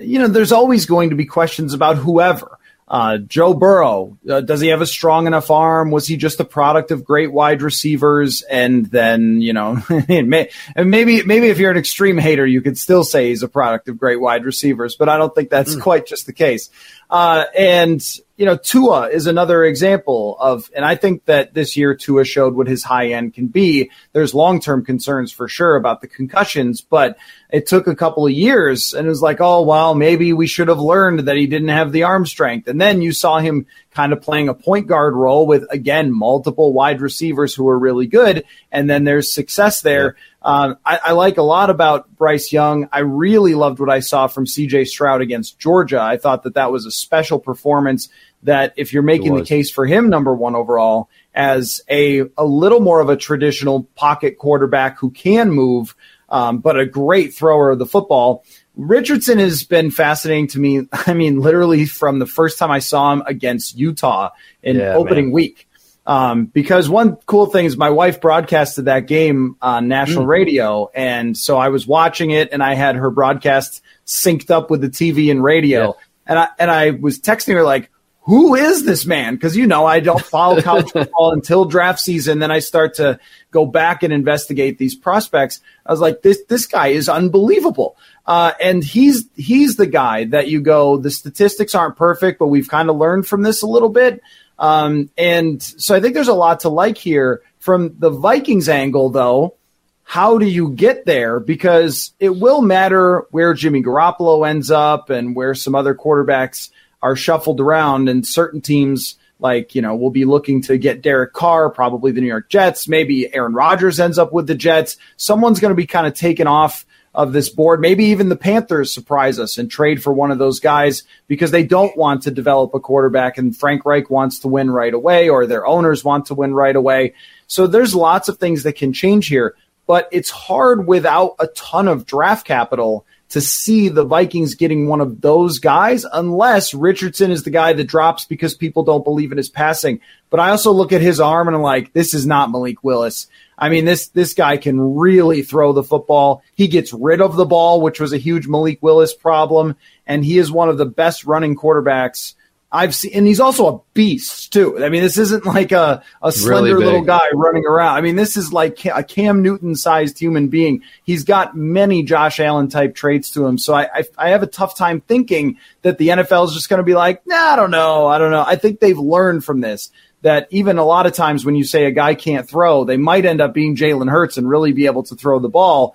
you 0.00 0.18
know, 0.18 0.28
there's 0.28 0.52
always 0.52 0.84
going 0.84 1.08
to 1.08 1.16
be 1.16 1.24
questions 1.24 1.72
about 1.72 1.96
whoever. 1.96 2.53
Uh, 2.86 3.16
Joe 3.16 3.54
Burrow, 3.54 4.18
uh, 4.28 4.42
does 4.42 4.60
he 4.60 4.68
have 4.68 4.82
a 4.82 4.86
strong 4.86 5.26
enough 5.26 5.50
arm? 5.50 5.90
Was 5.90 6.06
he 6.06 6.18
just 6.18 6.38
a 6.38 6.44
product 6.44 6.90
of 6.90 7.02
great 7.02 7.32
wide 7.32 7.62
receivers? 7.62 8.42
And 8.42 8.86
then, 8.86 9.40
you 9.40 9.54
know, 9.54 9.82
may, 10.08 10.50
and 10.76 10.90
maybe, 10.90 11.22
maybe 11.22 11.48
if 11.48 11.58
you're 11.58 11.70
an 11.70 11.78
extreme 11.78 12.18
hater, 12.18 12.46
you 12.46 12.60
could 12.60 12.76
still 12.76 13.02
say 13.02 13.28
he's 13.28 13.42
a 13.42 13.48
product 13.48 13.88
of 13.88 13.96
great 13.96 14.20
wide 14.20 14.44
receivers, 14.44 14.96
but 14.96 15.08
I 15.08 15.16
don't 15.16 15.34
think 15.34 15.48
that's 15.48 15.76
mm. 15.76 15.80
quite 15.80 16.06
just 16.06 16.26
the 16.26 16.34
case. 16.34 16.68
Uh, 17.10 17.44
and 17.56 18.02
you 18.36 18.44
know, 18.46 18.56
Tua 18.56 19.10
is 19.10 19.28
another 19.28 19.62
example 19.64 20.36
of, 20.40 20.68
and 20.74 20.84
I 20.84 20.96
think 20.96 21.24
that 21.26 21.54
this 21.54 21.76
year 21.76 21.94
Tua 21.94 22.24
showed 22.24 22.54
what 22.54 22.66
his 22.66 22.82
high 22.82 23.10
end 23.10 23.34
can 23.34 23.46
be. 23.46 23.92
There's 24.12 24.34
long 24.34 24.58
term 24.60 24.84
concerns 24.84 25.30
for 25.30 25.46
sure 25.46 25.76
about 25.76 26.00
the 26.00 26.08
concussions, 26.08 26.80
but 26.80 27.16
it 27.50 27.68
took 27.68 27.86
a 27.86 27.94
couple 27.94 28.26
of 28.26 28.32
years 28.32 28.92
and 28.92 29.06
it 29.06 29.08
was 29.08 29.22
like, 29.22 29.40
oh, 29.40 29.62
well, 29.62 29.94
maybe 29.94 30.32
we 30.32 30.48
should 30.48 30.66
have 30.66 30.80
learned 30.80 31.20
that 31.20 31.36
he 31.36 31.46
didn't 31.46 31.68
have 31.68 31.92
the 31.92 32.02
arm 32.02 32.26
strength. 32.26 32.66
And 32.66 32.80
then 32.80 33.00
you 33.02 33.12
saw 33.12 33.38
him 33.38 33.66
kind 33.92 34.12
of 34.12 34.20
playing 34.20 34.48
a 34.48 34.54
point 34.54 34.88
guard 34.88 35.14
role 35.14 35.46
with, 35.46 35.64
again, 35.70 36.12
multiple 36.12 36.72
wide 36.72 37.00
receivers 37.00 37.54
who 37.54 37.68
are 37.68 37.78
really 37.78 38.08
good. 38.08 38.44
And 38.72 38.90
then 38.90 39.04
there's 39.04 39.32
success 39.32 39.82
there. 39.82 40.16
Um, 40.44 40.76
I, 40.84 41.00
I, 41.02 41.12
like 41.12 41.38
a 41.38 41.42
lot 41.42 41.70
about 41.70 42.14
Bryce 42.16 42.52
Young. 42.52 42.86
I 42.92 42.98
really 42.98 43.54
loved 43.54 43.80
what 43.80 43.88
I 43.88 44.00
saw 44.00 44.26
from 44.26 44.44
CJ 44.44 44.86
Stroud 44.88 45.22
against 45.22 45.58
Georgia. 45.58 45.98
I 45.98 46.18
thought 46.18 46.42
that 46.42 46.54
that 46.54 46.70
was 46.70 46.84
a 46.84 46.90
special 46.90 47.38
performance. 47.38 48.10
That 48.42 48.74
if 48.76 48.92
you're 48.92 49.02
making 49.02 49.34
the 49.36 49.44
case 49.44 49.70
for 49.70 49.86
him 49.86 50.10
number 50.10 50.34
one 50.34 50.54
overall 50.54 51.08
as 51.34 51.80
a 51.88 52.24
a 52.36 52.44
little 52.44 52.80
more 52.80 53.00
of 53.00 53.08
a 53.08 53.16
traditional 53.16 53.84
pocket 53.94 54.36
quarterback 54.36 54.98
who 54.98 55.10
can 55.10 55.50
move, 55.50 55.96
um, 56.28 56.58
but 56.58 56.78
a 56.78 56.84
great 56.84 57.34
thrower 57.34 57.70
of 57.70 57.78
the 57.78 57.86
football. 57.86 58.44
Richardson 58.76 59.38
has 59.38 59.62
been 59.62 59.90
fascinating 59.90 60.48
to 60.48 60.58
me. 60.58 60.86
I 60.92 61.14
mean, 61.14 61.40
literally 61.40 61.86
from 61.86 62.18
the 62.18 62.26
first 62.26 62.58
time 62.58 62.70
I 62.70 62.80
saw 62.80 63.14
him 63.14 63.22
against 63.24 63.78
Utah 63.78 64.30
in 64.62 64.76
yeah, 64.76 64.94
opening 64.94 65.26
man. 65.26 65.32
week. 65.32 65.63
Um, 66.06 66.46
because 66.46 66.88
one 66.88 67.16
cool 67.26 67.46
thing 67.46 67.64
is 67.64 67.76
my 67.76 67.90
wife 67.90 68.20
broadcasted 68.20 68.84
that 68.86 69.06
game 69.06 69.56
on 69.62 69.88
national 69.88 70.24
mm. 70.24 70.28
radio. 70.28 70.90
And 70.94 71.36
so 71.36 71.56
I 71.56 71.68
was 71.68 71.86
watching 71.86 72.30
it 72.30 72.50
and 72.52 72.62
I 72.62 72.74
had 72.74 72.96
her 72.96 73.10
broadcast 73.10 73.82
synced 74.06 74.50
up 74.50 74.70
with 74.70 74.82
the 74.82 74.90
TV 74.90 75.30
and 75.30 75.42
radio. 75.42 75.86
Yeah. 75.86 75.92
And 76.26 76.38
I, 76.38 76.48
and 76.58 76.70
I 76.70 76.90
was 76.90 77.20
texting 77.20 77.54
her 77.54 77.62
like, 77.62 77.90
who 78.24 78.54
is 78.54 78.86
this 78.86 79.04
man? 79.04 79.34
Because 79.34 79.54
you 79.54 79.66
know 79.66 79.84
I 79.84 80.00
don't 80.00 80.22
follow 80.22 80.60
college 80.62 80.90
football 80.92 81.32
until 81.32 81.66
draft 81.66 82.00
season. 82.00 82.38
Then 82.38 82.50
I 82.50 82.58
start 82.58 82.94
to 82.94 83.20
go 83.50 83.66
back 83.66 84.02
and 84.02 84.12
investigate 84.12 84.78
these 84.78 84.94
prospects. 84.94 85.60
I 85.84 85.92
was 85.92 86.00
like, 86.00 86.22
this 86.22 86.42
this 86.48 86.66
guy 86.66 86.88
is 86.88 87.10
unbelievable, 87.10 87.98
uh, 88.26 88.52
and 88.60 88.82
he's 88.82 89.28
he's 89.36 89.76
the 89.76 89.86
guy 89.86 90.24
that 90.24 90.48
you 90.48 90.62
go. 90.62 90.96
The 90.96 91.10
statistics 91.10 91.74
aren't 91.74 91.96
perfect, 91.96 92.38
but 92.38 92.46
we've 92.46 92.68
kind 92.68 92.88
of 92.88 92.96
learned 92.96 93.26
from 93.26 93.42
this 93.42 93.60
a 93.60 93.66
little 93.66 93.90
bit. 93.90 94.22
Um, 94.58 95.10
and 95.16 95.62
so 95.62 95.94
I 95.94 96.00
think 96.00 96.14
there's 96.14 96.28
a 96.28 96.34
lot 96.34 96.60
to 96.60 96.68
like 96.68 96.98
here 96.98 97.42
from 97.58 97.96
the 97.98 98.10
Vikings 98.10 98.68
angle, 98.68 99.10
though. 99.10 99.56
How 100.02 100.38
do 100.38 100.46
you 100.46 100.70
get 100.70 101.06
there? 101.06 101.40
Because 101.40 102.12
it 102.20 102.36
will 102.36 102.60
matter 102.60 103.26
where 103.30 103.54
Jimmy 103.54 103.82
Garoppolo 103.82 104.48
ends 104.48 104.70
up 104.70 105.08
and 105.10 105.34
where 105.34 105.54
some 105.54 105.74
other 105.74 105.94
quarterbacks 105.94 106.70
are 107.02 107.16
shuffled 107.16 107.60
around, 107.60 108.08
and 108.08 108.26
certain 108.26 108.60
teams 108.60 109.16
like 109.40 109.74
you 109.74 109.82
know 109.82 109.96
will 109.96 110.10
be 110.10 110.24
looking 110.24 110.62
to 110.62 110.78
get 110.78 111.02
Derek 111.02 111.32
Carr, 111.32 111.70
probably 111.70 112.12
the 112.12 112.20
New 112.20 112.26
York 112.26 112.48
Jets. 112.48 112.86
Maybe 112.86 113.32
Aaron 113.34 113.54
Rodgers 113.54 113.98
ends 113.98 114.18
up 114.18 114.32
with 114.32 114.46
the 114.46 114.54
Jets. 114.54 114.96
Someone's 115.16 115.60
going 115.60 115.72
to 115.72 115.76
be 115.76 115.86
kind 115.86 116.06
of 116.06 116.14
taken 116.14 116.46
off 116.46 116.86
of 117.14 117.32
this 117.32 117.48
board. 117.48 117.80
Maybe 117.80 118.06
even 118.06 118.28
the 118.28 118.36
Panthers 118.36 118.92
surprise 118.92 119.38
us 119.38 119.56
and 119.56 119.70
trade 119.70 120.02
for 120.02 120.12
one 120.12 120.30
of 120.30 120.38
those 120.38 120.58
guys 120.58 121.04
because 121.28 121.50
they 121.50 121.62
don't 121.62 121.96
want 121.96 122.22
to 122.22 122.30
develop 122.30 122.74
a 122.74 122.80
quarterback 122.80 123.38
and 123.38 123.56
Frank 123.56 123.84
Reich 123.84 124.10
wants 124.10 124.40
to 124.40 124.48
win 124.48 124.70
right 124.70 124.92
away 124.92 125.28
or 125.28 125.46
their 125.46 125.66
owners 125.66 126.04
want 126.04 126.26
to 126.26 126.34
win 126.34 126.54
right 126.54 126.74
away. 126.74 127.14
So 127.46 127.66
there's 127.66 127.94
lots 127.94 128.28
of 128.28 128.38
things 128.38 128.64
that 128.64 128.76
can 128.76 128.92
change 128.92 129.28
here, 129.28 129.54
but 129.86 130.08
it's 130.10 130.30
hard 130.30 130.86
without 130.86 131.36
a 131.38 131.46
ton 131.48 131.86
of 131.86 132.06
draft 132.06 132.46
capital 132.46 133.06
to 133.30 133.40
see 133.40 133.88
the 133.88 134.04
Vikings 134.04 134.54
getting 134.54 134.86
one 134.86 135.00
of 135.00 135.20
those 135.20 135.58
guys 135.58 136.04
unless 136.12 136.74
Richardson 136.74 137.30
is 137.30 137.42
the 137.42 137.50
guy 137.50 137.72
that 137.72 137.84
drops 137.84 138.24
because 138.24 138.54
people 138.54 138.82
don't 138.82 139.04
believe 139.04 139.32
in 139.32 139.38
his 139.38 139.48
passing. 139.48 140.00
But 140.30 140.40
I 140.40 140.50
also 140.50 140.72
look 140.72 140.92
at 140.92 141.00
his 141.00 141.20
arm 141.20 141.48
and 141.48 141.56
I'm 141.56 141.62
like, 141.62 141.92
this 141.92 142.14
is 142.14 142.26
not 142.26 142.50
Malik 142.50 142.84
Willis. 142.84 143.26
I 143.58 143.68
mean, 143.68 143.84
this 143.84 144.08
this 144.08 144.34
guy 144.34 144.56
can 144.56 144.96
really 144.96 145.42
throw 145.42 145.72
the 145.72 145.82
football. 145.82 146.42
He 146.54 146.68
gets 146.68 146.92
rid 146.92 147.20
of 147.20 147.36
the 147.36 147.46
ball, 147.46 147.80
which 147.80 148.00
was 148.00 148.12
a 148.12 148.18
huge 148.18 148.46
Malik 148.46 148.82
Willis 148.82 149.14
problem, 149.14 149.76
and 150.06 150.24
he 150.24 150.38
is 150.38 150.50
one 150.50 150.68
of 150.68 150.78
the 150.78 150.86
best 150.86 151.24
running 151.24 151.56
quarterbacks 151.56 152.34
I've 152.74 152.92
seen, 152.92 153.12
and 153.14 153.24
he's 153.24 153.38
also 153.38 153.72
a 153.72 153.80
beast 153.94 154.52
too. 154.52 154.84
I 154.84 154.88
mean, 154.88 155.02
this 155.02 155.16
isn't 155.16 155.46
like 155.46 155.70
a, 155.70 156.02
a 156.20 156.32
slender 156.32 156.74
really 156.74 156.86
little 156.86 157.04
guy 157.04 157.28
running 157.32 157.64
around. 157.64 157.96
I 157.96 158.00
mean, 158.00 158.16
this 158.16 158.36
is 158.36 158.52
like 158.52 158.84
a 158.84 159.04
Cam 159.04 159.42
Newton 159.42 159.76
sized 159.76 160.18
human 160.18 160.48
being. 160.48 160.82
He's 161.04 161.22
got 161.22 161.56
many 161.56 162.02
Josh 162.02 162.40
Allen 162.40 162.68
type 162.68 162.96
traits 162.96 163.30
to 163.30 163.46
him. 163.46 163.58
So 163.58 163.74
I, 163.74 163.88
I, 163.94 164.04
I 164.18 164.28
have 164.30 164.42
a 164.42 164.48
tough 164.48 164.76
time 164.76 165.00
thinking 165.02 165.58
that 165.82 165.98
the 165.98 166.08
NFL 166.08 166.48
is 166.48 166.54
just 166.54 166.68
going 166.68 166.78
to 166.78 166.84
be 166.84 166.94
like, 166.94 167.24
nah, 167.28 167.36
I 167.36 167.56
don't 167.56 167.70
know. 167.70 168.08
I 168.08 168.18
don't 168.18 168.32
know. 168.32 168.44
I 168.44 168.56
think 168.56 168.80
they've 168.80 168.98
learned 168.98 169.44
from 169.44 169.60
this 169.60 169.92
that 170.24 170.48
even 170.50 170.78
a 170.78 170.84
lot 170.84 171.04
of 171.04 171.12
times 171.12 171.44
when 171.44 171.54
you 171.54 171.64
say 171.64 171.84
a 171.84 171.90
guy 171.90 172.14
can't 172.14 172.48
throw, 172.48 172.84
they 172.84 172.96
might 172.96 173.26
end 173.26 173.42
up 173.42 173.52
being 173.52 173.76
Jalen 173.76 174.10
Hurts 174.10 174.38
and 174.38 174.48
really 174.48 174.72
be 174.72 174.86
able 174.86 175.02
to 175.04 175.14
throw 175.14 175.38
the 175.38 175.50
ball. 175.50 175.94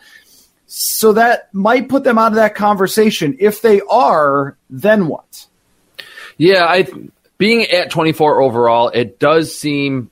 So 0.67 1.13
that 1.13 1.51
might 1.51 1.89
put 1.89 2.03
them 2.03 2.19
out 2.19 2.33
of 2.33 2.35
that 2.35 2.53
conversation. 2.53 3.37
If 3.39 3.63
they 3.63 3.81
are, 3.89 4.55
then 4.69 5.07
what? 5.07 5.47
Yeah, 6.37 6.63
I 6.63 6.87
being 7.39 7.63
at 7.71 7.89
24 7.89 8.39
overall, 8.39 8.89
it 8.89 9.17
does 9.17 9.57
seem 9.57 10.11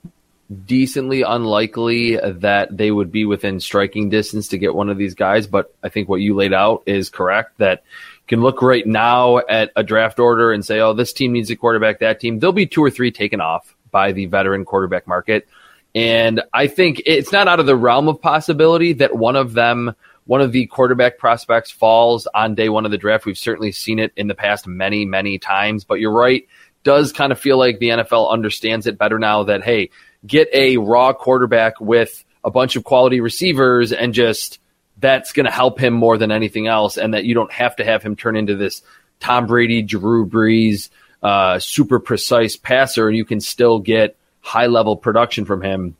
decently 0.64 1.22
unlikely 1.22 2.16
that 2.16 2.76
they 2.76 2.90
would 2.90 3.12
be 3.12 3.24
within 3.24 3.60
striking 3.60 4.08
distance 4.08 4.48
to 4.48 4.58
get 4.58 4.74
one 4.74 4.88
of 4.88 4.98
these 4.98 5.14
guys. 5.14 5.46
But 5.46 5.72
I 5.80 5.90
think 5.90 6.08
what 6.08 6.20
you 6.20 6.34
laid 6.34 6.52
out 6.52 6.82
is 6.86 7.08
correct 7.08 7.58
that 7.58 7.84
you 8.22 8.26
can 8.26 8.40
look 8.40 8.62
right 8.62 8.84
now 8.84 9.38
at 9.38 9.70
a 9.76 9.84
draft 9.84 10.18
order 10.18 10.52
and 10.52 10.66
say, 10.66 10.80
oh, 10.80 10.92
this 10.92 11.12
team 11.12 11.32
needs 11.32 11.50
a 11.50 11.56
quarterback, 11.56 12.00
that 12.00 12.18
team. 12.18 12.40
There'll 12.40 12.52
be 12.52 12.66
two 12.66 12.82
or 12.82 12.90
three 12.90 13.12
taken 13.12 13.40
off 13.40 13.76
by 13.90 14.12
the 14.12 14.26
veteran 14.26 14.64
quarterback 14.64 15.06
market. 15.06 15.48
And 15.94 16.42
I 16.52 16.66
think 16.66 17.02
it's 17.06 17.32
not 17.32 17.48
out 17.48 17.60
of 17.60 17.66
the 17.66 17.76
realm 17.76 18.08
of 18.08 18.20
possibility 18.20 18.92
that 18.94 19.16
one 19.16 19.36
of 19.36 19.54
them, 19.54 19.94
one 20.26 20.40
of 20.40 20.52
the 20.52 20.66
quarterback 20.66 21.18
prospects 21.18 21.70
falls 21.70 22.26
on 22.34 22.54
day 22.54 22.68
one 22.68 22.84
of 22.84 22.90
the 22.90 22.98
draft. 22.98 23.26
We've 23.26 23.38
certainly 23.38 23.72
seen 23.72 23.98
it 23.98 24.12
in 24.16 24.28
the 24.28 24.34
past 24.34 24.66
many, 24.66 25.04
many 25.04 25.38
times. 25.38 25.84
But 25.84 26.00
you're 26.00 26.12
right. 26.12 26.46
Does 26.84 27.12
kind 27.12 27.32
of 27.32 27.40
feel 27.40 27.58
like 27.58 27.78
the 27.78 27.88
NFL 27.88 28.30
understands 28.30 28.86
it 28.86 28.98
better 28.98 29.18
now 29.18 29.44
that, 29.44 29.64
hey, 29.64 29.90
get 30.26 30.48
a 30.52 30.76
raw 30.76 31.12
quarterback 31.12 31.80
with 31.80 32.24
a 32.44 32.50
bunch 32.50 32.76
of 32.76 32.84
quality 32.84 33.20
receivers 33.20 33.92
and 33.92 34.14
just 34.14 34.60
that's 34.98 35.32
going 35.32 35.46
to 35.46 35.52
help 35.52 35.78
him 35.78 35.94
more 35.94 36.18
than 36.18 36.30
anything 36.30 36.66
else. 36.66 36.96
And 36.96 37.14
that 37.14 37.24
you 37.24 37.34
don't 37.34 37.52
have 37.52 37.76
to 37.76 37.84
have 37.84 38.02
him 38.02 38.14
turn 38.14 38.36
into 38.36 38.56
this 38.56 38.82
Tom 39.20 39.46
Brady, 39.46 39.82
Drew 39.82 40.26
Brees, 40.26 40.90
uh, 41.22 41.58
super 41.58 41.98
precise 41.98 42.56
passer, 42.56 43.08
and 43.08 43.16
you 43.16 43.24
can 43.24 43.40
still 43.40 43.78
get 43.78 44.16
high 44.40 44.66
level 44.66 44.96
production 44.96 45.44
from 45.44 45.62
him. 45.62 45.96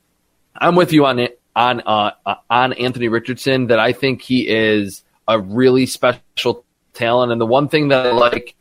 I'm 0.57 0.75
with 0.75 0.93
you 0.93 1.07
on 1.07 1.19
it 1.19 1.41
on 1.55 1.81
uh, 1.81 2.13
on 2.49 2.73
Anthony 2.75 3.09
Richardson 3.09 3.69
that 3.69 3.79
I 3.79 3.93
think 3.93 4.23
he 4.23 4.49
is 4.49 5.03
a 5.27 5.39
really 5.39 5.87
special 5.87 6.65
talent, 6.95 7.33
and 7.33 7.41
the 7.41 7.47
one 7.47 7.69
thing 7.69 7.89
that 7.89 8.07
I 8.07 8.13
like 8.13 8.55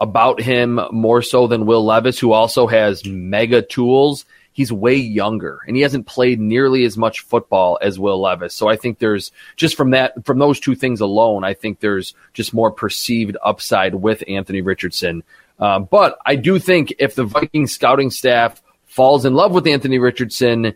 about 0.00 0.40
him 0.40 0.80
more 0.90 1.22
so 1.22 1.46
than 1.46 1.64
Will 1.64 1.84
Levis, 1.84 2.18
who 2.18 2.32
also 2.32 2.66
has 2.66 3.06
mega 3.06 3.62
tools, 3.62 4.24
he's 4.52 4.72
way 4.72 4.94
younger 4.94 5.60
and 5.66 5.76
he 5.76 5.82
hasn't 5.82 6.06
played 6.06 6.40
nearly 6.40 6.84
as 6.84 6.96
much 6.96 7.20
football 7.20 7.78
as 7.80 7.98
Will 7.98 8.20
Levis. 8.20 8.54
So 8.54 8.68
I 8.68 8.76
think 8.76 8.98
there's 8.98 9.32
just 9.56 9.76
from 9.76 9.90
that 9.90 10.24
from 10.24 10.38
those 10.38 10.60
two 10.60 10.74
things 10.74 11.00
alone, 11.00 11.44
I 11.44 11.54
think 11.54 11.80
there's 11.80 12.14
just 12.34 12.54
more 12.54 12.70
perceived 12.70 13.36
upside 13.42 13.94
with 13.94 14.22
Anthony 14.28 14.60
Richardson. 14.60 15.22
Um, 15.58 15.88
but 15.90 16.18
I 16.26 16.36
do 16.36 16.58
think 16.58 16.94
if 16.98 17.14
the 17.14 17.24
Viking 17.24 17.66
scouting 17.66 18.10
staff 18.10 18.62
falls 18.86 19.24
in 19.24 19.34
love 19.34 19.52
with 19.52 19.66
Anthony 19.66 19.98
Richardson, 19.98 20.74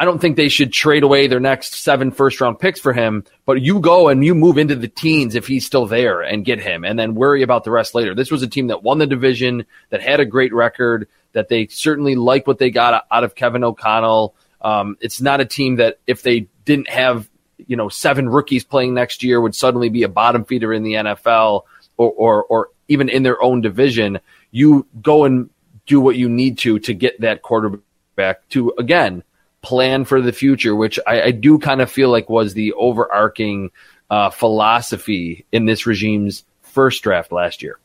I 0.00 0.04
don't 0.04 0.20
think 0.20 0.36
they 0.36 0.48
should 0.48 0.72
trade 0.72 1.02
away 1.02 1.26
their 1.26 1.40
next 1.40 1.74
seven 1.74 2.12
first 2.12 2.40
round 2.40 2.60
picks 2.60 2.78
for 2.78 2.92
him, 2.92 3.24
but 3.46 3.60
you 3.60 3.80
go 3.80 4.08
and 4.08 4.24
you 4.24 4.32
move 4.32 4.56
into 4.56 4.76
the 4.76 4.86
teens 4.86 5.34
if 5.34 5.48
he's 5.48 5.66
still 5.66 5.86
there 5.86 6.20
and 6.20 6.44
get 6.44 6.60
him 6.60 6.84
and 6.84 6.96
then 6.96 7.16
worry 7.16 7.42
about 7.42 7.64
the 7.64 7.72
rest 7.72 7.96
later. 7.96 8.14
This 8.14 8.30
was 8.30 8.42
a 8.42 8.46
team 8.46 8.68
that 8.68 8.84
won 8.84 8.98
the 8.98 9.06
division, 9.06 9.66
that 9.90 10.00
had 10.00 10.20
a 10.20 10.24
great 10.24 10.54
record, 10.54 11.08
that 11.32 11.48
they 11.48 11.66
certainly 11.66 12.14
like 12.14 12.46
what 12.46 12.58
they 12.58 12.70
got 12.70 13.04
out 13.10 13.24
of 13.24 13.34
Kevin 13.34 13.64
O'Connell. 13.64 14.34
Um, 14.60 14.96
it's 15.00 15.20
not 15.20 15.40
a 15.40 15.44
team 15.44 15.76
that 15.76 15.98
if 16.06 16.22
they 16.22 16.48
didn't 16.64 16.88
have, 16.88 17.28
you 17.66 17.76
know, 17.76 17.88
seven 17.88 18.28
rookies 18.28 18.64
playing 18.64 18.94
next 18.94 19.22
year 19.22 19.40
would 19.40 19.54
suddenly 19.54 19.88
be 19.88 20.02
a 20.02 20.08
bottom 20.08 20.44
feeder 20.44 20.72
in 20.72 20.82
the 20.82 20.94
NFL 20.94 21.62
or, 21.96 22.12
or, 22.12 22.44
or 22.44 22.70
even 22.88 23.08
in 23.08 23.22
their 23.22 23.42
own 23.42 23.60
division. 23.60 24.18
You 24.50 24.86
go 25.00 25.24
and 25.24 25.50
do 25.86 26.00
what 26.00 26.16
you 26.16 26.28
need 26.28 26.58
to 26.58 26.78
to 26.80 26.94
get 26.94 27.20
that 27.20 27.42
quarterback 27.42 28.48
to 28.50 28.72
again 28.78 29.22
plan 29.62 30.04
for 30.04 30.20
the 30.20 30.32
future, 30.32 30.74
which 30.74 30.98
I, 31.06 31.22
I 31.22 31.30
do 31.32 31.58
kind 31.58 31.80
of 31.80 31.90
feel 31.90 32.10
like 32.10 32.28
was 32.28 32.54
the 32.54 32.72
overarching 32.74 33.70
uh, 34.10 34.30
philosophy 34.30 35.46
in 35.52 35.66
this 35.66 35.86
regime's 35.86 36.44
first 36.62 37.02
draft 37.02 37.32
last 37.32 37.62
year. 37.62 37.78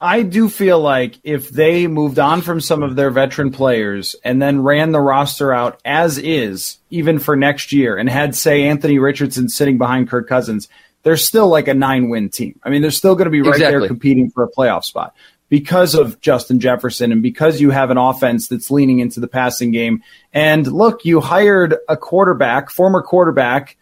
I 0.00 0.22
do 0.22 0.48
feel 0.48 0.78
like 0.78 1.18
if 1.24 1.48
they 1.48 1.86
moved 1.86 2.18
on 2.18 2.42
from 2.42 2.60
some 2.60 2.82
of 2.82 2.96
their 2.96 3.10
veteran 3.10 3.50
players 3.50 4.14
and 4.22 4.42
then 4.42 4.62
ran 4.62 4.92
the 4.92 5.00
roster 5.00 5.54
out 5.54 5.80
as 5.84 6.18
is, 6.18 6.78
even 6.90 7.18
for 7.18 7.34
next 7.34 7.72
year, 7.72 7.96
and 7.96 8.08
had, 8.08 8.34
say, 8.34 8.64
Anthony 8.64 8.98
Richardson 8.98 9.48
sitting 9.48 9.78
behind 9.78 10.10
Kirk 10.10 10.28
Cousins, 10.28 10.68
they're 11.02 11.16
still 11.16 11.48
like 11.48 11.68
a 11.68 11.74
nine 11.74 12.10
win 12.10 12.28
team. 12.28 12.60
I 12.62 12.68
mean, 12.68 12.82
they're 12.82 12.90
still 12.90 13.14
going 13.14 13.26
to 13.26 13.30
be 13.30 13.40
right 13.40 13.54
exactly. 13.54 13.80
there 13.80 13.88
competing 13.88 14.30
for 14.30 14.42
a 14.42 14.50
playoff 14.50 14.84
spot 14.84 15.14
because 15.48 15.94
of 15.94 16.20
Justin 16.20 16.60
Jefferson 16.60 17.12
and 17.12 17.22
because 17.22 17.60
you 17.60 17.70
have 17.70 17.90
an 17.90 17.96
offense 17.96 18.48
that's 18.48 18.70
leaning 18.70 18.98
into 18.98 19.20
the 19.20 19.28
passing 19.28 19.70
game. 19.70 20.02
And 20.32 20.66
look, 20.66 21.04
you 21.04 21.20
hired 21.20 21.76
a 21.88 21.96
quarterback, 21.96 22.70
former 22.70 23.02
quarterback, 23.02 23.76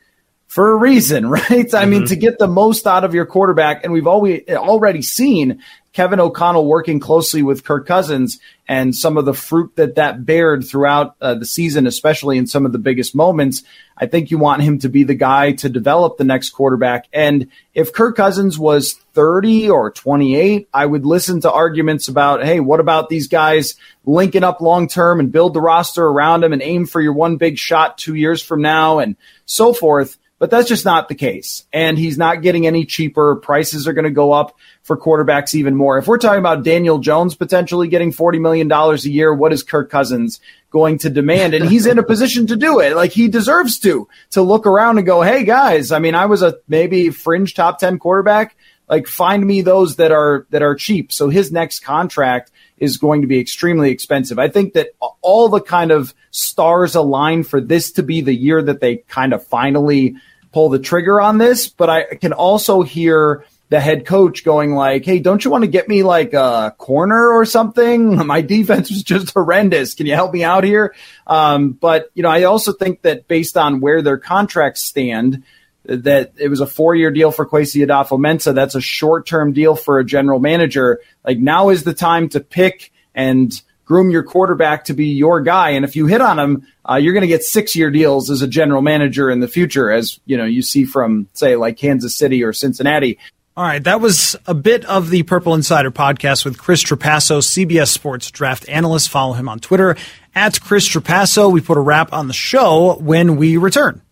for 0.47 0.71
a 0.71 0.77
reason, 0.77 1.27
right? 1.31 1.43
Mm-hmm. 1.49 1.77
I 1.77 1.87
mean, 1.87 2.03
mm-hmm. 2.03 2.09
to 2.09 2.17
get 2.17 2.39
the 2.39 2.47
most 2.47 2.87
out 2.87 3.03
of 3.03 3.15
your 3.15 3.27
quarterback. 3.27 3.83
And 3.83 3.93
we've 3.93 4.07
always 4.07 4.43
already 4.49 5.03
seen 5.03 5.63
Kevin 5.95 6.19
O'Connell 6.19 6.67
working 6.67 6.99
closely 6.99 7.43
with 7.43 7.65
Kirk 7.65 7.87
Cousins 7.87 8.41
and 8.67 8.95
some 8.95 9.17
of 9.17 9.25
the 9.25 9.33
fruit 9.33 9.77
that 9.77 9.95
that 9.95 10.27
bared 10.27 10.67
throughout 10.67 11.15
uh, 11.21 11.35
the 11.35 11.47
season, 11.47 11.87
especially 11.87 12.37
in 12.37 12.49
some 12.49 12.67
of 12.67 12.73
the 12.73 12.79
biggest 12.79 13.15
moments. 13.15 13.63
I 13.97 14.07
think 14.07 14.33
you 14.33 14.39
want 14.39 14.63
him 14.63 14.81
to 14.81 14.89
be 14.89 15.05
the 15.05 15.15
guy 15.15 15.53
to 15.53 15.69
develop 15.69 16.17
the 16.17 16.25
next 16.25 16.51
quarterback. 16.51 17.07
And 17.13 17.47
if 17.75 17.93
Kirk 17.93 18.17
Cousins 18.17 18.59
was 18.59 18.95
30 19.15 19.71
or 19.71 19.93
28, 19.93 20.69
I 20.75 20.85
would 20.85 21.07
listen 21.07 21.41
to 21.43 21.53
arguments 21.53 22.09
about, 22.09 22.45
hey, 22.45 22.59
what 22.59 22.81
about 22.81 23.09
these 23.09 23.29
guys 23.29 23.77
linking 24.05 24.43
up 24.43 24.61
long 24.61 24.89
term 24.89 25.21
and 25.21 25.31
build 25.31 25.55
the 25.55 25.61
roster 25.61 26.05
around 26.05 26.43
him 26.43 26.53
and 26.53 26.61
aim 26.61 26.87
for 26.87 27.01
your 27.01 27.13
one 27.13 27.37
big 27.37 27.57
shot 27.57 27.99
two 27.99 28.17
years 28.17 28.43
from 28.43 28.61
now 28.61 28.99
and 28.99 29.15
so 29.47 29.73
forth. 29.73 30.19
But 30.39 30.51
that's 30.51 30.69
just 30.69 30.85
not 30.85 31.09
the 31.09 31.15
case. 31.15 31.65
And 31.73 31.97
he's 31.97 32.19
not 32.19 32.43
getting 32.43 32.67
any 32.67 32.85
cheaper. 32.85 33.37
Prices 33.37 33.87
are 33.87 33.93
going 33.93 34.05
to 34.05 34.11
go 34.11 34.33
up 34.33 34.57
for 34.83 34.99
quarterbacks 34.99 35.55
even 35.55 35.77
more. 35.77 35.97
If 35.97 36.09
we're 36.09 36.19
talking 36.19 36.41
about 36.41 36.65
Daniel 36.65 36.99
Jones 36.99 37.37
potentially 37.37 37.89
getting 37.89 38.13
$40 38.13 38.41
million 38.41 38.71
a 38.71 38.97
year, 38.97 39.33
what 39.33 39.53
is 39.53 39.63
Kirk 39.63 39.91
Cousins 39.91 40.41
going 40.71 40.99
to 40.99 41.11
demand? 41.11 41.55
And 41.55 41.69
he's 41.69 41.87
in 41.87 41.99
a 41.99 42.03
position 42.03 42.49
to 42.49 42.57
do 42.57 42.81
it. 42.81 42.97
Like 42.97 43.13
he 43.13 43.29
deserves 43.29 43.79
to, 43.81 44.09
to 44.33 44.43
look 44.43 44.67
around 44.67 44.99
and 44.99 45.07
go, 45.07 45.23
Hey 45.23 45.45
guys, 45.45 45.93
I 45.93 46.01
mean, 46.01 46.17
I 46.17 46.27
was 46.27 46.43
a 46.43 46.57
maybe 46.67 47.11
fringe 47.11 47.55
top 47.55 47.79
10 47.79 47.99
quarterback. 48.01 48.57
Like 48.89 49.07
find 49.07 49.47
me 49.47 49.63
those 49.63 49.97
that 49.97 50.11
are, 50.11 50.47
that 50.51 50.63
are 50.63 50.75
cheap. 50.75 51.13
So 51.13 51.29
his 51.29 51.53
next 51.53 51.81
contract 51.81 52.51
is 52.79 52.97
going 52.97 53.23
to 53.23 53.27
be 53.27 53.39
extremely 53.39 53.91
expensive. 53.91 54.39
I 54.39 54.49
think 54.49 54.75
that 54.75 54.91
all 55.23 55.49
the 55.49 55.61
kind 55.61 55.91
of 55.91 56.15
stars 56.31 56.95
align 56.95 57.45
for 57.45 57.61
this 57.61 57.93
to 57.93 58.03
be 58.03 58.21
the 58.21 58.35
year 58.35 58.63
that 58.63 58.81
they 58.81 58.97
kind 58.97 59.33
of 59.33 59.47
finally 59.47 60.17
pull 60.53 60.69
the 60.69 60.79
trigger 60.79 61.21
on 61.21 61.39
this. 61.39 61.69
But 61.69 61.91
I 61.91 62.05
can 62.17 62.33
also 62.33 62.83
hear 62.83 63.45
the 63.71 63.81
head 63.81 64.07
coach 64.07 64.45
going 64.45 64.75
like, 64.75 65.05
"Hey, 65.05 65.19
don't 65.19 65.45
you 65.45 65.51
want 65.51 65.63
to 65.63 65.69
get 65.69 65.89
me 65.89 66.03
like 66.03 66.33
a 66.33 66.75
corner 66.79 67.29
or 67.29 67.45
something? 67.45 68.25
My 68.27 68.41
defense 68.41 68.91
was 68.91 69.03
just 69.03 69.33
horrendous. 69.33 69.95
Can 69.95 70.07
you 70.07 70.15
help 70.15 70.33
me 70.33 70.45
out 70.45 70.65
here?" 70.65 70.95
Um, 71.27 71.71
but 71.71 72.11
you 72.15 72.23
know, 72.23 72.31
I 72.31 72.45
also 72.45 72.73
think 72.73 73.03
that 73.03 73.29
based 73.29 73.57
on 73.57 73.81
where 73.81 74.03
their 74.03 74.19
contracts 74.19 74.83
stand, 74.83 75.43
that 75.85 76.33
it 76.37 76.49
was 76.49 76.61
a 76.61 76.67
four-year 76.67 77.11
deal 77.11 77.31
for 77.31 77.47
Kwesi 77.47 77.87
Adofo-Mensah. 77.87 78.55
That's 78.55 78.75
a 78.75 78.81
short-term 78.81 79.53
deal 79.53 79.77
for 79.77 79.99
a 79.99 80.05
general 80.05 80.39
manager. 80.39 81.01
Like 81.25 81.39
now 81.39 81.69
is 81.69 81.85
the 81.85 81.95
time 81.95 82.29
to 82.31 82.41
pick 82.41 82.93
and 83.15 83.53
groom 83.85 84.11
your 84.11 84.23
quarterback 84.23 84.87
to 84.87 84.95
be 84.95 85.09
your 85.09 85.41
guy. 85.41 85.71
And 85.71 85.85
if 85.85 85.97
you 85.97 86.07
hit 86.07 86.21
on 86.21 86.39
him, 86.39 86.67
uh, 86.89 86.97
you're 86.97 87.13
going 87.13 87.23
to 87.23 87.29
get 87.29 87.43
six-year 87.43 87.91
deals 87.91 88.31
as 88.31 88.43
a 88.43 88.49
general 88.49 88.83
manager 88.83 89.31
in 89.31 89.41
the 89.41 89.49
future, 89.49 89.91
as 89.91 90.21
you 90.27 90.37
know 90.37 90.45
you 90.45 90.63
see 90.63 90.85
from 90.85 91.29
say 91.33 91.57
like 91.57 91.77
Kansas 91.77 92.17
City 92.17 92.43
or 92.43 92.53
Cincinnati. 92.53 93.19
All 93.57 93.65
right, 93.65 93.83
that 93.85 94.01
was 94.01 94.35
a 94.47 94.55
bit 94.55 94.85
of 94.87 95.11
the 95.11 95.23
Purple 95.23 95.55
Insider 95.55 95.93
podcast 95.93 96.45
with 96.45 96.59
Chris 96.59 96.83
Trapasso, 96.83 97.39
CBS 97.39 97.87
Sports 97.87 98.33
draft 98.33 98.69
analyst. 98.69 99.09
Follow 99.09 99.35
him 99.35 99.49
on 99.49 99.61
Twitter 99.61 99.97
at 100.35 100.61
Chris 100.61 100.89
Trapasso. 100.89 101.53
We 101.53 101.61
put 101.61 101.79
a 101.79 101.81
wrap 101.81 102.13
on 102.13 102.27
the 102.27 102.35
show 102.35 102.97
when 102.97 103.37
we 103.37 103.57
return. 103.57 104.03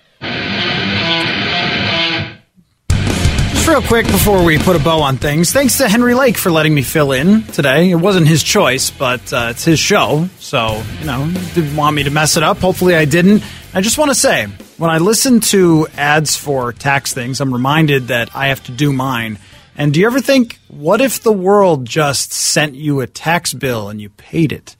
Real 3.73 3.81
quick 3.89 4.07
before 4.09 4.45
we 4.45 4.59
put 4.59 4.77
a 4.77 4.79
bow 4.79 5.01
on 5.01 5.17
things, 5.17 5.51
thanks 5.51 5.79
to 5.79 5.89
Henry 5.89 6.13
Lake 6.13 6.37
for 6.37 6.51
letting 6.51 6.75
me 6.75 6.83
fill 6.83 7.11
in 7.11 7.43
today. 7.45 7.91
It 7.91 7.95
wasn't 7.95 8.29
his 8.29 8.43
choice, 8.43 8.91
but 8.91 9.33
uh, 9.33 9.49
it's 9.53 9.65
his 9.65 9.79
show, 9.79 10.29
so 10.39 10.83
you 11.01 11.07
know 11.07 11.27
didn't 11.55 11.75
want 11.75 11.97
me 11.97 12.03
to 12.03 12.11
mess 12.11 12.37
it 12.37 12.43
up. 12.43 12.59
Hopefully, 12.59 12.95
I 12.95 13.07
didn't. 13.07 13.43
I 13.73 13.81
just 13.81 13.97
want 13.97 14.11
to 14.11 14.15
say 14.15 14.45
when 14.77 14.91
I 14.91 14.99
listen 14.99 15.41
to 15.41 15.87
ads 15.97 16.37
for 16.37 16.75
tax 16.75 17.15
things, 17.15 17.41
I'm 17.41 17.51
reminded 17.51 18.09
that 18.09 18.37
I 18.37 18.49
have 18.49 18.63
to 18.65 18.73
do 18.73 18.93
mine. 18.93 19.39
And 19.75 19.95
do 19.95 20.01
you 20.01 20.07
ever 20.07 20.21
think, 20.21 20.59
what 20.69 21.01
if 21.01 21.23
the 21.23 21.33
world 21.33 21.87
just 21.87 22.31
sent 22.31 22.75
you 22.75 23.01
a 23.01 23.07
tax 23.07 23.55
bill 23.55 23.89
and 23.89 24.03
you 24.03 24.11
paid 24.11 24.53
it? 24.53 24.77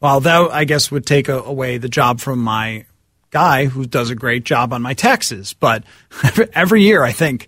Well, 0.00 0.18
that 0.18 0.50
I 0.50 0.64
guess 0.64 0.90
would 0.90 1.06
take 1.06 1.28
a, 1.28 1.40
away 1.42 1.78
the 1.78 1.88
job 1.88 2.18
from 2.18 2.40
my 2.40 2.86
guy 3.30 3.66
who 3.66 3.86
does 3.86 4.10
a 4.10 4.16
great 4.16 4.42
job 4.42 4.72
on 4.72 4.82
my 4.82 4.94
taxes. 4.94 5.52
But 5.52 5.84
every 6.54 6.82
year 6.82 7.04
I 7.04 7.12
think, 7.12 7.46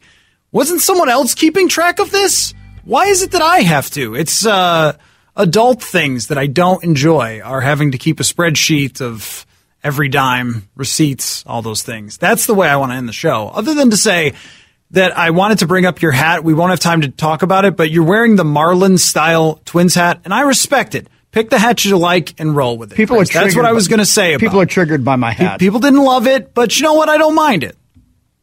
wasn't 0.53 0.81
someone 0.81 1.09
else 1.09 1.35
keeping 1.35 1.69
track 1.69 1.99
of 1.99 2.11
this? 2.11 2.55
Why 2.85 3.07
is 3.07 3.23
it 3.23 3.33
that 3.33 3.43
I 3.43 3.59
have 3.59 3.91
to? 3.91 4.15
It's 4.15 4.47
uh, 4.47 4.97
adult 5.37 5.83
things 5.83 6.29
that 6.29 6.39
I 6.39 6.47
don't 6.47 6.83
enjoy 6.83 7.41
are 7.41 7.61
having 7.61 7.93
to 7.93 7.99
keep 7.99 8.21
a 8.21 8.23
spreadsheet 8.23 9.01
of 9.01 9.47
every 9.85 10.09
dime, 10.09 10.69
receipts, 10.75 11.45
all 11.47 11.63
those 11.63 11.83
things. 11.83 12.19
That's 12.19 12.47
the 12.47 12.55
way 12.55 12.69
I 12.69 12.77
want 12.77 12.93
to 12.93 12.97
end 12.97 13.09
the 13.09 13.13
show. 13.13 13.49
Other 13.49 13.75
than 13.75 13.91
to 13.91 13.97
say 13.97 14.33
that 14.93 15.17
I 15.17 15.31
wanted 15.31 15.59
to 15.59 15.67
bring 15.67 15.85
up 15.85 16.01
your 16.01 16.13
hat. 16.13 16.43
We 16.43 16.55
won't 16.55 16.71
have 16.71 16.81
time 16.81 17.03
to 17.03 17.09
talk 17.09 17.43
about 17.43 17.67
it, 17.67 17.77
but 17.77 17.91
you're 17.91 18.07
wearing 18.07 18.37
the 18.37 18.45
Marlin 18.45 18.97
style 18.97 19.61
twins 19.67 19.95
hat, 19.95 20.23
and 20.25 20.33
I 20.33 20.41
respect 20.43 20.95
it 20.95 21.09
pick 21.31 21.51
the 21.51 21.59
hat 21.59 21.85
you 21.85 21.97
like 21.97 22.39
and 22.41 22.55
roll 22.55 22.77
with 22.79 22.93
it. 22.93 22.97
People 22.97 23.21
are 23.21 23.25
That's 23.25 23.57
what 23.57 23.65
I 23.65 23.73
was 23.73 23.89
going 23.89 23.99
to 23.99 24.07
say. 24.07 24.35
About 24.35 24.41
People 24.41 24.61
are 24.61 24.67
triggered 24.67 25.05
by 25.05 25.17
my 25.17 25.33
hat. 25.33 25.61
People 25.61 25.81
didn't 25.81 26.03
love 26.03 26.27
it, 26.27 26.55
but 26.55 26.77
you 26.77 26.83
know 26.83 26.95
what? 26.95 27.09
I 27.09 27.19
don't 27.19 27.35
mind 27.35 27.65
it. 27.65 27.77